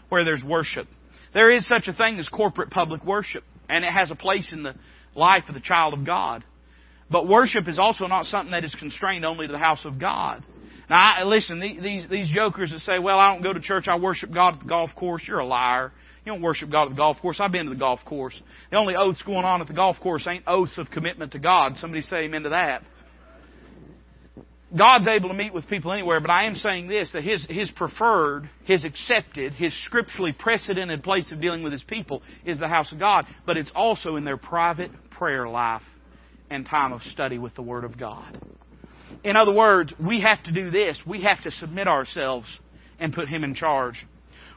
Where 0.09 0.25
there's 0.25 0.42
worship. 0.44 0.87
There 1.35 1.51
is 1.51 1.66
such 1.66 1.88
a 1.88 1.92
thing 1.92 2.18
as 2.18 2.29
corporate 2.29 2.70
public 2.70 3.05
worship, 3.05 3.44
and 3.68 3.85
it 3.85 3.92
has 3.92 4.11
a 4.11 4.16
place 4.16 4.53
in 4.53 4.62
the 4.62 4.75
life 5.14 5.44
of 5.49 5.55
the 5.55 5.61
child 5.61 5.94
of 5.94 6.05
God. 6.05 6.44
But 7.11 7.29
worship 7.29 7.68
is 7.68 7.79
also 7.79 8.07
not 8.07 8.27
something 8.27 8.53
that 8.53 8.64
is 8.64 8.75
constrained 8.75 9.25
only 9.25 9.46
to 9.46 9.53
the 9.53 9.59
house 9.59 9.85
of 9.85 9.99
God. 9.99 10.44
Now, 10.88 11.14
I, 11.18 11.23
listen, 11.25 11.61
these, 11.61 12.09
these 12.09 12.29
jokers 12.29 12.70
that 12.70 12.81
say, 12.81 12.99
well, 12.99 13.18
I 13.18 13.33
don't 13.33 13.42
go 13.42 13.53
to 13.53 13.61
church, 13.61 13.87
I 13.88 13.96
worship 13.96 14.33
God 14.33 14.55
at 14.55 14.61
the 14.61 14.68
golf 14.68 14.90
course, 14.96 15.23
you're 15.27 15.38
a 15.38 15.46
liar. 15.46 15.92
You 16.25 16.33
don't 16.33 16.42
worship 16.42 16.70
God 16.70 16.85
at 16.85 16.90
the 16.90 16.96
golf 16.96 17.18
course. 17.20 17.40
I've 17.40 17.53
been 17.53 17.64
to 17.64 17.70
the 17.70 17.79
golf 17.79 18.01
course. 18.05 18.40
The 18.70 18.77
only 18.77 18.94
oaths 18.94 19.23
going 19.23 19.44
on 19.44 19.61
at 19.62 19.68
the 19.68 19.73
golf 19.73 19.96
course 20.01 20.27
ain't 20.29 20.44
oaths 20.46 20.77
of 20.77 20.90
commitment 20.90 21.33
to 21.33 21.38
God. 21.38 21.77
Somebody 21.77 22.03
say 22.03 22.25
amen 22.25 22.42
to 22.42 22.51
that. 22.51 22.83
God's 24.76 25.09
able 25.09 25.28
to 25.28 25.35
meet 25.35 25.52
with 25.52 25.66
people 25.68 25.92
anywhere, 25.92 26.20
but 26.20 26.30
I 26.30 26.44
am 26.44 26.54
saying 26.54 26.87
this, 26.87 27.11
that 27.12 27.24
His, 27.24 27.44
His 27.48 27.70
preferred, 27.72 28.48
His 28.64 28.85
accepted, 28.85 29.54
His 29.54 29.72
scripturally 29.85 30.33
precedented 30.33 31.02
place 31.02 31.30
of 31.33 31.40
dealing 31.40 31.62
with 31.62 31.72
His 31.72 31.83
people 31.83 32.22
is 32.44 32.59
the 32.59 32.68
house 32.68 32.92
of 32.92 32.98
God, 32.98 33.26
but 33.46 33.56
it's 33.56 33.72
also 33.74 34.16
in 34.16 34.24
their 34.24 34.37
private 34.37 34.90
prayer 35.11 35.48
life 35.48 35.83
and 36.50 36.66
time 36.66 36.92
of 36.92 37.02
study 37.02 37.38
with 37.38 37.54
the 37.56 37.62
Word 37.62 37.85
of 37.85 37.98
God. 37.98 38.40
In 39.24 39.37
other 39.37 39.52
words, 39.52 39.92
we 39.98 40.20
have 40.20 40.42
to 40.44 40.52
do 40.52 40.70
this. 40.70 40.96
We 41.04 41.22
have 41.22 41.42
to 41.42 41.50
submit 41.50 41.88
ourselves 41.88 42.46
and 43.00 43.12
put 43.12 43.28
Him 43.28 43.42
in 43.42 43.54
charge. 43.54 44.06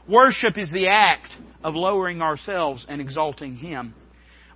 Worship 0.08 0.56
is 0.58 0.70
the 0.70 0.88
act 0.88 1.30
of 1.64 1.74
lowering 1.74 2.22
ourselves 2.22 2.86
and 2.88 3.00
exalting 3.00 3.56
Him. 3.56 3.94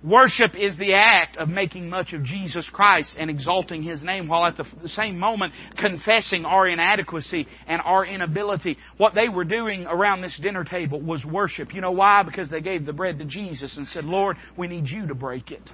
Worship 0.03 0.55
is 0.55 0.77
the 0.77 0.93
act 0.93 1.35
of 1.37 1.49
making 1.49 1.89
much 1.89 2.13
of 2.13 2.23
Jesus 2.23 2.69
Christ 2.71 3.13
and 3.17 3.29
exalting 3.29 3.83
His 3.83 4.01
name 4.01 4.27
while 4.27 4.45
at 4.45 4.55
the 4.55 4.89
same 4.89 5.19
moment 5.19 5.53
confessing 5.77 6.45
our 6.45 6.67
inadequacy 6.67 7.47
and 7.67 7.81
our 7.83 8.05
inability. 8.05 8.77
What 8.97 9.13
they 9.13 9.27
were 9.27 9.43
doing 9.43 9.85
around 9.85 10.21
this 10.21 10.39
dinner 10.41 10.63
table 10.63 11.01
was 11.01 11.25
worship. 11.25 11.73
You 11.73 11.81
know 11.81 11.91
why? 11.91 12.23
Because 12.23 12.49
they 12.49 12.61
gave 12.61 12.85
the 12.85 12.93
bread 12.93 13.19
to 13.19 13.25
Jesus 13.25 13.75
and 13.75 13.85
said, 13.87 14.05
Lord, 14.05 14.37
we 14.57 14.67
need 14.67 14.87
you 14.87 15.07
to 15.07 15.15
break 15.15 15.51
it. 15.51 15.69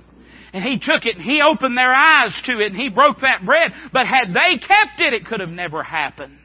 And 0.53 0.63
he 0.63 0.79
took 0.79 1.05
it 1.05 1.17
and 1.17 1.23
he 1.23 1.41
opened 1.41 1.77
their 1.77 1.93
eyes 1.93 2.39
to 2.45 2.59
it 2.59 2.71
and 2.71 2.75
he 2.75 2.89
broke 2.89 3.19
that 3.21 3.45
bread. 3.45 3.71
But 3.93 4.07
had 4.07 4.29
they 4.29 4.57
kept 4.57 4.99
it, 4.99 5.13
it 5.13 5.25
could 5.25 5.39
have 5.39 5.49
never 5.49 5.83
happened. 5.83 6.39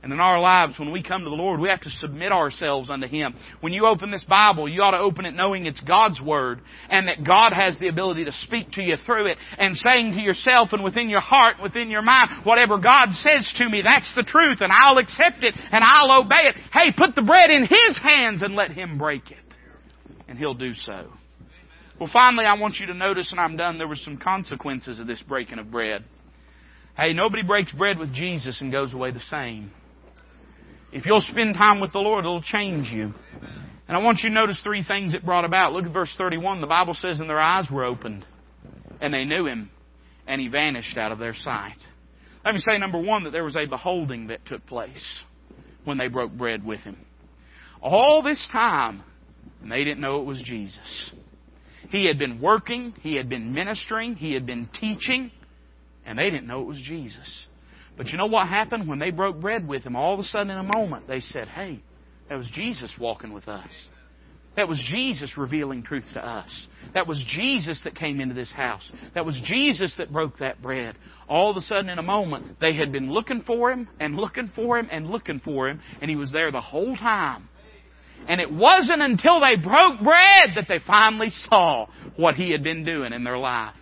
And 0.00 0.12
in 0.12 0.20
our 0.20 0.40
lives, 0.40 0.78
when 0.78 0.92
we 0.92 1.02
come 1.02 1.24
to 1.24 1.30
the 1.30 1.34
Lord, 1.34 1.58
we 1.58 1.68
have 1.70 1.80
to 1.80 1.90
submit 1.90 2.30
ourselves 2.30 2.88
unto 2.88 3.08
Him. 3.08 3.34
When 3.60 3.72
you 3.72 3.84
open 3.84 4.12
this 4.12 4.24
Bible, 4.28 4.68
you 4.68 4.80
ought 4.80 4.92
to 4.92 4.98
open 4.98 5.24
it 5.24 5.34
knowing 5.34 5.66
it's 5.66 5.80
God's 5.80 6.20
Word 6.20 6.60
and 6.88 7.08
that 7.08 7.24
God 7.26 7.52
has 7.52 7.76
the 7.80 7.88
ability 7.88 8.24
to 8.24 8.32
speak 8.32 8.70
to 8.72 8.82
you 8.82 8.96
through 9.04 9.26
it 9.26 9.38
and 9.58 9.76
saying 9.76 10.12
to 10.12 10.20
yourself 10.20 10.68
and 10.72 10.84
within 10.84 11.10
your 11.10 11.20
heart, 11.20 11.56
within 11.60 11.90
your 11.90 12.02
mind, 12.02 12.44
whatever 12.44 12.78
God 12.78 13.08
says 13.10 13.52
to 13.58 13.68
me, 13.68 13.82
that's 13.82 14.12
the 14.14 14.22
truth 14.22 14.58
and 14.60 14.70
I'll 14.72 14.98
accept 14.98 15.42
it 15.42 15.54
and 15.72 15.82
I'll 15.82 16.22
obey 16.22 16.46
it. 16.48 16.54
Hey, 16.72 16.92
put 16.96 17.16
the 17.16 17.22
bread 17.22 17.50
in 17.50 17.62
His 17.62 17.98
hands 18.00 18.42
and 18.42 18.54
let 18.54 18.70
Him 18.70 18.98
break 18.98 19.32
it. 19.32 19.38
And 20.28 20.38
He'll 20.38 20.54
do 20.54 20.74
so. 20.74 21.08
Well, 21.98 22.10
finally, 22.12 22.44
I 22.44 22.54
want 22.54 22.76
you 22.76 22.86
to 22.86 22.94
notice, 22.94 23.32
and 23.32 23.40
I'm 23.40 23.56
done, 23.56 23.78
there 23.78 23.88
were 23.88 23.96
some 23.96 24.18
consequences 24.18 25.00
of 25.00 25.08
this 25.08 25.20
breaking 25.26 25.58
of 25.58 25.72
bread. 25.72 26.04
Hey, 26.96 27.12
nobody 27.12 27.42
breaks 27.42 27.72
bread 27.72 27.98
with 27.98 28.14
Jesus 28.14 28.60
and 28.60 28.70
goes 28.70 28.94
away 28.94 29.10
the 29.10 29.20
same. 29.20 29.72
If 30.92 31.04
you'll 31.04 31.20
spend 31.20 31.54
time 31.54 31.80
with 31.80 31.92
the 31.92 31.98
Lord, 31.98 32.24
it'll 32.24 32.42
change 32.42 32.88
you. 32.88 33.12
And 33.88 33.96
I 33.96 34.00
want 34.00 34.20
you 34.22 34.28
to 34.28 34.34
notice 34.34 34.60
three 34.62 34.84
things 34.84 35.14
it 35.14 35.24
brought 35.24 35.44
about. 35.44 35.72
Look 35.72 35.84
at 35.84 35.92
verse 35.92 36.14
31. 36.16 36.60
The 36.60 36.66
Bible 36.66 36.94
says, 36.94 37.20
And 37.20 37.28
their 37.28 37.40
eyes 37.40 37.66
were 37.70 37.84
opened, 37.84 38.24
and 39.00 39.12
they 39.12 39.24
knew 39.24 39.46
him, 39.46 39.70
and 40.26 40.40
he 40.40 40.48
vanished 40.48 40.96
out 40.96 41.12
of 41.12 41.18
their 41.18 41.34
sight. 41.34 41.78
Let 42.44 42.54
me 42.54 42.60
say, 42.60 42.78
number 42.78 42.98
one, 42.98 43.24
that 43.24 43.30
there 43.30 43.44
was 43.44 43.56
a 43.56 43.66
beholding 43.66 44.28
that 44.28 44.44
took 44.46 44.64
place 44.66 45.22
when 45.84 45.98
they 45.98 46.08
broke 46.08 46.32
bread 46.32 46.64
with 46.64 46.80
him. 46.80 46.96
All 47.82 48.22
this 48.22 48.46
time, 48.52 49.02
and 49.62 49.70
they 49.70 49.84
didn't 49.84 50.00
know 50.00 50.20
it 50.20 50.24
was 50.24 50.42
Jesus. 50.42 51.12
He 51.90 52.06
had 52.06 52.18
been 52.18 52.40
working, 52.40 52.94
he 53.00 53.16
had 53.16 53.28
been 53.28 53.52
ministering, 53.52 54.14
he 54.14 54.32
had 54.32 54.46
been 54.46 54.68
teaching, 54.78 55.30
and 56.04 56.18
they 56.18 56.30
didn't 56.30 56.46
know 56.46 56.60
it 56.60 56.66
was 56.66 56.80
Jesus. 56.82 57.46
But 57.98 58.06
you 58.08 58.16
know 58.16 58.26
what 58.26 58.48
happened 58.48 58.88
when 58.88 59.00
they 59.00 59.10
broke 59.10 59.40
bread 59.40 59.68
with 59.68 59.82
him? 59.82 59.96
All 59.96 60.14
of 60.14 60.20
a 60.20 60.22
sudden, 60.22 60.50
in 60.50 60.58
a 60.58 60.62
moment, 60.62 61.06
they 61.08 61.20
said, 61.20 61.48
Hey, 61.48 61.82
that 62.30 62.36
was 62.36 62.48
Jesus 62.54 62.90
walking 62.98 63.34
with 63.34 63.48
us. 63.48 63.70
That 64.56 64.68
was 64.68 64.82
Jesus 64.90 65.36
revealing 65.36 65.82
truth 65.82 66.04
to 66.14 66.26
us. 66.26 66.66
That 66.94 67.06
was 67.06 67.22
Jesus 67.28 67.80
that 67.84 67.94
came 67.94 68.20
into 68.20 68.34
this 68.34 68.50
house. 68.50 68.90
That 69.14 69.26
was 69.26 69.40
Jesus 69.44 69.94
that 69.98 70.12
broke 70.12 70.38
that 70.38 70.62
bread. 70.62 70.96
All 71.28 71.50
of 71.50 71.56
a 71.56 71.60
sudden, 71.60 71.88
in 71.88 71.98
a 71.98 72.02
moment, 72.02 72.58
they 72.60 72.74
had 72.74 72.90
been 72.90 73.12
looking 73.12 73.42
for 73.46 73.70
him 73.70 73.88
and 74.00 74.16
looking 74.16 74.50
for 74.56 74.78
him 74.78 74.88
and 74.90 75.10
looking 75.10 75.40
for 75.44 75.68
him, 75.68 75.80
and 76.00 76.10
he 76.10 76.16
was 76.16 76.32
there 76.32 76.50
the 76.50 76.60
whole 76.60 76.96
time. 76.96 77.48
And 78.26 78.40
it 78.40 78.52
wasn't 78.52 79.00
until 79.00 79.40
they 79.40 79.56
broke 79.56 80.02
bread 80.02 80.56
that 80.56 80.66
they 80.68 80.80
finally 80.84 81.30
saw 81.48 81.86
what 82.16 82.34
He 82.34 82.50
had 82.50 82.64
been 82.64 82.84
doing 82.84 83.12
in 83.12 83.22
their 83.22 83.38
life. 83.38 83.74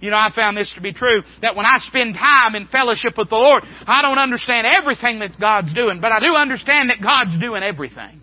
You 0.00 0.10
know, 0.10 0.16
I 0.16 0.30
found 0.34 0.56
this 0.56 0.72
to 0.74 0.80
be 0.80 0.92
true, 0.92 1.22
that 1.42 1.56
when 1.56 1.64
I 1.64 1.76
spend 1.78 2.14
time 2.14 2.54
in 2.54 2.66
fellowship 2.68 3.16
with 3.16 3.30
the 3.30 3.36
Lord, 3.36 3.62
I 3.86 4.02
don't 4.02 4.18
understand 4.18 4.66
everything 4.66 5.20
that 5.20 5.40
God's 5.40 5.72
doing, 5.74 6.00
but 6.00 6.12
I 6.12 6.20
do 6.20 6.34
understand 6.36 6.90
that 6.90 7.00
God's 7.02 7.40
doing 7.40 7.62
everything. 7.62 8.20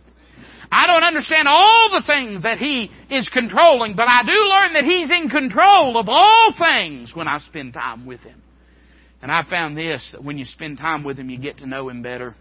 I 0.71 0.88
don't 0.88 1.03
understand 1.03 1.47
all 1.47 1.89
the 1.91 2.03
things 2.05 2.43
that 2.43 2.57
He 2.57 2.89
is 3.09 3.29
controlling, 3.29 3.95
but 3.95 4.07
I 4.07 4.23
do 4.23 4.31
learn 4.31 4.73
that 4.73 4.83
He's 4.86 5.09
in 5.09 5.29
control 5.29 5.97
of 5.97 6.07
all 6.09 6.53
things 6.57 7.12
when 7.15 7.27
I 7.27 7.39
spend 7.39 7.73
time 7.73 8.05
with 8.05 8.21
Him. 8.21 8.41
And 9.21 9.31
I 9.31 9.43
found 9.49 9.77
this, 9.77 10.07
that 10.12 10.23
when 10.23 10.38
you 10.38 10.45
spend 10.45 10.79
time 10.79 11.03
with 11.03 11.17
Him, 11.17 11.29
you 11.29 11.38
get 11.38 11.59
to 11.59 11.67
know 11.67 11.89
Him 11.89 12.01
better 12.01 12.36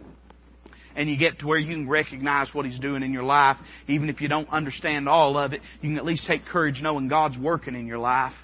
and 0.94 1.08
you 1.08 1.16
get 1.16 1.38
to 1.38 1.46
where 1.46 1.58
you 1.58 1.74
can 1.74 1.88
recognize 1.88 2.48
what 2.52 2.66
He's 2.66 2.78
doing 2.78 3.02
in 3.02 3.12
your 3.12 3.22
life, 3.22 3.56
even 3.88 4.08
if 4.08 4.20
you 4.20 4.28
don't 4.28 4.48
understand 4.50 5.08
all 5.08 5.38
of 5.38 5.52
it, 5.52 5.60
you 5.80 5.90
can 5.90 5.98
at 5.98 6.04
least 6.04 6.26
take 6.26 6.44
courage 6.46 6.80
knowing 6.82 7.08
God's 7.08 7.38
working 7.38 7.74
in 7.74 7.86
your 7.86 7.98
life. 7.98 8.34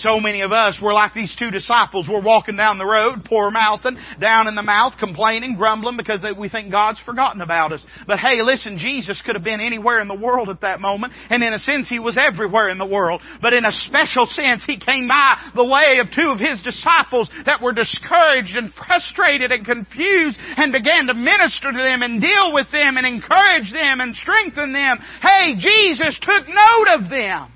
So 0.00 0.20
many 0.20 0.42
of 0.42 0.52
us, 0.52 0.78
we're 0.80 0.94
like 0.94 1.14
these 1.14 1.34
two 1.38 1.50
disciples. 1.50 2.08
We're 2.08 2.22
walking 2.22 2.56
down 2.56 2.78
the 2.78 2.86
road, 2.86 3.24
poor 3.24 3.50
mouthing, 3.50 3.96
down 4.20 4.46
in 4.46 4.54
the 4.54 4.62
mouth, 4.62 4.94
complaining, 4.98 5.56
grumbling 5.56 5.96
because 5.96 6.24
we 6.38 6.48
think 6.48 6.70
God's 6.70 7.00
forgotten 7.00 7.40
about 7.40 7.72
us. 7.72 7.84
But 8.06 8.18
hey, 8.18 8.42
listen, 8.42 8.78
Jesus 8.78 9.20
could 9.24 9.34
have 9.34 9.44
been 9.44 9.60
anywhere 9.60 10.00
in 10.00 10.08
the 10.08 10.14
world 10.14 10.48
at 10.48 10.60
that 10.60 10.80
moment, 10.80 11.12
and 11.30 11.42
in 11.42 11.52
a 11.52 11.58
sense, 11.58 11.88
He 11.88 11.98
was 11.98 12.16
everywhere 12.16 12.68
in 12.68 12.78
the 12.78 12.86
world. 12.86 13.22
But 13.42 13.52
in 13.52 13.64
a 13.64 13.72
special 13.72 14.26
sense, 14.26 14.64
He 14.66 14.78
came 14.78 15.08
by 15.08 15.50
the 15.54 15.64
way 15.64 15.98
of 16.00 16.14
two 16.14 16.30
of 16.30 16.38
His 16.38 16.62
disciples 16.62 17.28
that 17.46 17.62
were 17.62 17.72
discouraged 17.72 18.56
and 18.56 18.72
frustrated 18.74 19.52
and 19.52 19.64
confused 19.64 20.38
and 20.56 20.72
began 20.72 21.06
to 21.06 21.14
minister 21.14 21.72
to 21.72 21.78
them 21.78 22.02
and 22.02 22.20
deal 22.20 22.52
with 22.52 22.70
them 22.70 22.96
and 22.96 23.06
encourage 23.06 23.72
them 23.72 24.00
and 24.00 24.14
strengthen 24.14 24.72
them. 24.72 24.98
Hey, 25.20 25.54
Jesus 25.56 26.18
took 26.20 26.46
note 26.46 26.88
of 26.94 27.10
them. 27.10 27.52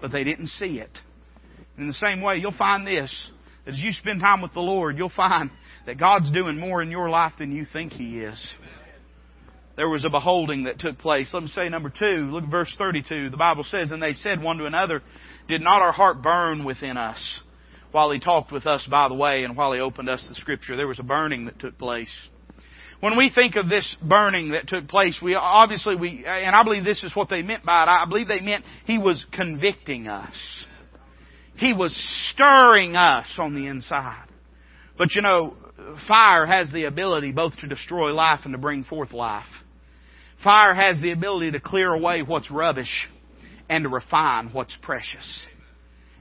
But 0.00 0.12
they 0.12 0.24
didn't 0.24 0.48
see 0.48 0.78
it. 0.78 0.90
In 1.78 1.86
the 1.86 1.94
same 1.94 2.20
way, 2.20 2.36
you'll 2.36 2.52
find 2.52 2.86
this. 2.86 3.30
As 3.66 3.78
you 3.78 3.92
spend 3.92 4.20
time 4.20 4.42
with 4.42 4.52
the 4.52 4.60
Lord, 4.60 4.98
you'll 4.98 5.08
find 5.08 5.50
that 5.86 5.98
God's 5.98 6.30
doing 6.30 6.58
more 6.58 6.82
in 6.82 6.90
your 6.90 7.08
life 7.08 7.32
than 7.38 7.50
you 7.50 7.64
think 7.72 7.92
He 7.92 8.20
is. 8.20 8.54
There 9.76 9.88
was 9.88 10.04
a 10.04 10.10
beholding 10.10 10.64
that 10.64 10.78
took 10.78 10.98
place. 10.98 11.30
Let 11.32 11.42
me 11.42 11.48
say 11.48 11.68
number 11.68 11.90
two. 11.90 12.30
Look 12.30 12.44
at 12.44 12.50
verse 12.50 12.72
32. 12.78 13.30
The 13.30 13.36
Bible 13.36 13.64
says, 13.64 13.90
And 13.90 14.02
they 14.02 14.12
said 14.12 14.40
one 14.40 14.58
to 14.58 14.66
another, 14.66 15.02
Did 15.48 15.62
not 15.62 15.82
our 15.82 15.92
heart 15.92 16.22
burn 16.22 16.64
within 16.64 16.96
us 16.96 17.40
while 17.90 18.10
He 18.12 18.20
talked 18.20 18.52
with 18.52 18.66
us 18.66 18.86
by 18.88 19.08
the 19.08 19.14
way 19.14 19.42
and 19.42 19.56
while 19.56 19.72
He 19.72 19.80
opened 19.80 20.08
us 20.08 20.24
the 20.28 20.34
Scripture? 20.36 20.76
There 20.76 20.86
was 20.86 21.00
a 21.00 21.04
burning 21.04 21.46
that 21.46 21.58
took 21.58 21.76
place. 21.76 22.14
When 23.00 23.18
we 23.18 23.30
think 23.34 23.56
of 23.56 23.68
this 23.68 23.96
burning 24.00 24.52
that 24.52 24.68
took 24.68 24.88
place, 24.88 25.18
we 25.20 25.34
obviously 25.34 25.96
we, 25.96 26.24
and 26.26 26.54
I 26.54 26.62
believe 26.62 26.84
this 26.84 27.02
is 27.02 27.14
what 27.16 27.28
they 27.28 27.42
meant 27.42 27.64
by 27.64 27.82
it. 27.82 27.88
I 27.88 28.06
believe 28.08 28.28
they 28.28 28.40
meant 28.40 28.64
He 28.86 28.98
was 28.98 29.24
convicting 29.32 30.06
us. 30.06 30.36
He 31.56 31.72
was 31.72 31.94
stirring 32.32 32.96
us 32.96 33.26
on 33.38 33.54
the 33.54 33.66
inside. 33.66 34.26
But 34.96 35.14
you 35.14 35.22
know, 35.22 35.56
fire 36.08 36.46
has 36.46 36.70
the 36.72 36.84
ability 36.84 37.32
both 37.32 37.56
to 37.58 37.66
destroy 37.66 38.12
life 38.12 38.40
and 38.44 38.52
to 38.52 38.58
bring 38.58 38.84
forth 38.84 39.12
life. 39.12 39.44
Fire 40.42 40.74
has 40.74 41.00
the 41.00 41.12
ability 41.12 41.52
to 41.52 41.60
clear 41.60 41.92
away 41.92 42.22
what's 42.22 42.50
rubbish 42.50 43.08
and 43.68 43.84
to 43.84 43.88
refine 43.88 44.50
what's 44.52 44.76
precious. 44.82 45.46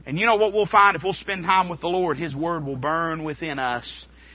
And 0.05 0.19
you 0.19 0.25
know 0.25 0.35
what 0.35 0.53
we'll 0.53 0.65
find 0.65 0.95
if 0.95 1.03
we'll 1.03 1.13
spend 1.13 1.43
time 1.43 1.69
with 1.69 1.81
the 1.81 1.87
Lord? 1.87 2.17
His 2.17 2.35
Word 2.35 2.65
will 2.65 2.75
burn 2.75 3.23
within 3.23 3.59
us 3.59 3.89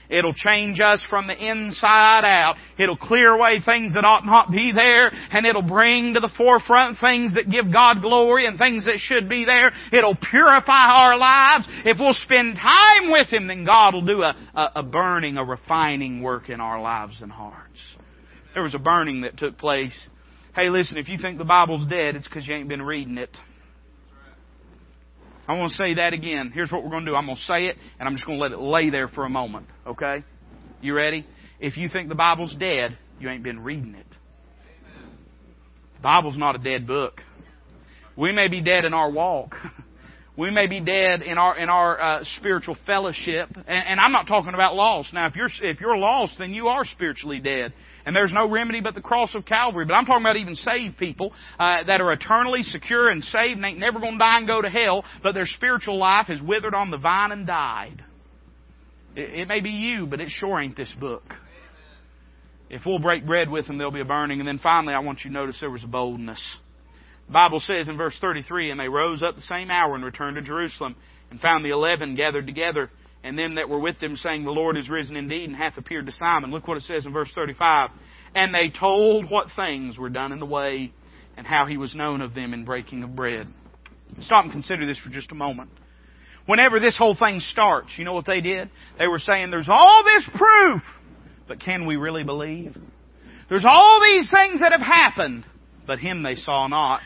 It'll 0.09 0.33
change 0.33 0.79
us 0.79 1.03
from 1.09 1.27
the 1.27 1.33
inside 1.37 2.25
out. 2.25 2.55
It'll 2.77 2.97
clear 2.97 3.29
away 3.31 3.61
things 3.63 3.93
that 3.93 4.05
ought 4.05 4.25
not 4.25 4.51
be 4.51 4.71
there, 4.71 5.11
and 5.31 5.45
it'll 5.45 5.61
bring 5.61 6.15
to 6.15 6.19
the 6.19 6.31
forefront 6.35 6.97
things 6.99 7.35
that 7.35 7.49
give 7.49 7.71
God 7.71 8.01
glory 8.01 8.47
and 8.47 8.57
things 8.57 8.85
that 8.85 8.97
should 8.97 9.29
be 9.29 9.45
there. 9.45 9.71
It'll 9.91 10.15
purify 10.15 10.87
our 10.89 11.17
lives. 11.17 11.67
If 11.85 11.97
we'll 11.99 12.13
spend 12.13 12.55
time 12.55 13.11
with 13.11 13.31
Him, 13.31 13.47
then 13.47 13.65
God 13.65 13.93
will 13.93 14.05
do 14.05 14.23
a, 14.23 14.35
a, 14.55 14.71
a 14.77 14.83
burning, 14.83 15.37
a 15.37 15.43
refining 15.43 16.21
work 16.21 16.49
in 16.49 16.59
our 16.59 16.81
lives 16.81 17.21
and 17.21 17.31
hearts. 17.31 17.79
There 18.53 18.63
was 18.63 18.73
a 18.73 18.79
burning 18.79 19.21
that 19.21 19.37
took 19.37 19.57
place. 19.57 19.97
Hey, 20.55 20.69
listen, 20.69 20.97
if 20.97 21.07
you 21.07 21.19
think 21.21 21.37
the 21.37 21.45
Bible's 21.45 21.87
dead, 21.87 22.15
it's 22.15 22.27
because 22.27 22.47
you 22.47 22.55
ain't 22.55 22.67
been 22.67 22.81
reading 22.81 23.17
it. 23.17 23.29
I 25.49 25.53
want 25.53 25.71
to 25.71 25.77
say 25.77 25.95
that 25.95 26.13
again. 26.13 26.51
Here's 26.53 26.71
what 26.71 26.83
we're 26.83 26.91
going 26.91 27.05
to 27.05 27.11
do. 27.11 27.15
I'm 27.15 27.25
going 27.25 27.35
to 27.35 27.43
say 27.43 27.65
it, 27.65 27.77
and 27.99 28.07
I'm 28.07 28.13
just 28.13 28.27
going 28.27 28.37
to 28.37 28.43
let 28.43 28.51
it 28.51 28.59
lay 28.59 28.91
there 28.91 29.07
for 29.07 29.25
a 29.25 29.29
moment. 29.29 29.65
Okay? 29.85 30.23
You 30.79 30.93
ready? 30.93 31.25
If 31.59 31.75
you 31.75 31.89
think 31.89 32.07
the 32.07 32.13
Bible's 32.13 32.53
dead, 32.53 32.99
you 33.19 33.29
ain't 33.29 33.41
been 33.41 33.61
reading 33.61 33.95
it. 33.95 34.05
The 35.95 36.01
Bible's 36.03 36.37
not 36.37 36.55
a 36.55 36.59
dead 36.59 36.85
book. 36.85 37.23
We 38.15 38.31
may 38.31 38.47
be 38.47 38.61
dead 38.61 38.85
in 38.85 38.93
our 38.93 39.09
walk. 39.09 39.55
We 40.39 40.51
may 40.51 40.67
be 40.67 40.79
dead 40.79 41.21
in 41.21 41.37
our 41.37 41.57
in 41.57 41.67
our 41.67 41.99
uh, 41.99 42.23
spiritual 42.37 42.77
fellowship, 42.85 43.49
and, 43.57 43.67
and 43.67 43.99
I'm 43.99 44.13
not 44.13 44.25
talking 44.25 44.53
about 44.53 44.73
lost. 44.73 45.13
Now, 45.13 45.27
if 45.27 45.35
you're 45.35 45.49
if 45.61 45.81
you're 45.81 45.97
lost, 45.97 46.35
then 46.39 46.53
you 46.53 46.69
are 46.69 46.85
spiritually 46.85 47.39
dead, 47.41 47.73
and 48.05 48.15
there's 48.15 48.31
no 48.31 48.49
remedy 48.49 48.79
but 48.79 48.95
the 48.95 49.01
cross 49.01 49.35
of 49.35 49.43
Calvary. 49.43 49.83
But 49.83 49.95
I'm 49.95 50.05
talking 50.05 50.23
about 50.23 50.37
even 50.37 50.55
saved 50.55 50.97
people 50.97 51.33
uh, 51.59 51.83
that 51.83 51.99
are 51.99 52.13
eternally 52.13 52.63
secure 52.63 53.09
and 53.09 53.21
saved, 53.21 53.57
and 53.57 53.65
ain't 53.65 53.79
never 53.79 53.99
going 53.99 54.13
to 54.13 54.17
die 54.17 54.37
and 54.37 54.47
go 54.47 54.61
to 54.61 54.69
hell, 54.69 55.03
but 55.21 55.33
their 55.33 55.45
spiritual 55.45 55.97
life 55.97 56.27
has 56.27 56.41
withered 56.41 56.73
on 56.73 56.89
the 56.89 56.97
vine 56.97 57.33
and 57.33 57.45
died. 57.45 58.01
It, 59.17 59.41
it 59.41 59.47
may 59.49 59.59
be 59.59 59.71
you, 59.71 60.05
but 60.05 60.21
it 60.21 60.29
sure 60.29 60.57
ain't 60.57 60.77
this 60.77 60.93
book. 60.97 61.33
If 62.69 62.83
we'll 62.85 62.99
break 62.99 63.25
bread 63.25 63.49
with 63.49 63.67
them, 63.67 63.77
there'll 63.77 63.91
be 63.91 63.99
a 63.99 64.05
burning. 64.05 64.39
And 64.39 64.47
then 64.47 64.59
finally, 64.59 64.93
I 64.93 64.99
want 64.99 65.19
you 65.25 65.31
to 65.31 65.33
notice 65.33 65.57
there 65.59 65.69
was 65.69 65.83
a 65.83 65.87
boldness. 65.87 66.41
Bible 67.31 67.59
says 67.59 67.87
in 67.87 67.97
verse 67.97 68.17
33, 68.19 68.71
And 68.71 68.79
they 68.79 68.87
rose 68.87 69.21
up 69.21 69.35
the 69.35 69.41
same 69.41 69.69
hour 69.69 69.95
and 69.95 70.03
returned 70.03 70.35
to 70.35 70.41
Jerusalem, 70.41 70.95
and 71.29 71.39
found 71.39 71.63
the 71.63 71.69
eleven 71.69 72.15
gathered 72.15 72.47
together, 72.47 72.89
and 73.23 73.37
them 73.37 73.55
that 73.55 73.69
were 73.69 73.79
with 73.79 73.99
them, 73.99 74.15
saying, 74.15 74.43
The 74.43 74.51
Lord 74.51 74.77
is 74.77 74.89
risen 74.89 75.15
indeed, 75.15 75.45
and 75.45 75.55
hath 75.55 75.77
appeared 75.77 76.07
to 76.07 76.11
Simon. 76.11 76.51
Look 76.51 76.67
what 76.67 76.77
it 76.77 76.83
says 76.83 77.05
in 77.05 77.13
verse 77.13 77.29
35. 77.35 77.89
And 78.35 78.53
they 78.53 78.69
told 78.69 79.29
what 79.29 79.47
things 79.55 79.97
were 79.97 80.09
done 80.09 80.31
in 80.31 80.39
the 80.39 80.45
way, 80.45 80.91
and 81.37 81.45
how 81.45 81.65
he 81.65 81.77
was 81.77 81.95
known 81.95 82.21
of 82.21 82.33
them 82.33 82.53
in 82.53 82.65
breaking 82.65 83.03
of 83.03 83.15
bread. 83.15 83.47
Stop 84.21 84.45
and 84.45 84.51
consider 84.51 84.85
this 84.85 84.97
for 84.97 85.09
just 85.09 85.31
a 85.31 85.35
moment. 85.35 85.69
Whenever 86.47 86.79
this 86.79 86.97
whole 86.97 87.15
thing 87.15 87.39
starts, 87.39 87.89
you 87.97 88.05
know 88.05 88.13
what 88.13 88.25
they 88.25 88.41
did? 88.41 88.71
They 88.97 89.07
were 89.07 89.19
saying, 89.19 89.51
There's 89.51 89.69
all 89.69 90.03
this 90.03 90.23
proof, 90.35 90.81
but 91.47 91.59
can 91.59 91.85
we 91.85 91.95
really 91.95 92.23
believe? 92.23 92.75
There's 93.49 93.65
all 93.65 94.01
these 94.01 94.29
things 94.31 94.61
that 94.61 94.71
have 94.71 94.81
happened, 94.81 95.45
but 95.85 95.99
him 95.99 96.23
they 96.23 96.35
saw 96.35 96.67
not. 96.67 97.01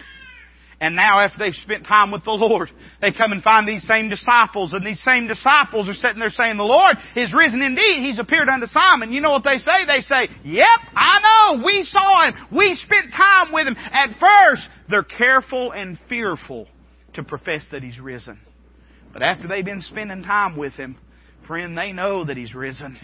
And 0.82 0.95
now 0.95 1.19
after 1.19 1.39
they've 1.39 1.53
spent 1.53 1.86
time 1.86 2.11
with 2.11 2.24
the 2.26 2.32
Lord, 2.32 2.69
they 3.01 3.11
come 3.11 3.32
and 3.32 3.41
find 3.41 3.67
these 3.67 3.86
same 3.88 4.09
disciples, 4.09 4.74
and 4.74 4.86
these 4.86 5.01
same 5.03 5.28
disciples 5.28 5.88
are 5.88 5.93
sitting 5.93 6.19
there 6.19 6.30
saying, 6.30 6.57
the 6.57 6.63
Lord 6.63 6.97
is 7.15 7.34
risen 7.34 7.61
indeed. 7.61 8.03
He's 8.03 8.19
appeared 8.19 8.49
unto 8.49 8.67
Simon. 8.67 9.11
You 9.11 9.21
know 9.21 9.32
what 9.32 9.43
they 9.43 9.57
say? 9.57 9.86
They 9.88 10.01
say, 10.01 10.34
yep, 10.43 10.80
I 10.95 11.19
know. 11.21 11.65
We 11.65 11.84
saw 11.84 12.28
him. 12.28 12.34
We 12.51 12.76
spent 12.84 13.11
time 13.15 13.53
with 13.53 13.67
him. 13.67 13.76
At 13.78 14.19
first, 14.19 14.67
they're 14.89 15.03
careful 15.03 15.71
and 15.71 15.97
fearful 16.09 16.67
to 17.13 17.24
profess 17.24 17.63
that 17.71 17.84
he's 17.84 17.99
risen. 17.99 18.39
But 19.13 19.21
after 19.21 19.47
they've 19.47 19.63
been 19.63 19.82
spending 19.82 20.24
time 20.24 20.57
with 20.57 20.74
him, 20.74 20.97
friend, 21.47 21.78
they 21.78 21.91
know 21.91 22.26
that 22.26 22.36
he's 22.36 22.55
risen. 22.55 22.97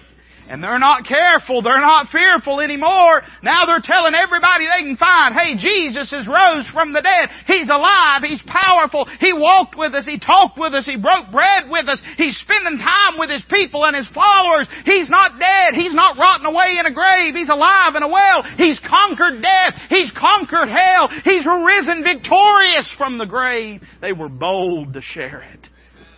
And 0.49 0.63
they're 0.63 0.81
not 0.81 1.05
careful. 1.05 1.61
They're 1.61 1.79
not 1.79 2.09
fearful 2.09 2.59
anymore. 2.59 3.21
Now 3.45 3.69
they're 3.69 3.85
telling 3.85 4.17
everybody 4.17 4.65
they 4.65 4.81
can 4.81 4.97
find, 4.97 5.37
hey, 5.37 5.53
Jesus 5.61 6.09
has 6.09 6.25
rose 6.25 6.65
from 6.73 6.91
the 6.91 7.05
dead. 7.05 7.29
He's 7.45 7.69
alive. 7.69 8.25
He's 8.25 8.41
powerful. 8.49 9.05
He 9.21 9.31
walked 9.31 9.77
with 9.77 9.93
us. 9.93 10.09
He 10.09 10.17
talked 10.17 10.57
with 10.57 10.73
us. 10.73 10.89
He 10.89 10.97
broke 10.97 11.29
bread 11.29 11.69
with 11.69 11.85
us. 11.85 12.01
He's 12.17 12.33
spending 12.41 12.81
time 12.81 13.21
with 13.21 13.29
His 13.29 13.45
people 13.45 13.85
and 13.85 13.95
His 13.95 14.09
followers. 14.09 14.65
He's 14.89 15.07
not 15.07 15.37
dead. 15.37 15.77
He's 15.77 15.93
not 15.93 16.17
rotting 16.17 16.49
away 16.49 16.81
in 16.81 16.89
a 16.89 16.93
grave. 16.97 17.37
He's 17.37 17.53
alive 17.53 17.93
in 17.93 18.01
a 18.01 18.09
well. 18.09 18.41
He's 18.57 18.81
conquered 18.81 19.45
death. 19.45 19.77
He's 19.93 20.09
conquered 20.17 20.73
hell. 20.73 21.13
He's 21.29 21.45
risen 21.45 22.01
victorious 22.01 22.89
from 22.97 23.19
the 23.19 23.29
grave. 23.29 23.85
They 24.01 24.13
were 24.13 24.29
bold 24.29 24.93
to 24.93 25.01
share 25.01 25.45
it 25.45 25.69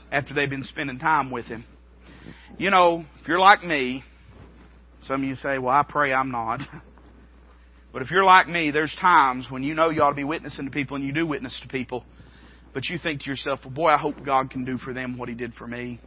after 0.10 0.34
they've 0.34 0.50
been 0.50 0.64
spending 0.64 1.00
time 1.00 1.32
with 1.32 1.48
Him. 1.52 1.66
You 2.58 2.70
know, 2.70 3.04
if 3.20 3.28
you're 3.28 3.40
like 3.40 3.64
me, 3.64 4.06
some 5.12 5.24
of 5.24 5.28
you 5.28 5.36
say, 5.36 5.58
well, 5.58 5.76
I 5.76 5.84
pray 5.84 6.14
I'm 6.14 6.32
not. 6.32 6.62
But 7.94 8.04
if 8.04 8.10
you're 8.10 8.24
like 8.24 8.48
me, 8.48 8.72
there's 8.72 8.96
times 9.02 9.48
when 9.50 9.64
you 9.64 9.74
know 9.74 9.90
you 9.90 10.02
ought 10.02 10.12
to 10.12 10.16
be 10.16 10.24
witnessing 10.24 10.64
to 10.64 10.72
people 10.72 10.96
and 10.96 11.06
you 11.06 11.12
do 11.12 11.28
witness 11.28 11.60
to 11.62 11.68
people, 11.68 12.06
but 12.74 12.86
you 12.86 12.98
think 12.98 13.24
to 13.24 13.30
yourself, 13.30 13.60
well, 13.66 13.74
boy, 13.74 13.90
I 13.90 13.98
hope 13.98 14.24
God 14.26 14.50
can 14.50 14.64
do 14.64 14.78
for 14.78 14.94
them 14.94 15.18
what 15.18 15.28
He 15.28 15.36
did 15.36 15.54
for 15.56 15.68
me. 15.68 16.00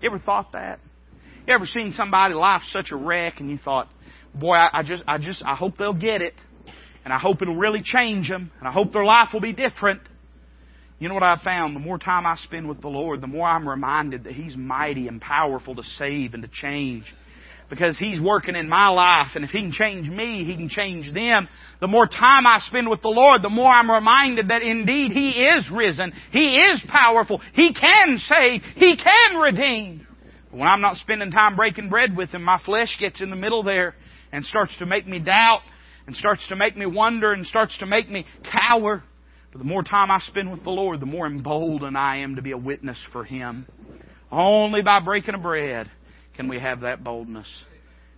You 0.00 0.10
ever 0.10 0.20
thought 0.20 0.52
that? 0.52 0.78
You 1.44 1.54
ever 1.54 1.66
seen 1.66 1.90
somebody 1.90 2.34
life 2.34 2.62
such 2.70 2.92
a 2.92 2.96
wreck 2.96 3.40
and 3.40 3.50
you 3.50 3.58
thought, 3.58 3.88
boy, 4.32 4.54
I, 4.54 4.70
I 4.72 4.82
just, 4.84 5.02
I 5.08 5.18
just, 5.18 5.42
I 5.44 5.56
hope 5.56 5.76
they'll 5.76 5.92
get 5.92 6.22
it, 6.22 6.34
and 7.04 7.12
I 7.12 7.18
hope 7.18 7.42
it'll 7.42 7.56
really 7.56 7.82
change 7.84 8.28
them, 8.28 8.52
and 8.60 8.68
I 8.68 8.70
hope 8.70 8.92
their 8.92 9.04
life 9.04 9.30
will 9.32 9.40
be 9.40 9.52
different. 9.52 10.02
You 11.00 11.08
know 11.08 11.14
what 11.14 11.24
I've 11.24 11.40
found? 11.40 11.74
The 11.74 11.80
more 11.80 11.98
time 11.98 12.26
I 12.26 12.36
spend 12.36 12.68
with 12.68 12.80
the 12.80 12.86
Lord, 12.86 13.20
the 13.20 13.26
more 13.26 13.48
I'm 13.48 13.68
reminded 13.68 14.22
that 14.22 14.34
He's 14.34 14.56
mighty 14.56 15.08
and 15.08 15.20
powerful 15.20 15.74
to 15.74 15.82
save 15.82 16.34
and 16.34 16.44
to 16.44 16.48
change 16.48 17.12
because 17.68 17.98
He's 17.98 18.20
working 18.20 18.56
in 18.56 18.68
my 18.68 18.88
life. 18.88 19.28
And 19.34 19.44
if 19.44 19.50
He 19.50 19.60
can 19.60 19.72
change 19.72 20.08
me, 20.08 20.44
He 20.44 20.56
can 20.56 20.68
change 20.68 21.12
them. 21.12 21.48
The 21.80 21.86
more 21.86 22.06
time 22.06 22.46
I 22.46 22.60
spend 22.66 22.88
with 22.88 23.02
the 23.02 23.08
Lord, 23.08 23.42
the 23.42 23.50
more 23.50 23.70
I'm 23.70 23.90
reminded 23.90 24.48
that 24.48 24.62
indeed 24.62 25.12
He 25.12 25.30
is 25.30 25.68
risen. 25.72 26.12
He 26.32 26.56
is 26.56 26.82
powerful. 26.88 27.40
He 27.54 27.74
can 27.74 28.18
save. 28.18 28.62
He 28.76 28.96
can 28.96 29.36
redeem. 29.36 30.06
But 30.50 30.58
when 30.60 30.68
I'm 30.68 30.80
not 30.80 30.96
spending 30.96 31.30
time 31.30 31.56
breaking 31.56 31.88
bread 31.88 32.16
with 32.16 32.30
Him, 32.30 32.42
my 32.42 32.60
flesh 32.64 32.96
gets 32.98 33.20
in 33.20 33.30
the 33.30 33.36
middle 33.36 33.62
there 33.62 33.94
and 34.32 34.44
starts 34.44 34.72
to 34.78 34.86
make 34.86 35.06
me 35.06 35.18
doubt 35.18 35.60
and 36.06 36.16
starts 36.16 36.46
to 36.48 36.56
make 36.56 36.76
me 36.76 36.86
wonder 36.86 37.32
and 37.32 37.46
starts 37.46 37.76
to 37.78 37.86
make 37.86 38.08
me 38.08 38.24
cower. 38.50 39.02
But 39.52 39.58
the 39.58 39.64
more 39.64 39.82
time 39.82 40.10
I 40.10 40.18
spend 40.20 40.50
with 40.50 40.62
the 40.64 40.70
Lord, 40.70 41.00
the 41.00 41.06
more 41.06 41.26
emboldened 41.26 41.96
I 41.96 42.18
am 42.18 42.36
to 42.36 42.42
be 42.42 42.52
a 42.52 42.58
witness 42.58 42.98
for 43.12 43.24
Him. 43.24 43.66
Only 44.30 44.82
by 44.82 45.00
breaking 45.00 45.34
a 45.34 45.38
bread 45.38 45.90
can 46.38 46.46
we 46.46 46.60
have 46.60 46.82
that 46.82 47.02
boldness? 47.02 47.52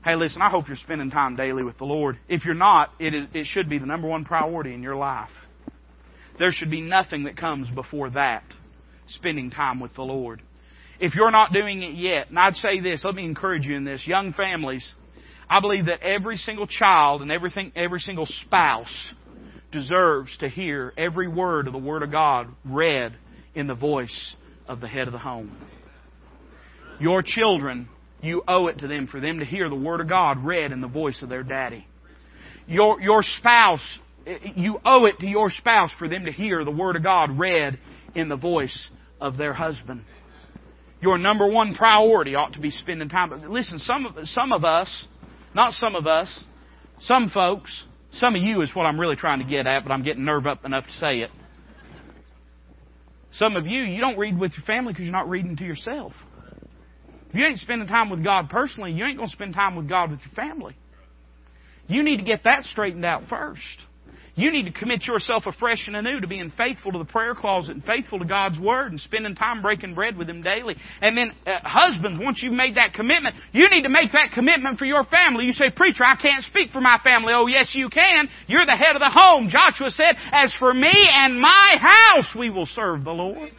Hey, 0.05 0.15
listen, 0.15 0.43
I 0.43 0.51
hope 0.51 0.69
you're 0.69 0.77
spending 0.77 1.11
time 1.11 1.37
daily 1.37 1.63
with 1.63 1.79
the 1.79 1.87
Lord. 1.87 2.19
If 2.29 2.45
you're 2.45 2.53
not, 2.53 2.91
it, 2.99 3.15
is, 3.15 3.27
it 3.33 3.47
should 3.47 3.71
be 3.71 3.79
the 3.79 3.87
number 3.87 4.07
one 4.07 4.27
priority 4.27 4.75
in 4.75 4.83
your 4.83 4.95
life. 4.95 5.31
There 6.39 6.53
should 6.53 6.71
be 6.71 6.83
nothing 6.83 7.25
that 7.25 7.39
comes 7.39 7.67
before 7.75 8.11
that. 8.11 8.45
spending 9.09 9.51
time 9.51 9.81
with 9.81 9.95
the 9.95 10.03
Lord. 10.03 10.43
If 11.01 11.15
you're 11.15 11.31
not 11.31 11.55
doing 11.55 11.83
it 11.83 11.95
yet, 11.95 12.29
and 12.29 12.39
I'd 12.39 12.57
say 12.57 12.81
this, 12.81 13.03
let 13.07 13.15
me 13.15 13.25
encourage 13.25 13.65
you 13.65 13.75
in 13.75 13.85
this, 13.85 14.07
young 14.07 14.35
families, 14.35 14.93
I 15.49 15.61
believe 15.61 15.87
that 15.87 16.03
every 16.03 16.37
single 16.37 16.67
child 16.67 17.23
and 17.23 17.33
everything, 17.33 17.73
every 17.75 18.01
single 18.01 18.27
spouse 18.27 19.15
deserves 19.73 20.37
to 20.41 20.49
hear 20.51 20.93
every 20.99 21.27
word 21.27 21.69
of 21.69 21.73
the 21.73 21.79
Word 21.79 22.03
of 22.03 22.11
God 22.11 22.49
read 22.67 23.17
in 23.55 23.67
the 23.67 23.75
voice 23.75 24.37
of 24.69 24.83
the 24.83 24.89
head 24.89 25.09
of 25.09 25.13
the 25.13 25.19
home. 25.19 25.57
Your 27.01 27.23
children, 27.25 27.89
you 28.23 28.43
owe 28.47 28.67
it 28.67 28.79
to 28.79 28.89
them 28.89 29.07
for 29.07 29.21
them 29.21 29.39
to 29.39 29.45
hear 29.45 29.69
the 29.69 29.75
Word 29.75 30.01
of 30.01 30.09
God 30.09 30.45
read 30.45 30.73
in 30.73 30.81
the 30.81 30.89
voice 30.89 31.23
of 31.23 31.29
their 31.29 31.43
daddy. 31.43 31.87
Your, 32.67 33.01
your 33.01 33.23
spouse, 33.23 33.85
you 34.55 34.79
owe 34.85 35.07
it 35.07 35.19
to 35.21 35.27
your 35.27 35.51
spouse 35.51 35.91
for 35.99 36.09
them 36.09 36.27
to 36.27 36.33
hear 36.33 36.65
the 36.65 36.71
Word 36.71 36.97
of 36.97 37.03
God 37.03 37.39
read 37.39 37.79
in 38.15 38.29
the 38.29 38.37
voice 38.37 38.89
of 39.21 39.37
their 39.37 39.53
husband. 39.53 40.05
Your 41.01 41.17
number 41.17 41.49
one 41.49 41.75
priority 41.75 42.35
ought 42.35 42.53
to 42.53 42.61
be 42.61 42.71
spending 42.71 43.09
time. 43.09 43.31
Listen, 43.51 43.79
some 43.79 44.05
of, 44.05 44.15
some 44.29 44.53
of 44.53 44.65
us, 44.65 45.07
not 45.55 45.73
some 45.73 45.95
of 45.95 46.07
us, 46.07 46.45
some 47.01 47.31
folks, 47.31 47.85
some 48.13 48.35
of 48.35 48.43
you 48.43 48.61
is 48.61 48.71
what 48.75 48.85
I'm 48.85 49.01
really 49.01 49.17
trying 49.17 49.39
to 49.39 49.45
get 49.45 49.67
at, 49.67 49.83
but 49.83 49.93
I'm 49.93 50.03
getting 50.03 50.25
nerve 50.25 50.47
up 50.47 50.65
enough 50.65 50.85
to 50.85 50.93
say 50.93 51.21
it. 51.21 51.31
Some 53.33 53.57
of 53.57 53.67
you, 53.67 53.83
you 53.85 54.01
don't 54.01 54.19
read 54.19 54.39
with 54.39 54.53
your 54.57 54.67
family 54.67 54.93
because 54.93 55.05
you're 55.05 55.13
not 55.13 55.29
reading 55.29 55.57
to 55.57 55.65
yourself. 55.65 56.13
If 57.31 57.37
you 57.37 57.45
ain't 57.47 57.59
spending 57.59 57.87
time 57.87 58.11
with 58.11 58.25
God 58.25 58.51
personally, 58.51 58.93
you 58.93 59.05
ain't 59.05 59.17
going 59.17 59.29
to 59.29 59.35
spend 59.35 59.55
time 59.55 59.77
with 59.77 59.89
God 59.89 60.11
with 60.11 60.21
your 60.21 60.35
family. 60.35 60.77
You 61.87 62.03
need 62.03 62.19
to 62.19 62.25
get 62.25 62.45
that 62.45 62.65
straightened 62.65 63.05
out 63.05 63.23
first. 63.29 63.63
You 64.35 64.51
need 64.51 64.65
to 64.65 64.73
commit 64.73 65.05
yourself 65.05 65.45
afresh 65.47 65.87
and 65.87 65.95
anew 65.95 66.21
to 66.21 66.27
being 66.27 66.53
faithful 66.57 66.93
to 66.93 66.99
the 66.99 67.05
prayer 67.05 67.35
closet 67.35 67.73
and 67.73 67.85
faithful 67.85 68.19
to 68.21 68.25
God's 68.25 68.59
Word 68.59 68.93
and 68.93 69.01
spending 69.01 69.35
time 69.35 69.61
breaking 69.61 69.95
bread 69.95 70.17
with 70.17 70.29
Him 70.29 70.43
daily. 70.43 70.77
And 71.01 71.17
then, 71.17 71.33
uh, 71.47 71.59
husbands, 71.63 72.19
once 72.21 72.41
you've 72.43 72.55
made 72.55 72.77
that 72.77 72.95
commitment, 72.95 73.37
you 73.53 73.69
need 73.69 73.83
to 73.83 73.89
make 73.89 74.13
that 74.13 74.31
commitment 74.33 74.79
for 74.79 74.87
your 74.87 75.05
family. 75.05 75.45
You 75.45 75.53
say, 75.53 75.71
Preacher, 75.71 76.05
I 76.05 76.17
can't 76.17 76.43
speak 76.45 76.71
for 76.71 76.81
my 76.81 76.99
family. 77.05 77.33
Oh, 77.35 77.47
yes, 77.47 77.73
you 77.75 77.91
can. 77.91 78.29
You're 78.47 78.67
the 78.67 78.77
head 78.77 78.95
of 78.95 79.01
the 79.01 79.11
home. 79.11 79.49
Joshua 79.51 79.91
said, 79.91 80.17
As 80.33 80.53
for 80.59 80.73
me 80.73 80.93
and 80.93 81.39
my 81.39 81.77
house, 81.79 82.35
we 82.37 82.51
will 82.51 82.67
serve 82.67 83.05
the 83.05 83.11
Lord. 83.11 83.51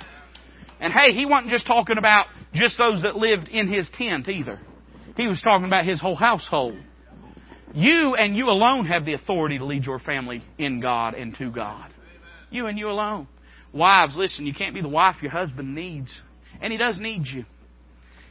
And 0.80 0.91
hey, 0.91 1.13
he 1.13 1.26
wasn't 1.26 1.51
just 1.51 1.67
talking 1.67 1.99
about 1.99 2.26
just 2.53 2.77
those 2.77 3.03
that 3.03 3.15
lived 3.15 3.47
in 3.47 3.71
his 3.71 3.87
tent 3.97 4.27
either. 4.27 4.59
He 5.17 5.27
was 5.27 5.41
talking 5.41 5.65
about 5.65 5.85
his 5.85 6.01
whole 6.01 6.15
household. 6.15 6.75
You 7.73 8.15
and 8.15 8.35
you 8.35 8.49
alone 8.49 8.85
have 8.85 9.05
the 9.05 9.13
authority 9.13 9.57
to 9.57 9.65
lead 9.65 9.85
your 9.85 9.99
family 9.99 10.43
in 10.57 10.81
God 10.81 11.13
and 11.13 11.35
to 11.37 11.51
God. 11.51 11.91
You 12.49 12.67
and 12.67 12.77
you 12.77 12.89
alone. 12.89 13.27
Wives, 13.73 14.17
listen, 14.17 14.45
you 14.45 14.53
can't 14.53 14.75
be 14.75 14.81
the 14.81 14.89
wife 14.89 15.17
your 15.21 15.31
husband 15.31 15.73
needs. 15.73 16.11
And 16.61 16.71
he 16.71 16.77
does 16.77 16.99
need 16.99 17.25
you. 17.27 17.45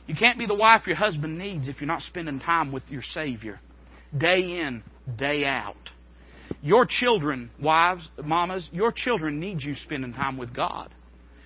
You 0.06 0.14
can't 0.14 0.38
be 0.38 0.46
the 0.46 0.54
wife 0.54 0.86
your 0.86 0.96
husband 0.96 1.38
needs 1.38 1.68
if 1.68 1.80
you're 1.80 1.88
not 1.88 2.02
spending 2.02 2.40
time 2.40 2.72
with 2.72 2.82
your 2.88 3.02
Savior. 3.14 3.60
Day 4.16 4.40
in, 4.40 4.82
day 5.16 5.44
out. 5.44 5.76
Your 6.62 6.84
children, 6.84 7.50
wives, 7.62 8.06
mamas, 8.22 8.68
your 8.72 8.92
children 8.92 9.40
need 9.40 9.62
you 9.62 9.74
spending 9.76 10.12
time 10.12 10.36
with 10.36 10.54
God. 10.54 10.92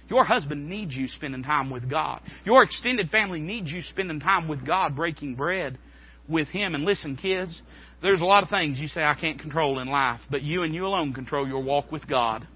Your 0.08 0.24
husband 0.24 0.68
needs 0.68 0.94
you 0.94 1.08
spending 1.08 1.42
time 1.42 1.70
with 1.70 1.88
God. 1.88 2.20
Your 2.44 2.62
extended 2.62 3.10
family 3.10 3.40
needs 3.40 3.70
you 3.70 3.82
spending 3.82 4.20
time 4.20 4.48
with 4.48 4.66
God, 4.66 4.94
breaking 4.94 5.34
bread 5.34 5.78
with 6.28 6.48
Him. 6.48 6.74
And 6.74 6.84
listen, 6.84 7.16
kids, 7.16 7.60
there's 8.02 8.20
a 8.20 8.26
lot 8.26 8.42
of 8.42 8.50
things 8.50 8.78
you 8.78 8.88
say 8.88 9.02
I 9.02 9.14
can't 9.14 9.40
control 9.40 9.78
in 9.78 9.88
life, 9.88 10.20
but 10.30 10.42
you 10.42 10.62
and 10.62 10.74
you 10.74 10.86
alone 10.86 11.12
control 11.14 11.48
your 11.48 11.62
walk 11.62 11.90
with 11.90 12.06
God. 12.06 12.46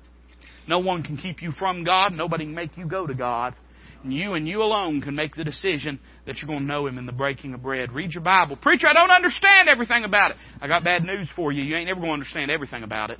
No 0.66 0.80
one 0.80 1.02
can 1.02 1.16
keep 1.16 1.42
you 1.42 1.52
from 1.52 1.84
God. 1.84 2.12
Nobody 2.12 2.44
can 2.44 2.54
make 2.54 2.76
you 2.76 2.86
go 2.86 3.06
to 3.06 3.14
God. 3.14 3.54
And 4.04 4.12
you 4.12 4.34
and 4.34 4.46
you 4.46 4.62
alone 4.62 5.00
can 5.00 5.16
make 5.16 5.34
the 5.34 5.42
decision 5.42 5.98
that 6.26 6.36
you're 6.36 6.46
going 6.46 6.60
to 6.60 6.66
know 6.66 6.86
Him 6.86 6.98
in 6.98 7.06
the 7.06 7.12
breaking 7.12 7.54
of 7.54 7.62
bread. 7.62 7.92
Read 7.92 8.12
your 8.12 8.22
Bible. 8.22 8.56
Preacher, 8.56 8.86
I 8.86 8.92
don't 8.92 9.10
understand 9.10 9.68
everything 9.68 10.04
about 10.04 10.32
it. 10.32 10.36
I 10.60 10.68
got 10.68 10.84
bad 10.84 11.02
news 11.02 11.28
for 11.34 11.50
you. 11.50 11.64
You 11.64 11.76
ain't 11.76 11.88
ever 11.88 11.98
going 11.98 12.10
to 12.10 12.14
understand 12.14 12.50
everything 12.50 12.84
about 12.84 13.10
it. 13.10 13.18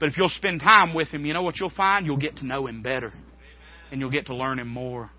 But 0.00 0.08
if 0.08 0.16
you'll 0.16 0.30
spend 0.30 0.60
time 0.60 0.94
with 0.94 1.08
Him, 1.08 1.26
you 1.26 1.34
know 1.34 1.42
what 1.42 1.56
you'll 1.60 1.70
find? 1.70 2.06
You'll 2.06 2.16
get 2.16 2.38
to 2.38 2.46
know 2.46 2.66
Him 2.66 2.82
better. 2.82 3.12
And 3.92 4.00
you'll 4.00 4.10
get 4.10 4.26
to 4.26 4.34
learn 4.34 4.58
Him 4.58 4.68
more. 4.68 5.12